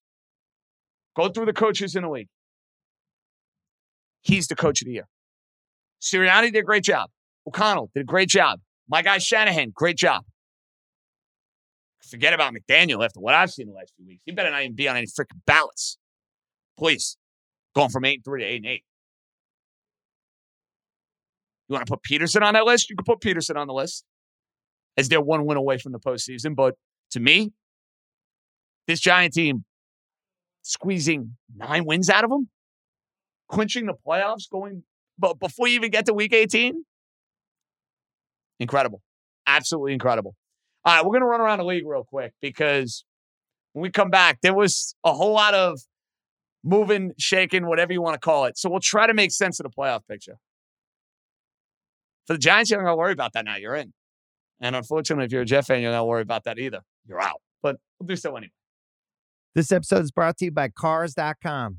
Go 1.14 1.28
through 1.28 1.46
the 1.46 1.52
coaches 1.52 1.94
in 1.94 2.02
the 2.02 2.10
league. 2.10 2.28
He's 4.22 4.46
the 4.46 4.56
coach 4.56 4.80
of 4.80 4.86
the 4.86 4.92
year. 4.92 5.08
Sirianni 6.02 6.52
did 6.52 6.56
a 6.56 6.62
great 6.62 6.82
job. 6.82 7.08
O'Connell 7.46 7.90
did 7.94 8.00
a 8.00 8.04
great 8.04 8.28
job. 8.28 8.60
My 8.88 9.02
guy 9.02 9.18
Shanahan, 9.18 9.70
great 9.74 9.96
job. 9.96 10.24
Forget 12.10 12.34
about 12.34 12.52
McDaniel 12.52 13.04
after 13.04 13.20
what 13.20 13.34
I've 13.34 13.50
seen 13.50 13.68
the 13.68 13.72
last 13.72 13.92
few 13.96 14.06
weeks. 14.06 14.22
He 14.26 14.32
better 14.32 14.50
not 14.50 14.62
even 14.62 14.74
be 14.74 14.88
on 14.88 14.96
any 14.96 15.06
freaking 15.06 15.40
ballots. 15.46 15.96
Please. 16.76 17.16
Going 17.74 17.88
from 17.88 18.04
8 18.04 18.16
and 18.16 18.24
3 18.24 18.40
to 18.42 18.46
8 18.46 18.56
and 18.56 18.66
8. 18.66 18.84
You 21.68 21.74
want 21.74 21.86
to 21.86 21.90
put 21.90 22.02
Pederson 22.02 22.42
on 22.42 22.54
that 22.54 22.64
list? 22.64 22.90
You 22.90 22.96
can 22.96 23.04
put 23.04 23.20
Pederson 23.20 23.56
on 23.56 23.66
the 23.66 23.72
list 23.72 24.04
as 24.96 25.08
they're 25.08 25.22
one 25.22 25.46
win 25.46 25.56
away 25.56 25.78
from 25.78 25.92
the 25.92 26.00
postseason. 26.00 26.54
But 26.54 26.74
to 27.12 27.20
me, 27.20 27.52
this 28.86 29.00
Giant 29.00 29.32
team 29.32 29.64
squeezing 30.62 31.36
nine 31.56 31.84
wins 31.86 32.10
out 32.10 32.24
of 32.24 32.30
them, 32.30 32.48
clinching 33.48 33.86
the 33.86 33.94
playoffs, 34.06 34.50
going 34.50 34.82
but 35.18 35.38
before 35.38 35.68
you 35.68 35.74
even 35.74 35.90
get 35.90 36.06
to 36.06 36.14
week 36.14 36.32
18, 36.32 36.84
incredible. 38.60 39.02
Absolutely 39.46 39.92
incredible. 39.92 40.34
All 40.84 40.94
right, 40.94 41.04
we're 41.04 41.12
going 41.12 41.22
to 41.22 41.26
run 41.26 41.40
around 41.40 41.58
the 41.58 41.64
league 41.64 41.86
real 41.86 42.04
quick 42.04 42.32
because 42.40 43.04
when 43.72 43.82
we 43.82 43.90
come 43.90 44.10
back, 44.10 44.38
there 44.42 44.54
was 44.54 44.94
a 45.04 45.12
whole 45.12 45.32
lot 45.32 45.54
of 45.54 45.80
moving, 46.64 47.12
shaking, 47.18 47.66
whatever 47.66 47.92
you 47.92 48.02
want 48.02 48.14
to 48.14 48.20
call 48.20 48.44
it. 48.46 48.58
So 48.58 48.68
we'll 48.68 48.80
try 48.80 49.06
to 49.06 49.14
make 49.14 49.32
sense 49.32 49.60
of 49.60 49.64
the 49.64 49.70
playoff 49.70 50.00
picture. 50.08 50.38
For 52.26 52.34
the 52.34 52.38
Giants, 52.38 52.70
you 52.70 52.76
don't 52.76 52.84
got 52.84 52.92
to 52.92 52.96
worry 52.96 53.12
about 53.12 53.32
that 53.32 53.44
now. 53.44 53.56
You're 53.56 53.74
in. 53.74 53.92
And 54.60 54.76
unfortunately, 54.76 55.24
if 55.24 55.32
you're 55.32 55.42
a 55.42 55.46
Jet 55.46 55.66
fan, 55.66 55.82
you're 55.82 55.90
not 55.90 56.06
worry 56.06 56.22
about 56.22 56.44
that 56.44 56.58
either. 56.58 56.80
You're 57.06 57.20
out. 57.20 57.40
But 57.62 57.76
we'll 57.98 58.06
do 58.06 58.16
so 58.16 58.36
anyway. 58.36 58.52
This 59.54 59.72
episode 59.72 60.02
is 60.04 60.12
brought 60.12 60.38
to 60.38 60.46
you 60.46 60.50
by 60.50 60.68
Cars.com. 60.68 61.78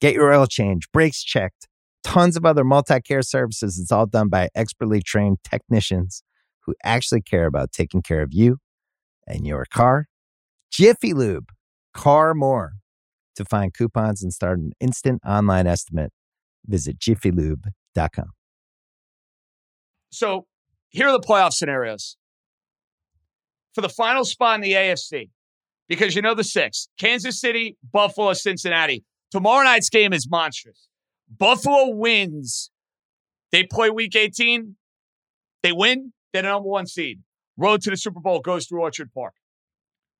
Get 0.00 0.14
your 0.14 0.32
oil 0.32 0.46
change, 0.46 0.90
brakes 0.92 1.22
checked, 1.22 1.68
tons 2.02 2.36
of 2.36 2.44
other 2.44 2.64
multi 2.64 3.00
care 3.00 3.22
services. 3.22 3.78
It's 3.78 3.92
all 3.92 4.06
done 4.06 4.28
by 4.28 4.48
expertly 4.54 5.02
trained 5.02 5.38
technicians 5.44 6.22
who 6.64 6.74
actually 6.84 7.22
care 7.22 7.46
about 7.46 7.72
taking 7.72 8.02
care 8.02 8.22
of 8.22 8.30
you 8.32 8.58
and 9.26 9.46
your 9.46 9.66
car. 9.72 10.06
Jiffy 10.70 11.12
Lube, 11.12 11.48
car 11.94 12.34
more. 12.34 12.72
To 13.36 13.44
find 13.44 13.72
coupons 13.72 14.22
and 14.22 14.32
start 14.32 14.58
an 14.58 14.72
instant 14.80 15.22
online 15.24 15.66
estimate, 15.66 16.12
visit 16.66 16.98
jiffylube.com. 16.98 18.32
So 20.10 20.46
here 20.88 21.08
are 21.08 21.12
the 21.12 21.20
playoff 21.20 21.52
scenarios 21.52 22.16
for 23.72 23.80
the 23.80 23.88
final 23.88 24.24
spot 24.24 24.56
in 24.56 24.60
the 24.60 24.72
AFC. 24.72 25.30
Because 25.88 26.14
you 26.14 26.22
know 26.22 26.34
the 26.34 26.44
six 26.44 26.88
Kansas 26.98 27.40
City, 27.40 27.76
Buffalo, 27.92 28.32
Cincinnati. 28.32 29.04
Tomorrow 29.30 29.64
night's 29.64 29.90
game 29.90 30.12
is 30.12 30.28
monstrous. 30.28 30.88
Buffalo 31.28 31.94
wins. 31.94 32.70
They 33.52 33.64
play 33.64 33.90
week 33.90 34.16
18. 34.16 34.76
They 35.62 35.72
win. 35.72 36.12
They're 36.32 36.42
the 36.42 36.48
number 36.48 36.68
one 36.68 36.86
seed. 36.86 37.20
Road 37.56 37.82
to 37.82 37.90
the 37.90 37.96
Super 37.96 38.20
Bowl 38.20 38.40
goes 38.40 38.66
through 38.66 38.82
Orchard 38.82 39.12
Park. 39.12 39.34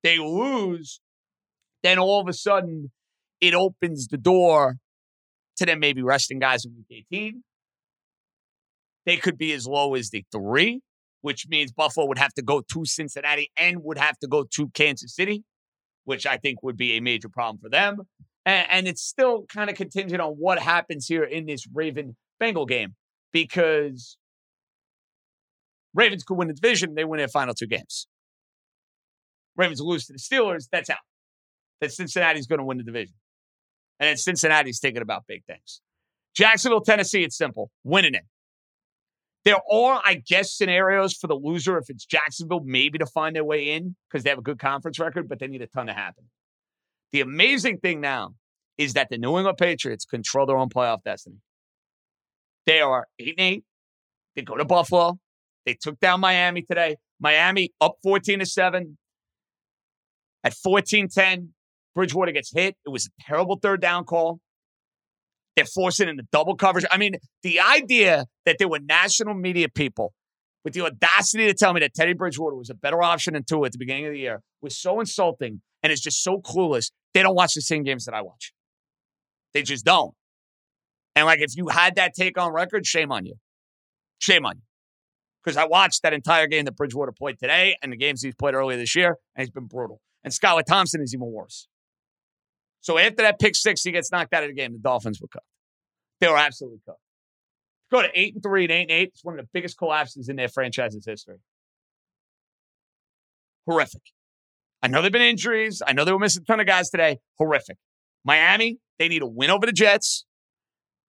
They 0.02 0.18
lose. 0.18 1.00
Then 1.82 1.98
all 1.98 2.20
of 2.20 2.28
a 2.28 2.32
sudden, 2.32 2.90
it 3.40 3.54
opens 3.54 4.08
the 4.08 4.18
door 4.18 4.76
to 5.56 5.66
them 5.66 5.80
maybe 5.80 6.02
resting 6.02 6.38
guys 6.38 6.64
in 6.64 6.74
week 6.76 7.06
18. 7.12 7.42
They 9.06 9.16
could 9.16 9.38
be 9.38 9.52
as 9.52 9.66
low 9.66 9.94
as 9.94 10.11
the 10.11 10.24
three, 10.30 10.82
which 11.22 11.46
means 11.48 11.72
Buffalo 11.72 12.06
would 12.06 12.18
have 12.18 12.34
to 12.34 12.42
go 12.42 12.62
to 12.72 12.84
Cincinnati 12.84 13.50
and 13.56 13.82
would 13.82 13.98
have 13.98 14.18
to 14.18 14.28
go 14.28 14.44
to 14.54 14.68
Kansas 14.70 15.14
City, 15.14 15.44
which 16.04 16.26
I 16.26 16.36
think 16.36 16.62
would 16.62 16.76
be 16.76 16.96
a 16.96 17.00
major 17.00 17.28
problem 17.28 17.58
for 17.58 17.70
them. 17.70 18.02
And, 18.51 18.66
and 18.68 18.88
it's 18.88 19.03
still 19.03 19.44
kind 19.46 19.70
of 19.70 19.76
contingent 19.76 20.20
on 20.20 20.32
what 20.32 20.59
happens 20.59 21.07
here 21.07 21.22
in 21.22 21.46
this 21.46 21.68
Raven 21.72 22.16
Bengal 22.40 22.66
game 22.66 22.96
because 23.32 24.16
Ravens 25.94 26.24
could 26.24 26.36
win 26.36 26.48
the 26.48 26.55
division, 26.55 26.96
they 26.96 27.05
win 27.05 27.18
their 27.18 27.28
final 27.28 27.55
two 27.55 27.68
games. 27.68 28.09
Ravens 29.57 29.80
lose 29.80 30.07
to 30.07 30.12
the 30.12 30.18
Steelers, 30.18 30.66
that's 30.72 30.90
out. 30.90 30.98
That 31.80 31.92
Cincinnati's 31.92 32.48
going 32.48 32.59
to 32.59 32.64
win 32.64 32.78
the 32.78 32.82
division. 32.82 33.14
And 34.01 34.09
then 34.09 34.16
Cincinnati's 34.16 34.80
thinking 34.80 35.03
about 35.03 35.28
big 35.28 35.44
things. 35.44 35.80
Jacksonville, 36.34 36.80
Tennessee, 36.80 37.22
it's 37.22 37.36
simple. 37.36 37.70
Winning 37.84 38.14
it. 38.14 38.24
There 39.44 39.59
are, 39.70 40.03
I 40.05 40.22
guess, 40.26 40.53
scenarios 40.53 41.14
for 41.14 41.28
the 41.28 41.36
loser 41.36 41.78
if 41.78 41.88
it's 41.88 42.05
Jacksonville, 42.05 42.62
maybe 42.64 42.98
to 42.98 43.07
find 43.07 43.36
their 43.36 43.44
way 43.44 43.70
in 43.70 43.94
because 44.09 44.24
they 44.24 44.30
have 44.30 44.40
a 44.40 44.42
good 44.42 44.59
conference 44.59 44.98
record, 44.98 45.28
but 45.28 45.38
they 45.38 45.46
need 45.46 45.62
a 45.62 45.68
ton 45.68 45.86
to 45.86 45.92
happen. 45.92 46.24
The 47.12 47.20
amazing 47.20 47.78
thing 47.78 48.00
now 48.00 48.34
is 48.78 48.94
that 48.94 49.08
the 49.11 49.18
New 49.18 49.36
England 49.36 49.58
Patriots 49.58 50.04
control 50.04 50.46
their 50.46 50.56
own 50.56 50.68
playoff 50.68 51.02
destiny. 51.04 51.36
They 52.66 52.80
are 52.80 53.06
8 53.18 53.34
and 53.38 53.46
8. 53.46 53.64
They 54.36 54.42
go 54.42 54.56
to 54.56 54.64
Buffalo. 54.64 55.18
They 55.66 55.76
took 55.80 55.98
down 56.00 56.20
Miami 56.20 56.62
today. 56.62 56.96
Miami 57.20 57.70
up 57.80 57.96
14 58.02 58.38
to 58.38 58.46
7. 58.46 58.96
At 60.42 60.54
14 60.54 61.08
10, 61.08 61.50
Bridgewater 61.94 62.32
gets 62.32 62.52
hit. 62.54 62.76
It 62.86 62.90
was 62.90 63.06
a 63.06 63.11
terrible 63.20 63.58
third 63.61 63.80
down 63.80 64.04
call. 64.04 64.40
They're 65.56 65.66
forcing 65.66 66.08
in 66.08 66.16
the 66.16 66.26
double 66.32 66.54
coverage. 66.54 66.86
I 66.90 66.96
mean, 66.96 67.16
the 67.42 67.61
idea 67.61 68.26
that 68.46 68.56
there 68.58 68.68
were 68.68 68.78
national 68.78 69.34
media 69.34 69.68
people 69.68 70.14
with 70.64 70.74
the 70.74 70.82
audacity 70.82 71.46
to 71.46 71.54
tell 71.54 71.74
me 71.74 71.80
that 71.80 71.92
Teddy 71.94 72.14
Bridgewater 72.14 72.56
was 72.56 72.70
a 72.70 72.74
better 72.74 73.02
option 73.02 73.34
than 73.34 73.44
Tua 73.44 73.66
at 73.66 73.72
the 73.72 73.78
beginning 73.78 74.06
of 74.06 74.12
the 74.12 74.18
year 74.20 74.40
was 74.62 74.78
so 74.78 75.00
insulting 75.00 75.61
and 75.83 75.93
is 75.93 76.01
just 76.01 76.22
so 76.22 76.39
clueless. 76.39 76.91
They 77.14 77.22
don't 77.22 77.35
watch 77.35 77.55
the 77.55 77.61
same 77.61 77.83
games 77.83 78.05
that 78.05 78.14
I 78.14 78.22
watch. 78.22 78.53
They 79.55 79.62
just 79.62 79.85
don't. 79.85 80.14
And 81.16 81.26
like, 81.26 81.41
if 81.41 81.57
you 81.57 81.68
had 81.68 81.97
that 81.97 82.14
take 82.14 82.39
on 82.39 82.53
record, 82.53 82.87
shame 82.87 83.11
on 83.11 83.26
you. 83.26 83.35
Shame 84.18 84.47
on 84.47 84.57
you. 84.57 84.62
Because 85.43 85.57
I 85.57 85.64
watched 85.64 86.03
that 86.03 86.12
entire 86.12 86.47
game 86.47 86.66
that 86.66 86.76
Bridgewater 86.76 87.12
played 87.12 87.39
today 87.39 87.76
and 87.83 87.93
the 87.93 87.97
games 87.97 88.22
he's 88.22 88.35
played 88.35 88.55
earlier 88.55 88.76
this 88.76 88.95
year, 88.95 89.16
and 89.35 89.43
he's 89.43 89.51
been 89.51 89.66
brutal. 89.66 90.01
And 90.22 90.33
Skylar 90.33 90.64
Thompson 90.64 91.01
is 91.01 91.14
even 91.14 91.33
worse. 91.33 91.66
So 92.83 92.99
after 92.99 93.22
that 93.22 93.41
pick 93.41 93.55
six, 93.57 93.83
he 93.83 93.91
gets 93.91 94.12
knocked 94.12 94.33
out 94.35 94.43
of 94.43 94.51
the 94.51 94.55
game. 94.55 94.72
The 94.72 94.78
Dolphins 94.78 95.20
were 95.20 95.28
cooked. 95.28 95.47
They 96.20 96.28
were 96.28 96.37
absolutely 96.37 96.81
cooked. 96.87 97.01
Go 97.91 98.03
to 98.03 98.09
eight 98.14 98.35
and 98.35 98.43
three 98.43 98.64
and 98.64 98.70
eight 98.70 98.83
and 98.83 98.91
eight. 98.91 99.09
It's 99.14 99.24
one 99.24 99.39
of 99.39 99.45
the 99.45 99.49
biggest 99.53 99.78
collapses 99.78 100.28
in 100.28 100.37
their 100.37 100.49
franchise's 100.49 101.05
history. 101.05 101.39
Horrific. 103.66 104.03
I 104.83 104.89
know 104.89 105.03
there've 105.03 105.12
been 105.12 105.22
injuries. 105.22 105.83
I 105.87 105.93
know 105.93 106.05
they 106.05 106.12
were 106.12 106.18
missing 106.18 106.43
a 106.43 106.45
ton 106.47 106.61
of 106.61 106.66
guys 106.66 106.91
today. 106.91 107.18
Horrific. 107.39 107.76
Miami, 108.24 108.78
they 108.99 109.09
need 109.09 109.22
a 109.22 109.26
win 109.26 109.51
over 109.51 109.66
the 109.66 109.72
Jets. 109.72 110.24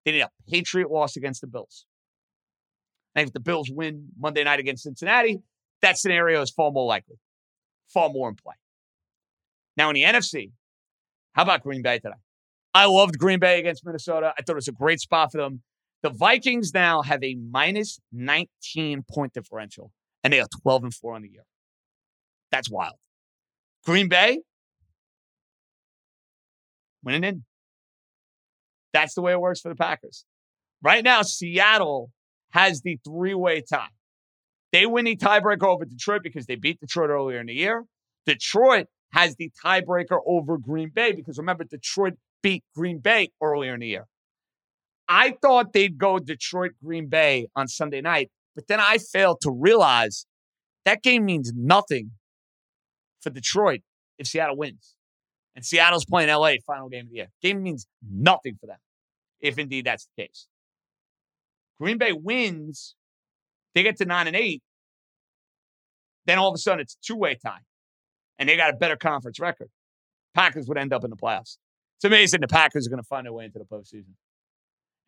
They 0.04 0.12
need 0.12 0.20
a 0.20 0.30
Patriot 0.48 0.90
loss 0.90 1.16
against 1.16 1.40
the 1.40 1.46
Bills. 1.46 1.84
And 3.14 3.26
if 3.26 3.32
the 3.32 3.40
Bills 3.40 3.70
win 3.70 4.08
Monday 4.18 4.44
night 4.44 4.60
against 4.60 4.84
Cincinnati, 4.84 5.40
that 5.82 5.98
scenario 5.98 6.40
is 6.42 6.50
far 6.50 6.70
more 6.70 6.86
likely, 6.86 7.16
far 7.92 8.08
more 8.08 8.28
in 8.28 8.36
play. 8.36 8.54
Now 9.76 9.90
in 9.90 9.94
the 9.94 10.02
NFC, 10.02 10.52
how 11.32 11.42
about 11.42 11.62
Green 11.62 11.82
Bay 11.82 11.98
today? 11.98 12.16
I 12.74 12.86
loved 12.86 13.18
Green 13.18 13.38
Bay 13.38 13.58
against 13.58 13.84
Minnesota. 13.84 14.32
I 14.38 14.42
thought 14.42 14.52
it 14.52 14.56
was 14.56 14.68
a 14.68 14.72
great 14.72 15.00
spot 15.00 15.32
for 15.32 15.38
them. 15.38 15.62
The 16.02 16.10
Vikings 16.10 16.72
now 16.72 17.02
have 17.02 17.22
a 17.24 17.34
minus 17.34 17.98
19 18.12 19.04
point 19.10 19.32
differential, 19.32 19.92
and 20.22 20.32
they 20.32 20.40
are 20.40 20.46
12 20.62 20.84
and 20.84 20.94
4 20.94 21.14
on 21.14 21.22
the 21.22 21.28
year. 21.28 21.44
That's 22.52 22.70
wild. 22.70 22.94
Green 23.88 24.08
Bay, 24.10 24.42
winning 27.02 27.24
in. 27.24 27.44
That's 28.92 29.14
the 29.14 29.22
way 29.22 29.32
it 29.32 29.40
works 29.40 29.62
for 29.62 29.70
the 29.70 29.74
Packers. 29.74 30.26
Right 30.82 31.02
now, 31.02 31.22
Seattle 31.22 32.10
has 32.50 32.82
the 32.82 32.98
three 33.02 33.32
way 33.32 33.62
tie. 33.62 33.86
They 34.72 34.84
win 34.84 35.06
the 35.06 35.16
tiebreaker 35.16 35.66
over 35.66 35.86
Detroit 35.86 36.22
because 36.22 36.44
they 36.44 36.56
beat 36.56 36.80
Detroit 36.80 37.08
earlier 37.08 37.40
in 37.40 37.46
the 37.46 37.54
year. 37.54 37.84
Detroit 38.26 38.88
has 39.14 39.36
the 39.36 39.50
tiebreaker 39.64 40.20
over 40.26 40.58
Green 40.58 40.90
Bay 40.94 41.12
because 41.12 41.38
remember, 41.38 41.64
Detroit 41.64 42.12
beat 42.42 42.64
Green 42.76 42.98
Bay 42.98 43.30
earlier 43.42 43.72
in 43.72 43.80
the 43.80 43.86
year. 43.86 44.04
I 45.08 45.34
thought 45.40 45.72
they'd 45.72 45.96
go 45.96 46.18
Detroit 46.18 46.72
Green 46.84 47.08
Bay 47.08 47.48
on 47.56 47.68
Sunday 47.68 48.02
night, 48.02 48.30
but 48.54 48.68
then 48.68 48.80
I 48.80 48.98
failed 48.98 49.38
to 49.40 49.50
realize 49.50 50.26
that 50.84 51.02
game 51.02 51.24
means 51.24 51.54
nothing 51.56 52.10
for 53.20 53.30
Detroit 53.30 53.80
if 54.18 54.26
Seattle 54.26 54.56
wins. 54.56 54.94
And 55.54 55.64
Seattle's 55.64 56.04
playing 56.04 56.28
LA 56.28 56.52
final 56.66 56.88
game 56.88 57.06
of 57.06 57.10
the 57.10 57.16
year. 57.16 57.28
Game 57.42 57.62
means 57.62 57.86
nothing 58.08 58.56
for 58.60 58.66
them, 58.66 58.78
if 59.40 59.58
indeed 59.58 59.86
that's 59.86 60.06
the 60.16 60.22
case. 60.22 60.46
Green 61.80 61.98
Bay 61.98 62.12
wins, 62.12 62.94
they 63.74 63.82
get 63.82 63.96
to 63.98 64.04
nine 64.04 64.26
and 64.26 64.36
eight. 64.36 64.62
Then 66.26 66.38
all 66.38 66.48
of 66.48 66.54
a 66.54 66.58
sudden 66.58 66.80
it's 66.80 66.94
a 66.94 67.06
two-way 67.06 67.36
tie. 67.42 67.60
And 68.38 68.48
they 68.48 68.56
got 68.56 68.72
a 68.72 68.76
better 68.76 68.96
conference 68.96 69.40
record. 69.40 69.68
Packers 70.34 70.68
would 70.68 70.78
end 70.78 70.92
up 70.92 71.02
in 71.02 71.10
the 71.10 71.16
playoffs. 71.16 71.56
It's 71.96 72.04
amazing 72.04 72.40
the 72.40 72.48
Packers 72.48 72.86
are 72.86 72.90
going 72.90 73.02
to 73.02 73.08
find 73.08 73.26
their 73.26 73.32
way 73.32 73.44
into 73.44 73.58
the 73.58 73.64
postseason. 73.64 74.14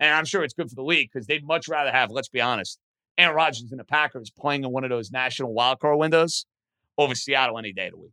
And 0.01 0.13
I'm 0.13 0.25
sure 0.25 0.43
it's 0.43 0.55
good 0.55 0.69
for 0.69 0.75
the 0.75 0.83
league 0.83 1.11
because 1.13 1.27
they'd 1.27 1.47
much 1.47 1.69
rather 1.69 1.93
have, 1.93 2.11
let's 2.11 2.29
be 2.29 2.41
honest, 2.41 2.81
Aaron 3.19 3.37
Rodgers 3.37 3.69
and 3.71 3.79
the 3.79 3.85
Packers 3.85 4.31
playing 4.31 4.65
in 4.65 4.73
one 4.73 4.83
of 4.83 4.91
those 4.91 5.13
national 5.13 5.55
wildcard 5.55 5.99
windows 5.99 6.47
over 7.01 7.15
Seattle 7.15 7.59
any 7.59 7.73
day 7.73 7.87
of 7.87 7.93
the 7.93 7.99
week. 7.99 8.13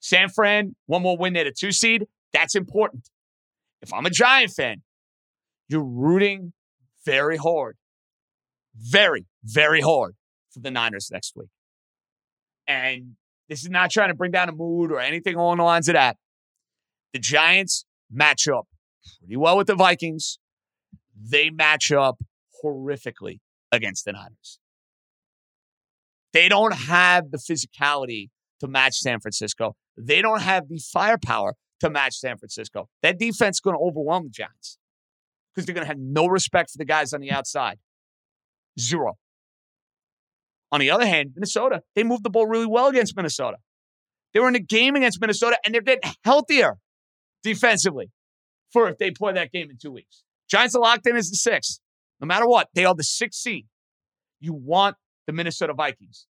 San 0.00 0.28
Fran, 0.28 0.76
one 0.86 1.02
more 1.02 1.16
win 1.16 1.32
there, 1.32 1.44
the 1.44 1.54
two 1.58 1.72
seed. 1.72 2.06
That's 2.32 2.54
important. 2.54 3.08
If 3.80 3.92
I'm 3.92 4.04
a 4.04 4.10
Giant 4.10 4.52
fan, 4.52 4.82
you're 5.68 5.84
rooting 5.84 6.52
very 7.06 7.36
hard, 7.38 7.76
very, 8.76 9.26
very 9.42 9.80
hard 9.80 10.16
for 10.52 10.60
the 10.60 10.70
Niners 10.70 11.08
next 11.10 11.32
week. 11.34 11.48
And 12.66 13.16
this 13.48 13.62
is 13.62 13.70
not 13.70 13.90
trying 13.90 14.08
to 14.08 14.14
bring 14.14 14.32
down 14.32 14.48
a 14.48 14.52
mood 14.52 14.92
or 14.92 15.00
anything 15.00 15.34
along 15.34 15.56
the 15.56 15.64
lines 15.64 15.88
of 15.88 15.94
that. 15.94 16.16
The 17.12 17.18
Giants 17.18 17.84
match 18.10 18.48
up 18.48 18.68
pretty 19.20 19.36
well 19.36 19.56
with 19.56 19.66
the 19.66 19.74
Vikings. 19.74 20.38
They 21.16 21.48
match 21.48 21.90
up 21.90 22.18
horrifically 22.62 23.40
against 23.70 24.04
the 24.04 24.12
Niners. 24.12 24.58
They 26.32 26.48
don't 26.48 26.74
have 26.74 27.30
the 27.30 27.38
physicality 27.38 28.30
to 28.60 28.68
match 28.68 28.94
San 28.94 29.20
Francisco. 29.20 29.76
They 29.96 30.22
don't 30.22 30.40
have 30.40 30.68
the 30.68 30.78
firepower 30.78 31.54
to 31.80 31.90
match 31.90 32.14
San 32.14 32.38
Francisco. 32.38 32.88
That 33.02 33.18
defense 33.18 33.56
is 33.56 33.60
going 33.60 33.76
to 33.76 33.80
overwhelm 33.80 34.24
the 34.24 34.30
Giants 34.30 34.78
because 35.54 35.66
they're 35.66 35.74
going 35.74 35.84
to 35.84 35.88
have 35.88 35.98
no 35.98 36.26
respect 36.26 36.70
for 36.70 36.78
the 36.78 36.84
guys 36.84 37.12
on 37.12 37.20
the 37.20 37.30
outside. 37.30 37.78
Zero. 38.78 39.18
On 40.70 40.80
the 40.80 40.90
other 40.90 41.06
hand, 41.06 41.32
Minnesota, 41.34 41.82
they 41.94 42.02
moved 42.02 42.24
the 42.24 42.30
ball 42.30 42.46
really 42.46 42.66
well 42.66 42.88
against 42.88 43.14
Minnesota. 43.14 43.58
They 44.32 44.40
were 44.40 44.48
in 44.48 44.54
a 44.54 44.60
game 44.60 44.96
against 44.96 45.20
Minnesota 45.20 45.58
and 45.64 45.74
they're 45.74 45.82
getting 45.82 46.10
healthier 46.24 46.78
defensively 47.42 48.10
for 48.72 48.88
if 48.88 48.96
they 48.96 49.10
play 49.10 49.34
that 49.34 49.52
game 49.52 49.68
in 49.70 49.76
two 49.76 49.92
weeks. 49.92 50.22
Giants 50.48 50.74
are 50.74 50.80
locked 50.80 51.06
in 51.06 51.16
as 51.16 51.28
the 51.28 51.36
sixth. 51.36 51.80
No 52.20 52.26
matter 52.26 52.46
what, 52.46 52.68
they 52.74 52.86
are 52.86 52.94
the 52.94 53.04
sixth 53.04 53.40
seed. 53.40 53.66
You 54.40 54.54
want 54.54 54.96
the 55.26 55.32
Minnesota 55.32 55.74
Vikings. 55.74 56.26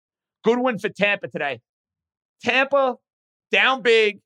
Good 0.44 0.60
win 0.60 0.80
for 0.80 0.90
Tampa 0.90 1.28
today. 1.28 1.60
Tampa 2.44 2.96
down 3.52 3.82
big. 3.82 4.20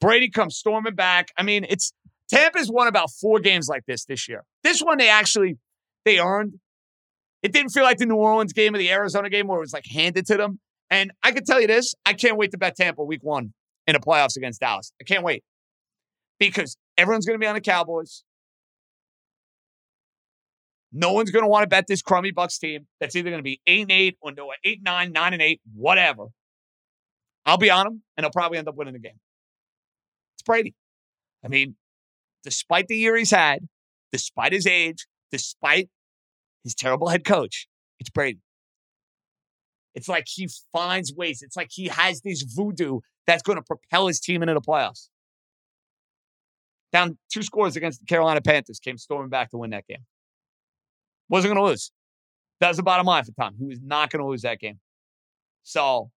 Brady 0.00 0.28
comes 0.28 0.56
storming 0.56 0.94
back. 0.94 1.28
I 1.36 1.42
mean, 1.42 1.64
it's 1.68 1.92
Tampa's 2.30 2.70
won 2.70 2.88
about 2.88 3.10
four 3.10 3.40
games 3.40 3.68
like 3.68 3.84
this 3.86 4.04
this 4.04 4.28
year. 4.28 4.44
This 4.62 4.80
one 4.80 4.98
they 4.98 5.08
actually 5.08 5.58
they 6.04 6.18
earned. 6.18 6.54
It 7.42 7.52
didn't 7.52 7.70
feel 7.70 7.84
like 7.84 7.98
the 7.98 8.06
New 8.06 8.16
Orleans 8.16 8.52
game 8.52 8.74
or 8.74 8.78
the 8.78 8.90
Arizona 8.90 9.28
game 9.28 9.46
where 9.46 9.58
it 9.58 9.60
was 9.60 9.72
like 9.72 9.86
handed 9.86 10.26
to 10.26 10.36
them. 10.36 10.60
And 10.90 11.12
I 11.22 11.32
can 11.32 11.44
tell 11.44 11.60
you 11.60 11.66
this: 11.66 11.94
I 12.04 12.12
can't 12.12 12.36
wait 12.36 12.50
to 12.52 12.58
bet 12.58 12.76
Tampa 12.76 13.02
week 13.02 13.22
one 13.22 13.52
in 13.86 13.94
the 13.94 14.00
playoffs 14.00 14.36
against 14.36 14.60
Dallas. 14.60 14.92
I 15.00 15.04
can't 15.04 15.24
wait 15.24 15.42
because 16.38 16.76
everyone's 16.96 17.26
going 17.26 17.38
to 17.38 17.42
be 17.42 17.46
on 17.46 17.54
the 17.54 17.60
Cowboys. 17.60 18.24
No 20.96 21.12
one's 21.12 21.32
going 21.32 21.42
to 21.42 21.48
want 21.48 21.64
to 21.64 21.66
bet 21.66 21.88
this 21.88 22.02
crummy 22.02 22.30
Bucks 22.30 22.56
team 22.56 22.86
that's 23.00 23.16
either 23.16 23.28
going 23.28 23.40
to 23.40 23.44
be 23.44 23.60
eight 23.66 23.82
and 23.82 23.90
eight 23.90 24.16
or 24.20 24.30
no 24.30 24.52
eight 24.64 24.80
nine 24.80 25.10
nine 25.10 25.32
and 25.32 25.42
eight, 25.42 25.60
whatever. 25.74 26.26
I'll 27.44 27.58
be 27.58 27.68
on 27.68 27.84
them, 27.84 28.02
and 28.16 28.22
they'll 28.22 28.30
probably 28.30 28.58
end 28.58 28.68
up 28.68 28.76
winning 28.76 28.94
the 28.94 29.00
game. 29.00 29.18
It's 30.36 30.42
Brady. 30.44 30.74
I 31.44 31.48
mean, 31.48 31.74
despite 32.44 32.86
the 32.86 32.96
year 32.96 33.16
he's 33.16 33.32
had, 33.32 33.66
despite 34.12 34.52
his 34.52 34.68
age, 34.68 35.06
despite 35.32 35.90
his 36.62 36.76
terrible 36.76 37.08
head 37.08 37.24
coach, 37.24 37.66
it's 37.98 38.08
Brady. 38.08 38.38
It's 39.96 40.08
like 40.08 40.26
he 40.28 40.48
finds 40.72 41.12
ways. 41.12 41.42
It's 41.42 41.56
like 41.56 41.70
he 41.72 41.88
has 41.88 42.20
this 42.20 42.42
voodoo 42.42 43.00
that's 43.26 43.42
going 43.42 43.56
to 43.56 43.62
propel 43.62 44.06
his 44.06 44.20
team 44.20 44.42
into 44.42 44.54
the 44.54 44.60
playoffs. 44.60 45.08
Down 46.92 47.18
two 47.32 47.42
scores 47.42 47.74
against 47.74 47.98
the 47.98 48.06
Carolina 48.06 48.40
Panthers, 48.40 48.78
came 48.78 48.96
storming 48.96 49.28
back 49.28 49.50
to 49.50 49.58
win 49.58 49.70
that 49.70 49.88
game. 49.88 50.04
Wasn't 51.28 51.52
going 51.52 51.64
to 51.64 51.70
lose. 51.70 51.90
That 52.60 52.68
was 52.68 52.76
the 52.76 52.82
bottom 52.82 53.06
line 53.06 53.24
for 53.24 53.32
Tom. 53.32 53.54
He 53.58 53.66
was 53.66 53.80
not 53.82 54.10
going 54.10 54.22
to 54.22 54.28
lose 54.28 54.42
that 54.42 54.60
game. 54.60 54.78
So 55.62 56.10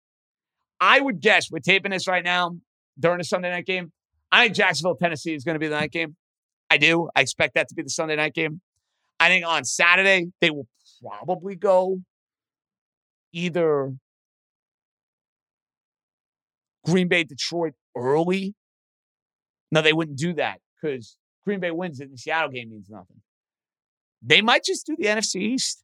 I 0.80 1.00
would 1.00 1.22
guess 1.22 1.50
we're 1.50 1.60
taping 1.60 1.92
this 1.92 2.08
right 2.08 2.24
now 2.24 2.58
during 3.00 3.18
the 3.18 3.24
Sunday 3.24 3.50
night 3.50 3.66
game. 3.66 3.92
I 4.32 4.46
think 4.46 4.56
Jacksonville, 4.56 4.96
Tennessee 4.96 5.34
is 5.34 5.44
going 5.44 5.56
to 5.56 5.60
be 5.60 5.68
the 5.68 5.80
night 5.80 5.92
game. 5.92 6.16
I 6.70 6.78
do. 6.78 7.10
I 7.16 7.22
expect 7.22 7.56
that 7.56 7.70
to 7.70 7.76
be 7.76 7.84
the 7.84 7.90
Sunday 7.90 8.16
night 8.16 8.34
game. 8.34 8.62
I 9.20 9.30
think 9.30 9.46
on 9.46 9.64
Saturday, 9.64 10.28
they 10.42 10.52
will 10.52 10.68
probably 11.02 11.56
go 11.56 12.00
either 13.34 13.94
Green 16.86 17.08
Bay, 17.08 17.24
Detroit 17.24 17.74
early. 17.96 18.54
No, 19.72 19.82
they 19.82 19.94
wouldn't 19.94 20.18
do 20.18 20.34
that 20.36 20.60
because 20.82 21.18
Green 21.46 21.60
Bay 21.60 21.72
wins 21.72 22.00
and 22.00 22.14
the 22.14 22.18
Seattle 22.18 22.52
game 22.52 22.70
means 22.70 22.90
nothing. 22.90 23.22
They 24.22 24.42
might 24.42 24.64
just 24.64 24.86
do 24.86 24.96
the 24.98 25.06
NFC 25.06 25.42
East 25.42 25.84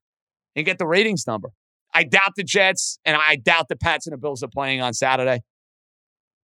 and 0.56 0.66
get 0.66 0.78
the 0.78 0.88
ratings 0.88 1.26
number. 1.28 1.50
I 1.94 2.04
doubt 2.04 2.34
the 2.36 2.44
Jets 2.44 2.98
and 3.06 3.16
I 3.16 3.36
doubt 3.36 3.68
the 3.70 3.76
Pats 3.76 4.08
and 4.08 4.14
the 4.14 4.18
Bills 4.18 4.44
are 4.44 4.48
playing 4.48 4.82
on 4.82 4.94
Saturday. 4.94 5.42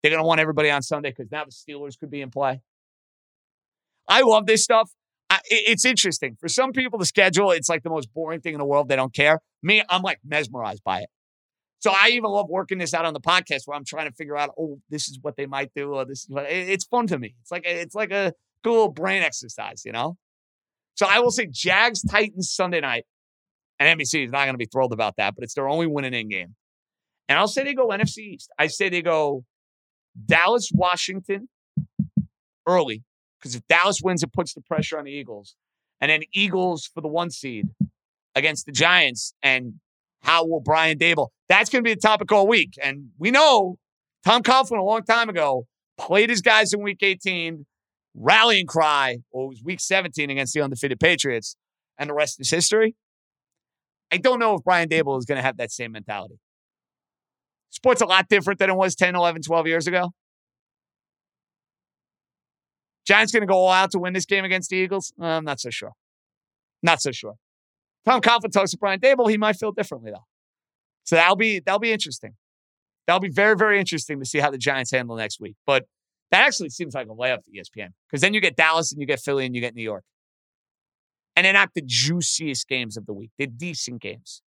They're 0.03 0.11
going 0.11 0.23
to 0.23 0.27
want 0.27 0.41
everybody 0.41 0.71
on 0.71 0.83
Sunday 0.83 1.11
because 1.11 1.31
now 1.31 1.45
the 1.45 1.53
Steelers 1.53 1.99
could 1.99 2.11
be 2.11 2.21
in 2.21 2.31
play. 2.31 2.61
I 4.09 4.23
love 4.23 4.47
this 4.47 4.63
stuff. 4.63 4.91
I, 5.29 5.41
it's 5.45 5.85
interesting. 5.85 6.37
For 6.41 6.49
some 6.49 6.73
people, 6.73 6.99
the 6.99 7.07
schedule, 7.07 7.51
it's 7.51 7.69
like 7.69 7.83
the 7.83 7.91
most 7.91 8.13
boring 8.15 8.41
thing 8.41 8.55
in 8.55 8.59
the 8.59 8.65
world. 8.65 8.89
They 8.89 8.97
don't 8.97 9.15
care. 9.15 9.41
Me, 9.63 9.83
I'm 9.89 10.03
like 10.03 10.19
mesmerized 10.25 10.83
by 10.85 11.01
it. 11.01 11.09
So 11.81 11.93
I 11.93 12.11
even 12.11 12.31
love 12.31 12.47
working 12.49 12.79
this 12.79 12.95
out 12.95 13.05
on 13.05 13.15
the 13.15 13.21
podcast 13.21 13.63
where 13.67 13.77
I'm 13.77 13.85
trying 13.85 14.09
to 14.09 14.15
figure 14.15 14.37
out, 14.37 14.51
oh, 14.59 14.79
this 14.89 15.09
is 15.09 15.19
what 15.21 15.37
they 15.37 15.47
might 15.47 15.71
do, 15.75 15.95
or 15.95 16.05
this 16.05 16.21
is 16.21 16.27
what 16.29 16.45
it's 16.51 16.85
fun 16.85 17.07
to 17.09 17.19
me. 17.19 17.35
It's 17.43 17.51
like 17.51 17.65
it's 17.67 17.95
like 17.95 18.13
a 18.13 18.33
cool 18.65 18.89
brain 18.89 19.23
exercise, 19.23 19.83
you 19.85 19.93
know. 19.93 20.17
So 20.97 21.07
I 21.07 21.21
will 21.21 21.31
say 21.31 21.47
Jags 21.51 22.03
Titans 22.03 22.51
Sunday 22.51 22.81
night. 22.81 23.05
And 23.79 24.01
NBC 24.01 24.25
is 24.25 24.31
not 24.31 24.45
going 24.45 24.55
to 24.55 24.59
be 24.59 24.65
thrilled 24.67 24.95
about 24.95 25.17
that, 25.19 25.35
but 25.35 25.45
it's 25.45 25.53
their 25.53 25.69
only 25.69 25.87
winning 25.87 26.15
in 26.15 26.29
game. 26.29 26.55
And 27.29 27.39
I'll 27.39 27.49
say 27.49 27.63
they 27.63 27.75
go 27.75 27.89
NFC 27.89 28.19
East. 28.19 28.51
I 28.59 28.69
say 28.69 28.89
they 28.89 29.03
go 29.03 29.45
Dallas, 30.25 30.71
Washington 30.73 31.49
early, 32.67 33.05
because 33.39 33.55
if 33.55 33.67
Dallas 33.69 34.01
wins, 34.03 34.23
it 34.23 34.33
puts 34.33 34.55
the 34.55 34.63
pressure 34.63 34.99
on 34.99 35.05
the 35.05 35.11
Eagles. 35.11 35.57
And 36.01 36.11
then 36.11 36.23
Eagles 36.33 36.87
for 36.87 37.03
the 37.03 37.09
one 37.09 37.31
seed 37.31 37.67
against 38.35 38.65
the 38.65 38.73
Giants. 38.73 39.35
And 39.43 39.75
how 40.23 40.47
will 40.47 40.61
Brian 40.61 40.99
Daboll? 40.99 41.29
That's 41.49 41.69
going 41.69 41.85
to 41.85 41.89
be 41.89 41.95
the 41.95 42.01
topic 42.01 42.33
all 42.33 42.47
week. 42.47 42.79
And 42.83 43.11
we 43.19 43.31
know 43.31 43.77
Tom 44.25 44.43
Coughlin 44.43 44.79
a 44.79 44.83
long 44.83 45.03
time 45.03 45.29
ago 45.29 45.67
played 45.99 46.31
his 46.31 46.41
guys 46.41 46.73
in 46.73 46.83
week 46.83 47.03
18, 47.03 47.67
rallying 48.17 48.67
cry, 48.67 49.19
or 49.31 49.45
it 49.45 49.49
was 49.49 49.63
week 49.63 49.81
17 49.81 50.31
against 50.31 50.55
the 50.55 50.63
undefeated 50.63 50.99
Patriots, 50.99 51.57
and 51.99 52.11
the 52.11 52.15
rest 52.15 52.41
is 52.41 52.51
history. 52.51 52.95
I 54.11 54.19
don't 54.19 54.39
know 54.39 54.55
if 54.55 54.65
Brian 54.65 54.89
Daboll 54.89 55.19
is 55.19 55.25
going 55.25 55.37
to 55.37 55.43
have 55.43 55.57
that 55.59 55.71
same 55.71 55.93
mentality. 55.93 56.39
Sport's 57.71 58.01
a 58.01 58.07
lot 58.07 58.29
different 58.29 58.59
than 58.59 58.71
it 58.71 58.77
was 58.77 58.95
10, 58.95 59.15
11, 59.15 59.43
12 59.43 59.67
years 59.67 59.87
ago. 59.87 60.13
Giants 63.07 63.33
going 63.33 63.43
to 63.43 63.47
go 63.47 63.59
all 63.59 63.71
out 63.71 63.91
to 63.93 63.99
win 63.99 64.13
this 64.13 64.25
game 64.25 64.45
against 64.45 64.71
the 64.71 64.77
Eagles? 64.77 65.13
Uh, 65.21 65.27
I'm 65.27 65.45
not 65.45 65.61
so 65.61 65.71
sure. 65.71 65.93
Not 66.83 67.01
so 67.01 67.13
sure. 67.13 67.35
Tom 68.05 68.21
Coughlin 68.21 68.53
talks 68.53 68.71
to 68.71 68.79
Brian 68.79 69.01
Daboll, 69.01 69.29
he 69.29 69.37
might 69.37 69.57
feel 69.57 69.73
differently 69.73 70.13
though. 70.13 70.25
So 71.05 71.17
that'll 71.17 71.37
be 71.37 71.61
that'll 71.61 71.81
be 71.81 71.93
interesting. 71.93 72.35
That'll 73.07 73.21
be 73.21 73.31
very 73.31 73.57
very 73.57 73.79
interesting 73.79 74.19
to 74.21 74.25
see 74.25 74.39
how 74.39 74.51
the 74.51 74.59
Giants 74.59 74.91
handle 74.91 75.17
next 75.17 75.41
week. 75.41 75.57
But 75.67 75.85
that 76.31 76.45
actually 76.45 76.71
seems 76.71 76.95
like 76.95 77.07
a 77.07 77.15
layup 77.15 77.45
to 77.45 77.51
ESPN 77.51 77.91
because 78.09 78.21
then 78.21 78.35
you 78.35 78.41
get 78.41 78.57
Dallas 78.57 78.93
and 78.93 79.01
you 79.01 79.07
get 79.07 79.21
Philly 79.21 79.47
and 79.47 79.55
you 79.55 79.61
get 79.61 79.75
New 79.75 79.83
York, 79.83 80.05
and 81.35 81.45
they're 81.45 81.53
not 81.53 81.71
the 81.75 81.83
juiciest 81.85 82.69
games 82.69 82.97
of 82.97 83.07
the 83.07 83.13
week. 83.13 83.31
They're 83.39 83.47
decent 83.47 84.03
games. 84.03 84.43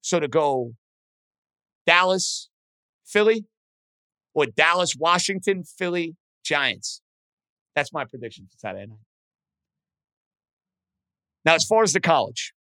So 0.00 0.20
to 0.20 0.28
go 0.28 0.74
Dallas, 1.86 2.50
Philly, 3.06 3.46
or 4.34 4.46
Dallas, 4.46 4.94
Washington, 4.94 5.64
Philly, 5.64 6.16
Giants. 6.44 7.00
That's 7.74 7.92
my 7.92 8.04
prediction 8.04 8.46
for 8.50 8.58
Saturday 8.58 8.86
night. 8.86 8.98
Now, 11.44 11.54
as 11.54 11.64
far 11.64 11.82
as 11.82 11.92
the 11.92 12.00
college, 12.00 12.52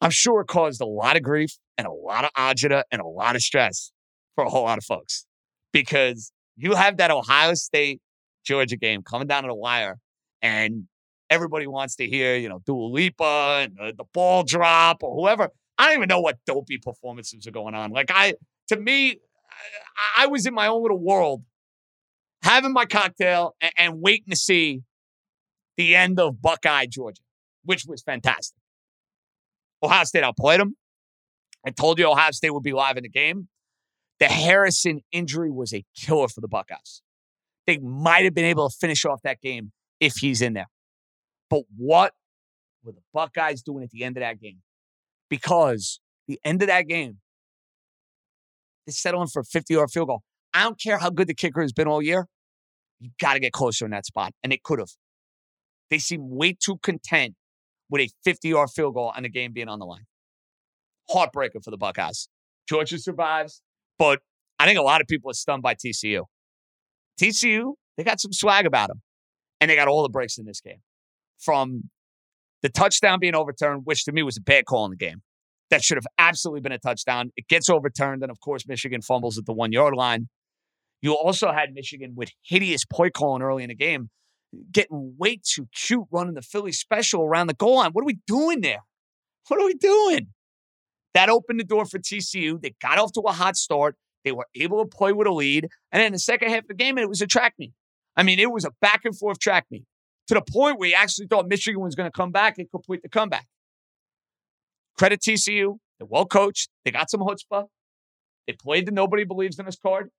I'm 0.00 0.10
sure 0.10 0.40
it 0.40 0.48
caused 0.48 0.80
a 0.80 0.86
lot 0.86 1.16
of 1.16 1.22
grief 1.22 1.56
and 1.78 1.86
a 1.86 1.92
lot 1.92 2.24
of 2.24 2.30
agita 2.36 2.82
and 2.90 3.00
a 3.00 3.06
lot 3.06 3.36
of 3.36 3.42
stress 3.42 3.92
for 4.34 4.44
a 4.44 4.50
whole 4.50 4.64
lot 4.64 4.78
of 4.78 4.84
folks 4.84 5.24
because 5.72 6.32
you 6.56 6.74
have 6.74 6.96
that 6.98 7.10
Ohio 7.10 7.54
State 7.54 8.00
Georgia 8.44 8.76
game 8.76 9.02
coming 9.02 9.26
down 9.26 9.42
to 9.42 9.48
the 9.48 9.54
wire, 9.54 9.98
and 10.42 10.84
everybody 11.30 11.66
wants 11.66 11.96
to 11.96 12.06
hear, 12.06 12.36
you 12.36 12.48
know, 12.48 12.60
Dua 12.64 12.86
Lipa 12.86 13.68
and 13.68 13.96
the, 13.96 14.04
ball 14.12 14.44
drop 14.44 15.02
or 15.02 15.14
whoever. 15.14 15.50
I 15.78 15.86
don't 15.86 15.96
even 15.96 16.08
know 16.08 16.20
what 16.20 16.38
dopey 16.46 16.78
performances 16.78 17.46
are 17.46 17.50
going 17.50 17.74
on. 17.74 17.90
Like 17.90 18.10
I, 18.10 18.34
to 18.68 18.76
me, 18.76 19.10
I, 19.10 20.24
I 20.24 20.26
was 20.28 20.46
in 20.46 20.54
my 20.54 20.68
own 20.68 20.82
little 20.82 21.02
world, 21.02 21.42
having 22.42 22.72
my 22.72 22.86
cocktail 22.86 23.54
and, 23.60 23.72
and 23.76 24.00
waiting 24.00 24.30
to 24.30 24.36
see 24.36 24.82
the 25.76 25.94
end 25.94 26.18
of 26.18 26.40
Buckeye 26.40 26.86
Georgia, 26.86 27.22
which 27.64 27.84
was 27.86 28.02
fantastic. 28.02 28.56
Ohio 29.82 30.04
State 30.04 30.24
outplayed 30.24 30.60
them. 30.60 30.76
I 31.66 31.70
told 31.70 31.98
you 31.98 32.10
Ohio 32.10 32.30
State 32.30 32.54
would 32.54 32.62
be 32.62 32.72
live 32.72 32.96
in 32.96 33.02
the 33.02 33.08
game. 33.08 33.48
The 34.18 34.26
Harrison 34.26 35.00
injury 35.12 35.50
was 35.50 35.74
a 35.74 35.84
killer 35.94 36.28
for 36.28 36.40
the 36.40 36.48
Buckeyes. 36.48 37.02
They 37.66 37.78
might 37.78 38.24
have 38.24 38.34
been 38.34 38.44
able 38.44 38.68
to 38.68 38.76
finish 38.76 39.04
off 39.04 39.20
that 39.22 39.40
game 39.40 39.72
if 40.00 40.16
he's 40.16 40.40
in 40.40 40.54
there. 40.54 40.68
But 41.50 41.62
what 41.76 42.12
were 42.82 42.92
the 42.92 43.02
Buckeyes 43.12 43.62
doing 43.62 43.84
at 43.84 43.90
the 43.90 44.04
end 44.04 44.16
of 44.16 44.22
that 44.22 44.40
game? 44.40 44.62
Because 45.28 46.00
the 46.28 46.40
end 46.44 46.62
of 46.62 46.68
that 46.68 46.88
game, 46.88 47.18
they're 48.86 48.92
settling 48.92 49.28
for 49.28 49.40
a 49.40 49.44
50 49.44 49.74
yard 49.74 49.90
field 49.90 50.08
goal. 50.08 50.22
I 50.54 50.62
don't 50.62 50.80
care 50.80 50.98
how 50.98 51.10
good 51.10 51.26
the 51.26 51.34
kicker 51.34 51.60
has 51.60 51.72
been 51.72 51.88
all 51.88 52.00
year. 52.00 52.26
You 53.00 53.10
got 53.20 53.34
to 53.34 53.40
get 53.40 53.52
closer 53.52 53.84
in 53.84 53.90
that 53.90 54.06
spot. 54.06 54.32
And 54.42 54.52
they 54.52 54.60
could 54.62 54.78
have. 54.78 54.90
They 55.90 55.98
seem 55.98 56.30
way 56.30 56.56
too 56.58 56.78
content 56.82 57.34
with 57.90 58.00
a 58.00 58.10
50 58.24 58.48
yard 58.48 58.70
field 58.70 58.94
goal 58.94 59.12
and 59.14 59.24
the 59.24 59.28
game 59.28 59.52
being 59.52 59.68
on 59.68 59.78
the 59.78 59.86
line. 59.86 60.06
Heartbreaker 61.10 61.62
for 61.62 61.70
the 61.70 61.76
Buckeyes. 61.76 62.28
Georgia 62.68 62.98
survives, 62.98 63.62
but 63.98 64.20
I 64.58 64.66
think 64.66 64.78
a 64.78 64.82
lot 64.82 65.00
of 65.00 65.06
people 65.06 65.30
are 65.30 65.34
stunned 65.34 65.62
by 65.62 65.74
TCU. 65.74 66.22
TCU, 67.20 67.74
they 67.96 68.04
got 68.04 68.20
some 68.20 68.32
swag 68.32 68.66
about 68.66 68.88
them, 68.88 69.02
and 69.60 69.70
they 69.70 69.76
got 69.76 69.88
all 69.88 70.02
the 70.02 70.08
breaks 70.08 70.38
in 70.38 70.44
this 70.44 70.60
game. 70.60 70.80
From 71.38 71.90
the 72.62 72.68
touchdown 72.68 73.18
being 73.20 73.34
overturned, 73.34 73.82
which 73.84 74.04
to 74.04 74.12
me 74.12 74.22
was 74.22 74.36
a 74.36 74.40
bad 74.40 74.64
call 74.64 74.84
in 74.84 74.90
the 74.90 74.96
game. 74.96 75.22
That 75.70 75.82
should 75.82 75.96
have 75.96 76.06
absolutely 76.18 76.60
been 76.60 76.72
a 76.72 76.78
touchdown. 76.78 77.30
It 77.36 77.48
gets 77.48 77.68
overturned, 77.68 78.22
and 78.22 78.30
of 78.30 78.40
course, 78.40 78.66
Michigan 78.68 79.02
fumbles 79.02 79.36
at 79.36 79.46
the 79.46 79.52
one 79.52 79.72
yard 79.72 79.94
line. 79.94 80.28
You 81.02 81.14
also 81.14 81.52
had 81.52 81.74
Michigan 81.74 82.12
with 82.16 82.30
hideous 82.42 82.84
play 82.84 83.10
calling 83.10 83.42
early 83.42 83.62
in 83.62 83.68
the 83.68 83.74
game 83.74 84.10
getting 84.72 85.14
way 85.18 85.38
too 85.42 85.68
cute 85.74 86.06
running 86.10 86.34
the 86.34 86.42
Philly 86.42 86.72
special 86.72 87.22
around 87.22 87.48
the 87.48 87.54
goal 87.54 87.76
line. 87.76 87.90
What 87.92 88.02
are 88.02 88.06
we 88.06 88.18
doing 88.26 88.60
there? 88.60 88.80
What 89.48 89.60
are 89.60 89.66
we 89.66 89.74
doing? 89.74 90.28
That 91.16 91.30
opened 91.30 91.58
the 91.58 91.64
door 91.64 91.86
for 91.86 91.98
TCU. 91.98 92.60
They 92.60 92.74
got 92.82 92.98
off 92.98 93.10
to 93.12 93.22
a 93.22 93.32
hot 93.32 93.56
start. 93.56 93.96
They 94.22 94.32
were 94.32 94.46
able 94.54 94.84
to 94.84 94.86
play 94.86 95.14
with 95.14 95.26
a 95.26 95.32
lead. 95.32 95.66
And 95.90 96.02
then 96.02 96.12
the 96.12 96.18
second 96.18 96.50
half 96.50 96.64
of 96.64 96.68
the 96.68 96.74
game, 96.74 96.98
it 96.98 97.08
was 97.08 97.22
a 97.22 97.26
track 97.26 97.54
meet. 97.58 97.72
I 98.18 98.22
mean, 98.22 98.38
it 98.38 98.52
was 98.52 98.66
a 98.66 98.70
back 98.82 99.00
and 99.06 99.16
forth 99.16 99.38
track 99.38 99.64
meet 99.70 99.84
to 100.26 100.34
the 100.34 100.42
point 100.42 100.78
where 100.78 100.90
you 100.90 100.94
actually 100.94 101.26
thought 101.26 101.48
Michigan 101.48 101.80
was 101.80 101.94
going 101.94 102.06
to 102.06 102.14
come 102.14 102.32
back 102.32 102.58
and 102.58 102.70
complete 102.70 103.00
the 103.00 103.08
comeback. 103.08 103.46
Credit 104.98 105.18
TCU. 105.18 105.78
They're 105.98 106.06
well 106.06 106.26
coached. 106.26 106.68
They 106.84 106.90
got 106.90 107.08
some 107.08 107.22
chutzpah. 107.22 107.64
They 108.46 108.52
played 108.52 108.84
the 108.84 108.92
nobody 108.92 109.24
believes 109.24 109.58
in 109.58 109.66
us 109.66 109.78
card. 109.82 110.10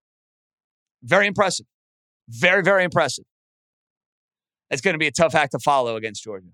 Very 1.03 1.27
impressive. 1.27 1.67
Very, 2.27 2.63
very 2.63 2.83
impressive. 2.83 3.25
It's 4.71 4.81
going 4.81 4.95
to 4.95 4.99
be 4.99 5.05
a 5.05 5.11
tough 5.11 5.35
act 5.35 5.51
to 5.51 5.59
follow 5.59 5.95
against 5.95 6.23
Georgia. 6.23 6.49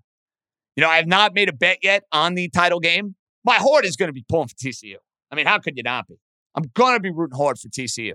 You 0.76 0.82
know, 0.82 0.90
I 0.90 0.96
have 0.96 1.06
not 1.06 1.32
made 1.32 1.48
a 1.48 1.54
bet 1.54 1.78
yet 1.82 2.02
on 2.12 2.34
the 2.34 2.50
title 2.50 2.80
game. 2.80 3.14
My 3.44 3.56
heart 3.56 3.84
is 3.84 3.96
going 3.96 4.08
to 4.08 4.12
be 4.12 4.24
pulling 4.28 4.48
for 4.48 4.54
TCU. 4.54 4.96
I 5.30 5.34
mean, 5.34 5.46
how 5.46 5.58
could 5.58 5.76
you 5.76 5.82
not 5.82 6.08
be? 6.08 6.14
I'm 6.54 6.70
going 6.74 6.94
to 6.94 7.00
be 7.00 7.10
rooting 7.10 7.36
hard 7.36 7.58
for 7.58 7.68
TCU. 7.68 8.14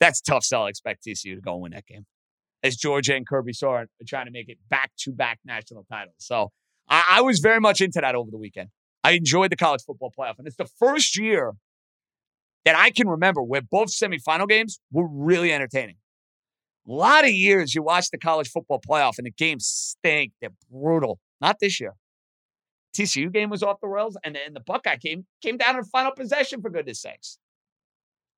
That's 0.00 0.20
tough 0.20 0.44
sell. 0.44 0.64
I 0.64 0.68
expect 0.68 1.04
TCU 1.04 1.34
to 1.34 1.40
go 1.40 1.56
win 1.56 1.72
that 1.72 1.86
game. 1.86 2.06
As 2.62 2.76
Georgia 2.76 3.14
and 3.16 3.26
Kirby 3.26 3.52
Smart 3.52 3.88
are 4.00 4.04
trying 4.06 4.26
to 4.26 4.30
make 4.30 4.48
it 4.48 4.58
back 4.68 4.92
to 5.00 5.12
back 5.12 5.40
national 5.44 5.84
titles. 5.84 6.16
So 6.18 6.50
I, 6.88 7.04
I 7.10 7.20
was 7.22 7.40
very 7.40 7.60
much 7.60 7.80
into 7.80 8.00
that 8.00 8.14
over 8.14 8.30
the 8.30 8.38
weekend. 8.38 8.68
I 9.04 9.12
enjoyed 9.12 9.50
the 9.50 9.56
college 9.56 9.82
football 9.82 10.12
playoff. 10.16 10.38
And 10.38 10.46
it's 10.46 10.56
the 10.56 10.68
first 10.78 11.18
year 11.18 11.54
that 12.64 12.76
I 12.76 12.90
can 12.90 13.08
remember 13.08 13.42
where 13.42 13.62
both 13.62 13.88
semifinal 13.88 14.48
games 14.48 14.78
were 14.92 15.08
really 15.08 15.52
entertaining. 15.52 15.96
A 16.88 16.92
lot 16.92 17.24
of 17.24 17.30
years 17.30 17.74
you 17.74 17.82
watch 17.82 18.10
the 18.10 18.18
college 18.18 18.48
football 18.48 18.80
playoff 18.80 19.18
and 19.18 19.26
the 19.26 19.32
games 19.32 19.66
stink. 19.66 20.32
They're 20.40 20.50
brutal. 20.70 21.18
Not 21.40 21.58
this 21.60 21.80
year. 21.80 21.94
TCU 22.94 23.32
game 23.32 23.50
was 23.50 23.62
off 23.62 23.80
the 23.80 23.88
rails, 23.88 24.16
and 24.24 24.34
then 24.34 24.54
the 24.54 24.60
Buckeye 24.60 24.96
game 24.96 25.26
came 25.42 25.56
down 25.56 25.76
in 25.76 25.84
final 25.84 26.12
possession, 26.12 26.60
for 26.60 26.70
goodness 26.70 27.00
sakes. 27.00 27.38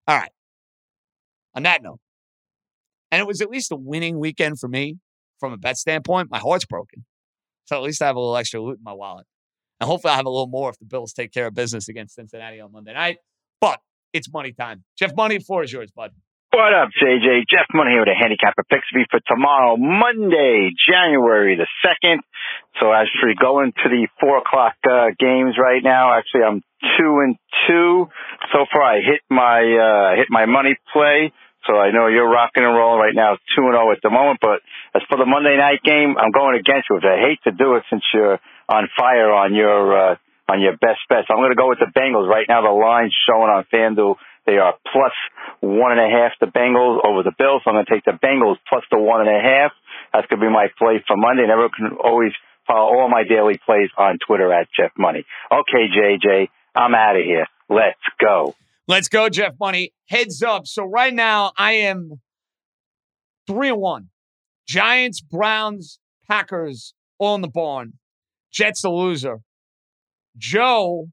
All 0.06 0.16
right. 0.16 0.30
On 1.54 1.62
that 1.62 1.82
note, 1.82 2.00
and 3.10 3.20
it 3.20 3.28
was 3.28 3.40
at 3.40 3.48
least 3.48 3.70
a 3.70 3.76
winning 3.76 4.18
weekend 4.18 4.58
for 4.58 4.68
me 4.68 4.96
from 5.38 5.52
a 5.52 5.56
bet 5.56 5.76
standpoint. 5.76 6.30
My 6.30 6.40
heart's 6.40 6.64
broken. 6.64 7.04
So 7.66 7.76
at 7.76 7.82
least 7.82 8.02
I 8.02 8.06
have 8.06 8.16
a 8.16 8.18
little 8.18 8.36
extra 8.36 8.60
loot 8.60 8.78
in 8.78 8.82
my 8.82 8.92
wallet. 8.92 9.26
And 9.80 9.88
hopefully 9.88 10.12
I 10.12 10.16
have 10.16 10.26
a 10.26 10.30
little 10.30 10.48
more 10.48 10.70
if 10.70 10.78
the 10.78 10.84
Bills 10.84 11.12
take 11.12 11.32
care 11.32 11.46
of 11.46 11.54
business 11.54 11.88
against 11.88 12.16
Cincinnati 12.16 12.60
on 12.60 12.72
Monday 12.72 12.92
night. 12.92 13.18
But 13.60 13.78
it's 14.12 14.32
money 14.32 14.52
time. 14.52 14.84
Jeff 14.98 15.14
Money, 15.16 15.38
floor 15.38 15.62
is 15.62 15.72
yours, 15.72 15.90
bud. 15.94 16.10
What 16.50 16.72
up, 16.72 16.88
JJ? 17.02 17.42
Jeff 17.50 17.66
Money 17.72 17.92
here 17.92 18.00
with 18.00 18.08
a 18.08 18.18
handicapper 18.20 18.64
picks 18.70 18.86
for 19.10 19.20
tomorrow, 19.26 19.76
Monday, 19.76 20.70
January 20.88 21.56
the 21.56 21.66
2nd. 21.84 22.18
So 22.80 22.92
actually 22.92 23.34
going 23.40 23.72
to 23.72 23.88
the 23.88 24.08
four 24.20 24.38
o'clock 24.38 24.74
uh, 24.88 25.14
games 25.18 25.54
right 25.58 25.82
now. 25.82 26.16
Actually, 26.16 26.42
I'm 26.42 26.62
two 26.98 27.20
and 27.22 27.36
two. 27.66 28.08
So 28.52 28.66
far, 28.72 28.82
I 28.82 29.00
hit 29.00 29.22
my, 29.30 29.60
uh, 29.62 30.16
hit 30.16 30.26
my 30.30 30.46
money 30.46 30.76
play. 30.92 31.32
So 31.66 31.78
I 31.78 31.92
know 31.92 32.08
you're 32.08 32.28
rocking 32.28 32.62
and 32.62 32.74
rolling 32.76 33.00
right 33.00 33.14
now, 33.14 33.38
two 33.56 33.64
and 33.64 33.72
zero 33.72 33.92
at 33.92 34.02
the 34.02 34.10
moment. 34.10 34.40
But 34.40 34.60
as 34.94 35.02
for 35.08 35.16
the 35.16 35.24
Monday 35.24 35.56
night 35.56 35.82
game, 35.82 36.16
I'm 36.18 36.30
going 36.30 36.58
against 36.58 36.90
you. 36.90 37.00
I 37.00 37.20
hate 37.24 37.40
to 37.44 37.52
do 37.52 37.76
it 37.76 37.84
since 37.88 38.02
you're 38.12 38.38
on 38.68 38.88
fire 38.98 39.32
on 39.32 39.54
your, 39.54 40.12
uh, 40.12 40.16
on 40.48 40.60
your 40.60 40.76
best 40.76 41.00
bets. 41.08 41.28
I'm 41.30 41.38
going 41.38 41.54
to 41.54 41.56
go 41.56 41.68
with 41.68 41.78
the 41.78 41.88
Bengals 41.88 42.28
right 42.28 42.44
now. 42.48 42.60
The 42.60 42.74
line's 42.74 43.14
showing 43.26 43.48
on 43.48 43.64
FanDuel 43.72 44.16
they 44.46 44.58
are 44.58 44.74
plus 44.92 45.12
one 45.60 45.92
and 45.92 46.00
a 46.00 46.08
half 46.08 46.32
the 46.40 46.46
Bengals 46.46 47.00
over 47.04 47.22
the 47.22 47.32
Bills. 47.36 47.62
So 47.64 47.70
I'm 47.70 47.76
going 47.76 47.86
to 47.86 47.92
take 47.92 48.04
the 48.04 48.18
Bengals 48.20 48.56
plus 48.68 48.84
the 48.90 48.98
one 48.98 49.26
and 49.26 49.30
a 49.30 49.40
half. 49.40 49.72
That's 50.12 50.26
going 50.28 50.40
to 50.40 50.46
be 50.46 50.52
my 50.52 50.68
play 50.76 51.02
for 51.06 51.16
Monday. 51.16 51.42
And 51.42 51.50
everyone 51.50 51.72
can 51.72 51.96
always 51.96 52.32
follow 52.66 52.98
all 52.98 53.08
my 53.08 53.24
daily 53.24 53.58
plays 53.64 53.90
on 53.96 54.18
Twitter 54.26 54.52
at 54.52 54.68
Jeff 54.76 54.92
Money. 54.98 55.24
Okay, 55.52 55.88
JJ, 55.88 56.48
I'm 56.74 56.94
out 56.94 57.16
of 57.16 57.24
here. 57.24 57.46
Let's 57.68 57.98
go. 58.20 58.54
Let's 58.86 59.08
go, 59.08 59.28
Jeff 59.28 59.54
Money. 59.58 59.92
Heads 60.08 60.42
up. 60.42 60.66
So 60.66 60.84
right 60.84 61.14
now 61.14 61.52
I 61.56 61.72
am 61.72 62.20
three 63.46 63.68
and 63.68 63.80
one. 63.80 64.08
Giants, 64.66 65.20
Browns, 65.20 65.98
Packers, 66.26 66.94
all 67.18 67.34
in 67.34 67.40
the 67.40 67.48
barn. 67.48 67.94
Jets 68.52 68.82
the 68.82 68.90
loser. 68.90 69.40
Joe, 70.36 71.08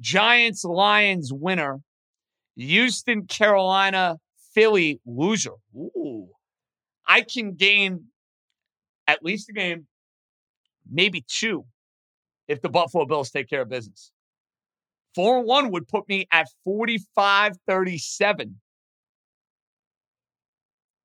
Giants, 0.00 0.64
Lions 0.64 1.30
winner. 1.32 1.80
Houston, 2.56 3.26
Carolina, 3.26 4.18
Philly 4.54 5.00
loser. 5.06 5.54
Ooh. 5.76 6.28
I 7.06 7.22
can 7.22 7.54
gain 7.54 8.06
at 9.06 9.22
least 9.22 9.48
a 9.50 9.52
game, 9.52 9.86
maybe 10.90 11.24
two, 11.26 11.64
if 12.48 12.60
the 12.60 12.68
Buffalo 12.68 13.06
Bills 13.06 13.30
take 13.30 13.48
care 13.48 13.62
of 13.62 13.68
business. 13.68 14.12
Four 15.14 15.38
and 15.38 15.46
one 15.46 15.70
would 15.70 15.86
put 15.86 16.08
me 16.08 16.26
at 16.32 16.48
45 16.64 17.56
37. 17.66 18.60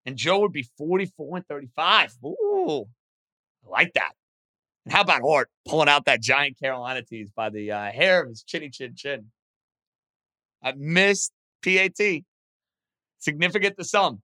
And 0.06 0.18
Joe 0.18 0.40
would 0.40 0.54
be 0.54 0.68
44 0.78 1.38
and 1.38 1.48
35. 1.48 2.16
Ooh, 2.26 2.86
I 3.66 3.70
like 3.70 3.94
that. 3.94 4.14
And 4.86 4.94
how 4.94 5.02
about 5.02 5.22
Hort 5.22 5.50
pulling 5.68 5.90
out 5.90 6.06
that 6.06 6.22
giant 6.22 6.60
Carolina 6.60 7.04
tease 7.04 7.30
by 7.30 7.50
the 7.50 7.72
uh, 7.72 7.92
hair 7.92 8.24
of 8.24 8.30
his 8.30 8.44
chinny 8.44 8.70
chin 8.70 8.96
chin? 8.96 9.26
I 10.64 10.74
missed 10.76 11.32
PAT. 11.64 12.24
Significant 13.20 13.78
to 13.78 13.84
some. 13.84 14.22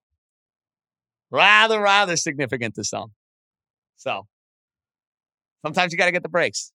Rather, 1.30 1.80
rather 1.80 2.16
significant 2.16 2.76
to 2.76 2.84
some. 2.84 3.12
So, 3.97 4.26
Sometimes 5.66 5.91
you 5.91 5.97
got 5.97 6.05
to 6.05 6.11
get 6.11 6.22
the 6.22 6.30
breaks. 6.30 6.72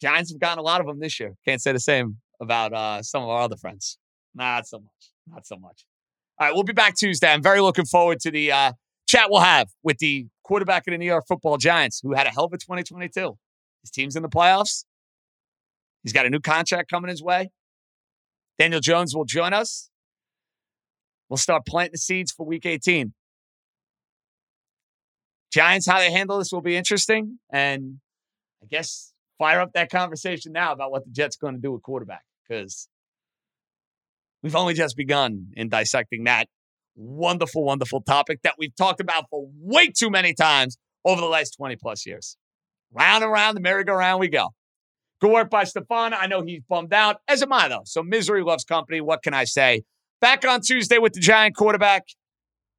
Giants 0.00 0.30
have 0.30 0.38
gotten 0.38 0.58
a 0.58 0.62
lot 0.62 0.80
of 0.80 0.86
them 0.86 1.00
this 1.00 1.18
year. 1.18 1.34
Can't 1.44 1.60
say 1.60 1.72
the 1.72 1.80
same 1.80 2.18
about 2.40 2.72
uh, 2.72 3.02
some 3.02 3.24
of 3.24 3.28
our 3.28 3.40
other 3.40 3.56
friends. 3.56 3.98
Not 4.36 4.68
so 4.68 4.78
much. 4.78 5.10
Not 5.26 5.44
so 5.44 5.56
much. 5.56 5.84
All 6.38 6.46
right, 6.46 6.54
we'll 6.54 6.62
be 6.62 6.72
back 6.72 6.94
Tuesday. 6.94 7.32
I'm 7.32 7.42
very 7.42 7.60
looking 7.60 7.86
forward 7.86 8.20
to 8.20 8.30
the 8.30 8.52
uh, 8.52 8.72
chat 9.08 9.30
we'll 9.30 9.40
have 9.40 9.68
with 9.82 9.98
the 9.98 10.28
quarterback 10.44 10.86
of 10.86 10.92
the 10.92 10.98
New 10.98 11.06
York 11.06 11.24
Football 11.26 11.56
Giants, 11.56 11.98
who 12.04 12.12
had 12.12 12.28
a 12.28 12.30
hell 12.30 12.44
of 12.44 12.52
a 12.52 12.58
2022. 12.58 13.36
His 13.82 13.90
team's 13.90 14.14
in 14.14 14.22
the 14.22 14.28
playoffs. 14.28 14.84
He's 16.04 16.12
got 16.12 16.24
a 16.24 16.30
new 16.30 16.40
contract 16.40 16.88
coming 16.88 17.08
his 17.08 17.20
way. 17.20 17.50
Daniel 18.60 18.80
Jones 18.80 19.12
will 19.12 19.24
join 19.24 19.52
us. 19.52 19.90
We'll 21.28 21.36
start 21.36 21.66
planting 21.66 21.92
the 21.94 21.98
seeds 21.98 22.30
for 22.30 22.46
Week 22.46 22.64
18. 22.64 23.12
Giants, 25.56 25.86
how 25.86 25.98
they 25.98 26.12
handle 26.12 26.36
this 26.36 26.52
will 26.52 26.60
be 26.60 26.76
interesting, 26.76 27.38
and 27.48 28.00
I 28.62 28.66
guess 28.66 29.14
fire 29.38 29.58
up 29.58 29.72
that 29.72 29.90
conversation 29.90 30.52
now 30.52 30.70
about 30.72 30.90
what 30.90 31.06
the 31.06 31.10
Jets 31.10 31.36
going 31.36 31.54
to 31.54 31.60
do 31.60 31.72
with 31.72 31.80
quarterback 31.80 32.24
because 32.46 32.88
we've 34.42 34.54
only 34.54 34.74
just 34.74 34.98
begun 34.98 35.46
in 35.54 35.70
dissecting 35.70 36.24
that 36.24 36.48
wonderful, 36.94 37.64
wonderful 37.64 38.02
topic 38.02 38.40
that 38.42 38.56
we've 38.58 38.76
talked 38.76 39.00
about 39.00 39.30
for 39.30 39.48
way 39.58 39.88
too 39.88 40.10
many 40.10 40.34
times 40.34 40.76
over 41.06 41.22
the 41.22 41.26
last 41.26 41.56
20 41.56 41.76
plus 41.76 42.04
years. 42.04 42.36
Round 42.92 43.24
and 43.24 43.32
round 43.32 43.56
the 43.56 43.62
merry-go-round 43.62 44.20
we 44.20 44.28
go. 44.28 44.50
Good 45.22 45.32
work 45.32 45.48
by 45.48 45.64
Stefan. 45.64 46.12
I 46.12 46.26
know 46.26 46.42
he's 46.42 46.60
bummed 46.68 46.92
out, 46.92 47.22
as 47.28 47.42
am 47.42 47.54
I, 47.54 47.68
though. 47.68 47.84
So 47.86 48.02
misery 48.02 48.42
loves 48.42 48.64
company. 48.64 49.00
What 49.00 49.22
can 49.22 49.32
I 49.32 49.44
say? 49.44 49.84
Back 50.20 50.46
on 50.46 50.60
Tuesday 50.60 50.98
with 50.98 51.14
the 51.14 51.20
Giant 51.20 51.56
quarterback. 51.56 52.04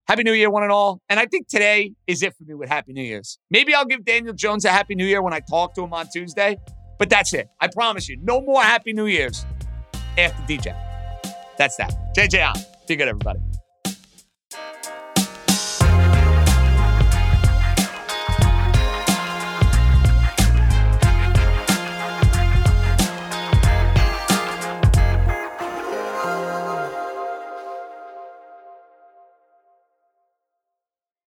Happy 0.07 0.23
New 0.23 0.31
Year, 0.31 0.49
one 0.49 0.63
and 0.63 0.71
all. 0.71 1.01
And 1.09 1.19
I 1.19 1.25
think 1.25 1.49
today 1.49 1.91
is 2.07 2.23
it 2.23 2.33
for 2.37 2.45
me 2.45 2.53
with 2.53 2.69
Happy 2.69 2.93
New 2.93 3.03
Year's. 3.03 3.39
Maybe 3.49 3.75
I'll 3.75 3.85
give 3.85 4.05
Daniel 4.05 4.33
Jones 4.33 4.63
a 4.63 4.69
Happy 4.69 4.95
New 4.95 5.05
Year 5.05 5.21
when 5.21 5.33
I 5.33 5.41
talk 5.41 5.73
to 5.75 5.83
him 5.83 5.91
on 5.93 6.07
Tuesday, 6.07 6.57
but 6.97 7.09
that's 7.09 7.33
it. 7.33 7.49
I 7.59 7.67
promise 7.67 8.07
you, 8.07 8.17
no 8.21 8.39
more 8.39 8.63
Happy 8.63 8.93
New 8.93 9.07
Year's 9.07 9.45
after 10.17 10.41
DJ. 10.43 10.73
That's 11.57 11.75
that. 11.75 12.15
JJ 12.15 12.47
on. 12.47 12.55
Be 12.87 12.95
good, 12.95 13.09
everybody. 13.09 13.39